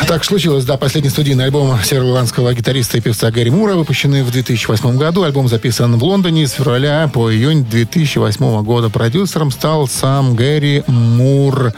Так 0.07 0.25
случилось, 0.25 0.65
да, 0.65 0.77
последний 0.77 1.11
студийный 1.11 1.45
альбом 1.45 1.79
североирландского 1.83 2.55
гитариста 2.55 2.99
и 2.99 3.01
певца 3.01 3.31
Гэри 3.31 3.51
Мура, 3.51 3.75
выпущенный 3.75 4.23
в 4.23 4.31
2008 4.31 4.97
году. 4.97 5.23
Альбом 5.23 5.49
записан 5.49 5.99
в 5.99 6.05
Лондоне 6.05 6.47
с 6.47 6.53
февраля 6.53 7.11
по 7.13 7.33
июнь 7.33 7.65
2008 7.65 8.63
года. 8.63 8.91
Продюсером 8.91 9.51
стал 9.51 9.89
сам 9.89 10.35
Гэри 10.35 10.85
Мур. 10.87 11.73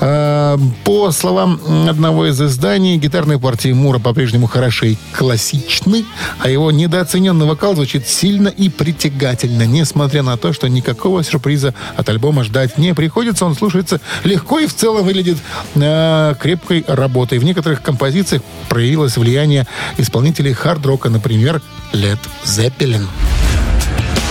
Э, 0.00 0.58
По 0.84 1.10
словам 1.12 1.60
одного 1.88 2.26
из 2.26 2.40
изданий, 2.40 2.96
гитарные 2.96 3.38
партии 3.38 3.72
Мура 3.72 3.98
по-прежнему 3.98 4.46
хороши 4.46 4.92
и 4.92 4.98
классичны, 5.12 6.04
а 6.40 6.50
его 6.50 6.70
недооцененный 6.70 7.46
вокал 7.46 7.74
звучит 7.74 8.08
сильно 8.08 8.48
и 8.48 8.68
притягательно, 8.68 9.64
несмотря 9.64 10.22
на 10.22 10.36
то, 10.36 10.52
что 10.52 10.68
никакого 10.68 11.22
сюрприза 11.22 11.74
от 11.96 12.08
альбома 12.08 12.44
ждать 12.44 12.78
не 12.78 12.94
приходится. 12.94 13.46
Он 13.46 13.54
слушается 13.54 14.00
легко 14.24 14.59
и 14.60 14.66
в 14.66 14.74
целом 14.74 15.04
выглядит 15.04 15.38
э, 15.74 16.34
крепкой 16.38 16.84
работой. 16.86 17.38
В 17.38 17.44
некоторых 17.44 17.82
композициях 17.82 18.42
проявилось 18.68 19.16
влияние 19.16 19.66
исполнителей 19.98 20.52
хард-рока, 20.52 21.08
например, 21.08 21.60
Led 21.92 22.18
Zeppelin. 22.44 23.06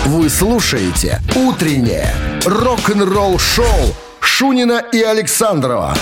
Вы 0.05 0.30
слушаете 0.30 1.21
«Утреннее 1.36 2.13
рок-н-ролл-шоу» 2.45 3.95
Шунина 4.19 4.82
и 4.91 5.01
Александрова 5.01 5.95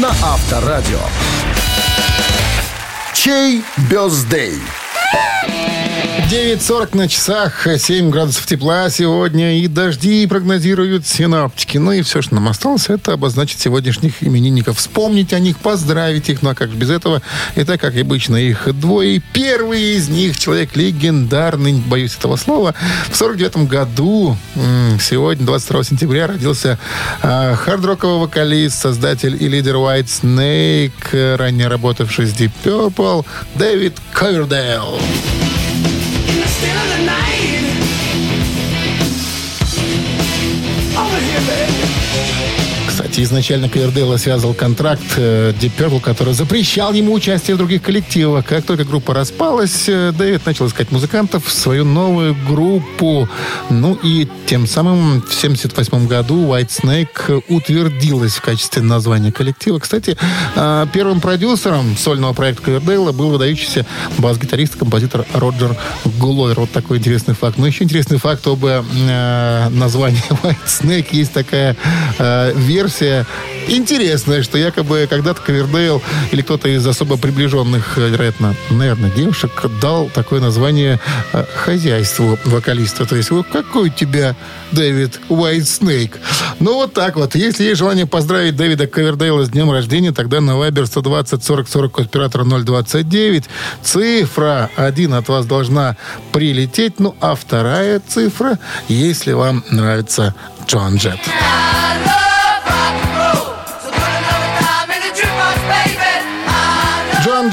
на 0.00 0.08
Авторадио. 0.22 1.00
Чей 3.14 3.62
бездей? 3.90 4.60
9.40 6.30 6.96
на 6.96 7.08
часах, 7.08 7.66
7 7.78 8.10
градусов 8.10 8.46
тепла 8.46 8.88
сегодня 8.90 9.58
и 9.58 9.66
дожди 9.66 10.26
прогнозируют 10.26 11.06
синаптики. 11.06 11.78
Ну 11.78 11.92
и 11.92 12.02
все, 12.02 12.22
что 12.22 12.34
нам 12.34 12.48
осталось, 12.48 12.88
это 12.88 13.14
обозначить 13.14 13.60
сегодняшних 13.60 14.22
именинников. 14.22 14.78
Вспомнить 14.78 15.32
о 15.32 15.38
них, 15.38 15.58
поздравить 15.58 16.28
их, 16.30 16.42
ну 16.42 16.50
а 16.50 16.54
как 16.54 16.70
же 16.70 16.76
без 16.76 16.90
этого? 16.90 17.22
Так, 17.54 17.80
как 17.80 17.96
обычно, 17.96 18.36
их 18.36 18.68
двое. 18.78 19.22
Первый 19.32 19.96
из 19.96 20.08
них 20.08 20.38
человек 20.38 20.76
легендарный, 20.76 21.74
боюсь 21.74 22.16
этого 22.16 22.36
слова. 22.36 22.74
В 23.10 23.16
49 23.16 23.68
году, 23.68 24.36
сегодня, 25.00 25.44
22 25.44 25.84
сентября, 25.84 26.26
родился 26.26 26.78
э, 27.22 27.54
хард-роковый 27.56 28.20
вокалист, 28.20 28.80
создатель 28.80 29.36
и 29.38 29.48
лидер 29.48 29.76
White 29.76 30.06
Snake, 30.22 31.36
ранее 31.36 31.68
работавший 31.68 32.26
с 32.26 32.32
Deep 32.32 32.52
Purple, 32.64 33.26
Дэвид 33.54 33.94
Ковердейл. 34.12 34.98
Кстати, 43.12 43.26
изначально 43.26 43.68
Ковердейла 43.68 44.16
связывал 44.16 44.54
контракт 44.54 45.02
э, 45.18 45.52
Deep 45.60 45.72
Purple, 45.76 46.00
который 46.00 46.32
запрещал 46.32 46.94
ему 46.94 47.12
участие 47.12 47.56
в 47.56 47.58
других 47.58 47.82
коллективах. 47.82 48.46
Как 48.46 48.64
только 48.64 48.84
группа 48.84 49.12
распалась, 49.12 49.84
э, 49.86 50.12
Дэвид 50.16 50.46
начал 50.46 50.66
искать 50.66 50.90
музыкантов 50.90 51.44
в 51.44 51.52
свою 51.52 51.84
новую 51.84 52.34
группу. 52.48 53.28
Ну 53.68 53.98
и 54.02 54.26
тем 54.46 54.66
самым 54.66 55.20
в 55.20 55.26
1978 55.26 56.06
году 56.06 56.46
White 56.46 56.70
Snake 56.70 57.44
утвердилась 57.48 58.36
в 58.36 58.40
качестве 58.40 58.80
названия 58.80 59.30
коллектива. 59.30 59.78
Кстати, 59.78 60.16
э, 60.56 60.86
первым 60.94 61.20
продюсером 61.20 61.98
сольного 61.98 62.32
проекта 62.32 62.62
Ковердейла 62.62 63.12
был 63.12 63.28
выдающийся 63.28 63.84
бас-гитарист, 64.16 64.76
композитор 64.76 65.26
Роджер 65.34 65.76
Гулойер. 66.18 66.60
Вот 66.60 66.70
такой 66.70 66.96
интересный 66.96 67.34
факт. 67.34 67.58
Но 67.58 67.66
еще 67.66 67.84
интересный 67.84 68.16
факт 68.16 68.46
об 68.46 68.64
э, 68.64 69.68
названии 69.68 70.22
White 70.42 70.56
Snake. 70.64 71.08
Есть 71.10 71.34
такая 71.34 71.76
э, 72.18 72.54
версия 72.56 73.01
интересная, 73.68 74.42
что 74.42 74.58
якобы 74.58 75.06
когда-то 75.08 75.40
Ковердейл 75.40 76.02
или 76.30 76.42
кто-то 76.42 76.68
из 76.68 76.86
особо 76.86 77.16
приближенных, 77.16 77.98
э, 77.98 78.08
вероятно, 78.08 78.54
наверное, 78.70 79.10
девушек 79.10 79.50
дал 79.80 80.08
такое 80.08 80.40
название 80.40 81.00
э, 81.32 81.44
хозяйству 81.54 82.38
вокалиста. 82.44 83.06
То 83.06 83.16
есть, 83.16 83.30
вот 83.30 83.46
какой 83.52 83.88
у 83.88 83.92
тебя 83.92 84.34
Дэвид 84.72 85.20
Snake? 85.28 86.14
Ну, 86.58 86.74
вот 86.74 86.92
так 86.92 87.16
вот. 87.16 87.34
Если 87.34 87.64
есть 87.64 87.78
желание 87.78 88.06
поздравить 88.06 88.56
Дэвида 88.56 88.86
Ковердейла 88.86 89.44
с 89.44 89.50
днем 89.50 89.70
рождения, 89.70 90.12
тогда 90.12 90.40
на 90.40 90.52
Viber 90.52 90.86
120 90.86 91.44
40 91.44 91.68
40 91.68 91.92
код 91.92 92.06
оператора 92.06 92.44
029 92.44 93.44
цифра 93.82 94.70
1 94.76 95.14
от 95.14 95.28
вас 95.28 95.46
должна 95.46 95.96
прилететь. 96.32 97.00
Ну, 97.00 97.16
а 97.20 97.34
вторая 97.34 98.00
цифра, 98.06 98.58
если 98.88 99.32
вам 99.32 99.64
нравится 99.70 100.34
Джон 100.66 100.96
Джет. 100.96 101.20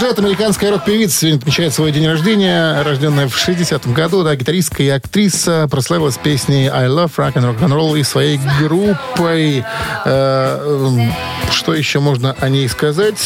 Джет, 0.10 0.18
американская 0.18 0.72
рок-певица, 0.72 1.20
сегодня 1.20 1.38
отмечает 1.38 1.72
свой 1.72 1.92
день 1.92 2.08
рождения, 2.08 2.82
рожденная 2.82 3.28
в 3.28 3.36
60-м 3.36 3.94
году, 3.94 4.24
да, 4.24 4.36
гитаристка 4.36 4.82
и 4.82 4.90
актриса, 4.90 5.68
прославилась 5.70 6.18
песней 6.18 6.68
«I 6.68 6.88
love 6.88 7.12
rock 7.18 7.36
and 7.36 7.56
roll» 7.70 8.00
и 8.00 8.02
своей 8.02 8.40
группой. 8.60 9.64
Э, 10.06 11.10
что 11.52 11.76
еще 11.76 12.00
можно 12.00 12.36
о 12.40 12.50
ней 12.50 12.68
сказать? 12.70 13.20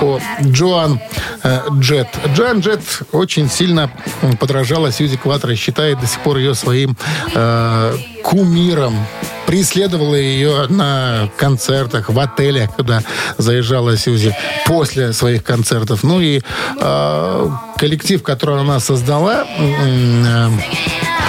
О 0.00 0.18
Джоан 0.42 1.02
э, 1.42 1.60
Джет. 1.80 2.08
Джоан 2.34 2.60
Джет 2.60 2.80
очень 3.12 3.50
сильно 3.50 3.90
подражала 4.38 4.90
Сьюзи 4.90 5.18
Кватро, 5.18 5.54
считает 5.54 6.00
до 6.00 6.06
сих 6.06 6.20
пор 6.20 6.38
ее 6.38 6.54
своим 6.54 6.96
э, 7.34 7.94
кумиром 8.24 8.94
преследовала 9.50 10.14
ее 10.14 10.68
на 10.68 11.28
концертах, 11.36 12.08
в 12.08 12.16
отелях, 12.20 12.70
куда 12.76 13.02
заезжала 13.36 13.96
Сьюзи 13.96 14.32
после 14.64 15.12
своих 15.12 15.42
концертов. 15.42 16.04
Ну 16.04 16.20
и 16.20 16.40
э, 16.80 17.50
коллектив, 17.76 18.22
который 18.22 18.60
она 18.60 18.78
создала, 18.78 19.44
э, 19.58 20.50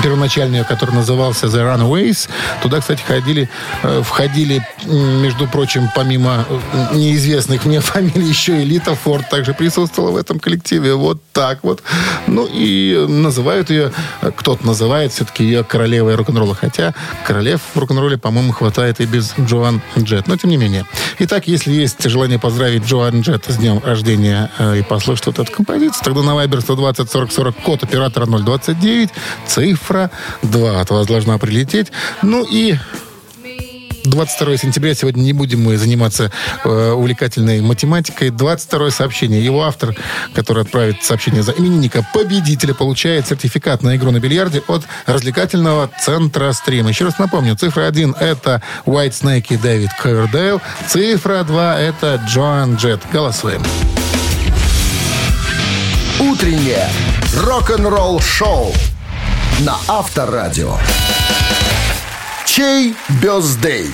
первоначальный, 0.04 0.64
который 0.64 0.96
назывался 0.96 1.48
The 1.48 1.76
Runaways, 1.76 2.30
туда, 2.62 2.80
кстати, 2.80 3.02
ходили, 3.02 3.50
э, 3.84 4.02
входили, 4.04 4.66
между 4.86 5.48
прочим, 5.48 5.90
помимо 5.96 6.46
неизвестных 6.94 7.66
мне 7.66 7.80
фамилий, 7.82 8.28
еще 8.28 8.62
и 8.62 8.66
Лита 8.66 8.96
Форд 8.96 9.30
также 9.30 9.54
присутствовала 9.54 10.12
в 10.12 10.18
этом 10.18 10.40
коллективе. 10.40 10.96
Вот 10.96 11.22
так 11.34 11.60
вот. 11.64 11.84
Ну 12.28 12.48
и 12.52 13.06
называют 13.08 13.70
ее, 13.70 13.92
кто-то 14.36 14.66
называет 14.66 15.12
все-таки 15.14 15.44
ее 15.44 15.64
королевой 15.64 16.16
рок-н-ролла. 16.16 16.56
Хотя 16.56 16.94
королев 17.26 17.62
в 17.74 17.80
рок-н-ролле, 17.80 18.18
по-моему, 18.18 18.54
хватает 18.54 19.00
и 19.00 19.06
без 19.06 19.34
Джоан 19.40 19.82
Джет. 19.98 20.28
Но 20.28 20.38
тем 20.38 20.50
не 20.50 20.58
менее. 20.58 20.86
Итак, 21.20 21.48
если 21.48 21.72
есть 21.72 22.04
желание 22.10 22.40
поздравить 22.40 22.86
Джоан 22.86 23.22
Джет 23.22 23.46
с 23.48 23.58
днем 23.58 23.82
рождения 23.84 24.52
э, 24.58 24.80
и 24.80 24.82
послушать 24.82 25.28
вот 25.28 25.40
эту 25.40 25.52
композицию, 25.52 26.04
тогда 26.04 26.22
на 26.22 26.32
Viber 26.32 26.62
120 26.62 27.12
40 27.12 27.32
40 27.32 27.56
код 27.58 27.84
оператора 27.84 28.26
029, 28.26 29.10
цифра 29.82 30.12
2 30.44 30.82
от 30.82 30.90
вас 30.90 31.08
должна 31.08 31.38
прилететь. 31.38 31.92
Ну 32.22 32.46
и 32.50 32.76
22 34.04 34.58
сентября. 34.58 34.96
Сегодня 34.96 35.22
не 35.22 35.34
будем 35.34 35.64
мы 35.64 35.78
заниматься 35.78 36.32
э, 36.64 36.92
увлекательной 36.92 37.62
математикой. 37.62 38.30
22 38.32 38.92
сообщение. 38.92 39.44
Его 39.44 39.64
автор, 39.64 39.96
который 40.34 40.64
отправит 40.64 41.04
сообщение 41.04 41.44
за 41.44 41.52
именинника 41.52 42.06
победителя, 42.14 42.74
получает 42.74 43.28
сертификат 43.28 43.84
на 43.84 43.96
игру 43.96 44.12
на 44.12 44.20
бильярде 44.20 44.64
от 44.68 44.84
развлекательного 45.06 45.90
центра 46.02 46.52
стрим. 46.54 46.88
Еще 46.88 47.06
раз 47.06 47.20
напомню, 47.20 47.56
цифра 47.56 47.86
1 47.86 48.16
это 48.20 48.62
White 48.86 49.12
Snake 49.12 49.46
и 49.50 49.58
Дэвид 49.58 49.92
Ковердейл. 50.02 50.62
Цифра 50.88 51.44
2 51.44 51.80
это 51.80 52.20
Джоан 52.28 52.76
Джет. 52.78 53.02
Голосуем. 53.14 53.62
Утреннее 56.20 56.90
рок-н-ролл-шоу 57.36 58.74
на 59.66 59.78
Авторадио. 59.88 60.78
Чей 62.46 62.96
бездей? 63.22 63.92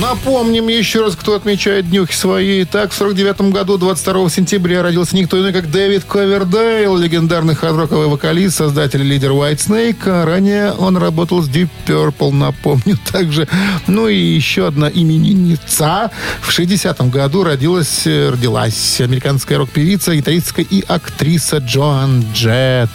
Напомним 0.00 0.68
еще 0.68 1.00
раз, 1.00 1.16
кто 1.16 1.34
отмечает 1.34 1.88
днюхи 1.88 2.12
свои. 2.12 2.64
Так, 2.66 2.92
в 2.92 2.94
49 2.94 3.52
году, 3.52 3.78
22 3.78 4.28
сентября, 4.28 4.82
родился 4.82 5.16
никто 5.16 5.38
иной, 5.40 5.54
как 5.54 5.70
Дэвид 5.70 6.04
Ковердейл, 6.04 6.96
легендарный 6.98 7.54
хардроковый 7.54 8.08
вокалист, 8.08 8.56
создатель 8.56 9.00
и 9.00 9.04
лидер 9.04 9.30
White 9.30 9.56
Snake. 9.56 10.02
А 10.06 10.26
ранее 10.26 10.72
он 10.72 10.98
работал 10.98 11.40
с 11.40 11.48
Deep 11.48 11.70
Purple, 11.86 12.32
напомню, 12.32 12.98
также. 13.12 13.48
Ну 13.86 14.06
и 14.08 14.16
еще 14.16 14.66
одна 14.66 14.90
именинница. 14.90 16.10
В 16.42 16.50
60 16.50 17.08
году 17.10 17.44
родилась, 17.44 18.06
э, 18.06 18.30
родилась 18.30 19.00
американская 19.00 19.56
рок-певица, 19.56 20.14
гитаристка 20.14 20.60
и 20.60 20.84
актриса 20.86 21.58
Джоан 21.58 22.26
Джет. 22.34 22.90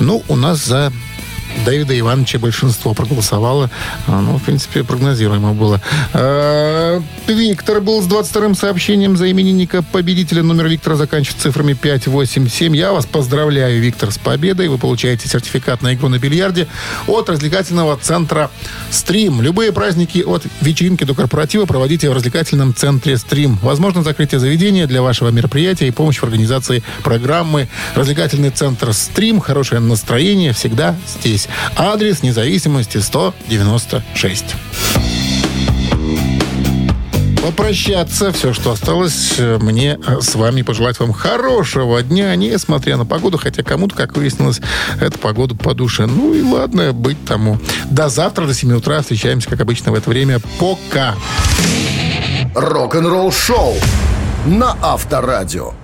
Ну, 0.00 0.24
у 0.26 0.34
нас 0.34 0.64
за 0.64 0.92
Дэвида 1.64 1.98
Ивановича 1.98 2.38
большинство 2.38 2.94
проголосовало. 2.94 3.70
А, 4.06 4.20
Ну, 4.20 4.38
в 4.38 4.42
принципе, 4.42 4.84
прогнозируемо 4.84 5.52
было. 5.52 5.80
Э, 6.12 7.00
Виктор 7.26 7.80
был 7.80 8.02
с 8.02 8.06
22-м 8.06 8.54
сообщением 8.54 9.16
за 9.16 9.30
именинника 9.30 9.82
победителя. 9.82 10.42
Номер 10.42 10.68
Виктора 10.68 10.96
заканчивается 10.96 11.44
цифрами 11.44 11.74
587. 11.74 12.76
Я 12.76 12.92
вас 12.92 13.06
поздравляю, 13.06 13.80
Виктор, 13.80 14.10
с 14.10 14.18
победой. 14.18 14.68
Вы 14.68 14.78
получаете 14.78 15.28
сертификат 15.28 15.82
на 15.82 15.94
игру 15.94 16.08
на 16.08 16.18
бильярде 16.18 16.66
от 17.06 17.28
развлекательного 17.28 17.96
центра 17.96 18.50
«Стрим». 18.90 19.40
Любые 19.42 19.72
праздники 19.72 20.18
от 20.18 20.44
вечеринки 20.60 21.04
до 21.04 21.14
корпоратива 21.14 21.64
проводите 21.64 22.10
в 22.10 22.12
развлекательном 22.12 22.74
центре 22.74 23.16
«Стрим». 23.16 23.58
Возможно 23.62 24.02
закрытие 24.02 24.40
заведения 24.40 24.86
для 24.86 25.02
вашего 25.02 25.28
мероприятия 25.28 25.88
и 25.88 25.90
помощь 25.90 26.18
в 26.18 26.24
организации 26.24 26.82
программы. 27.02 27.68
Развлекательный 27.94 28.50
центр 28.50 28.92
«Стрим». 28.92 29.40
Хорошее 29.40 29.80
настроение 29.80 30.52
всегда 30.52 30.96
здесь. 31.06 31.41
Адрес 31.76 32.22
независимости 32.22 32.98
196 32.98 34.44
попрощаться. 37.42 38.32
Все, 38.32 38.52
что 38.52 38.72
осталось, 38.72 39.34
э, 39.38 39.58
мне 39.58 39.98
э, 40.06 40.20
с 40.20 40.34
вами 40.34 40.62
пожелать 40.62 40.98
вам 41.00 41.12
хорошего 41.12 42.02
дня, 42.02 42.34
несмотря 42.36 42.96
на 42.96 43.04
погоду, 43.04 43.36
хотя 43.36 43.62
кому-то, 43.62 43.94
как 43.94 44.16
выяснилось, 44.16 44.60
эта 45.00 45.18
погода 45.18 45.54
по 45.54 45.74
душе. 45.74 46.06
Ну 46.06 46.34
и 46.34 46.42
ладно, 46.42 46.92
быть 46.92 47.22
тому. 47.24 47.58
До 47.90 48.08
завтра, 48.08 48.46
до 48.46 48.54
7 48.54 48.72
утра. 48.72 49.00
Встречаемся, 49.02 49.50
как 49.50 49.60
обычно, 49.60 49.92
в 49.92 49.94
это 49.94 50.08
время. 50.08 50.40
Пока. 50.58 51.14
Рок-н-ролл-шоу 52.54 53.74
на 54.46 54.76
Авторадио. 54.80 55.74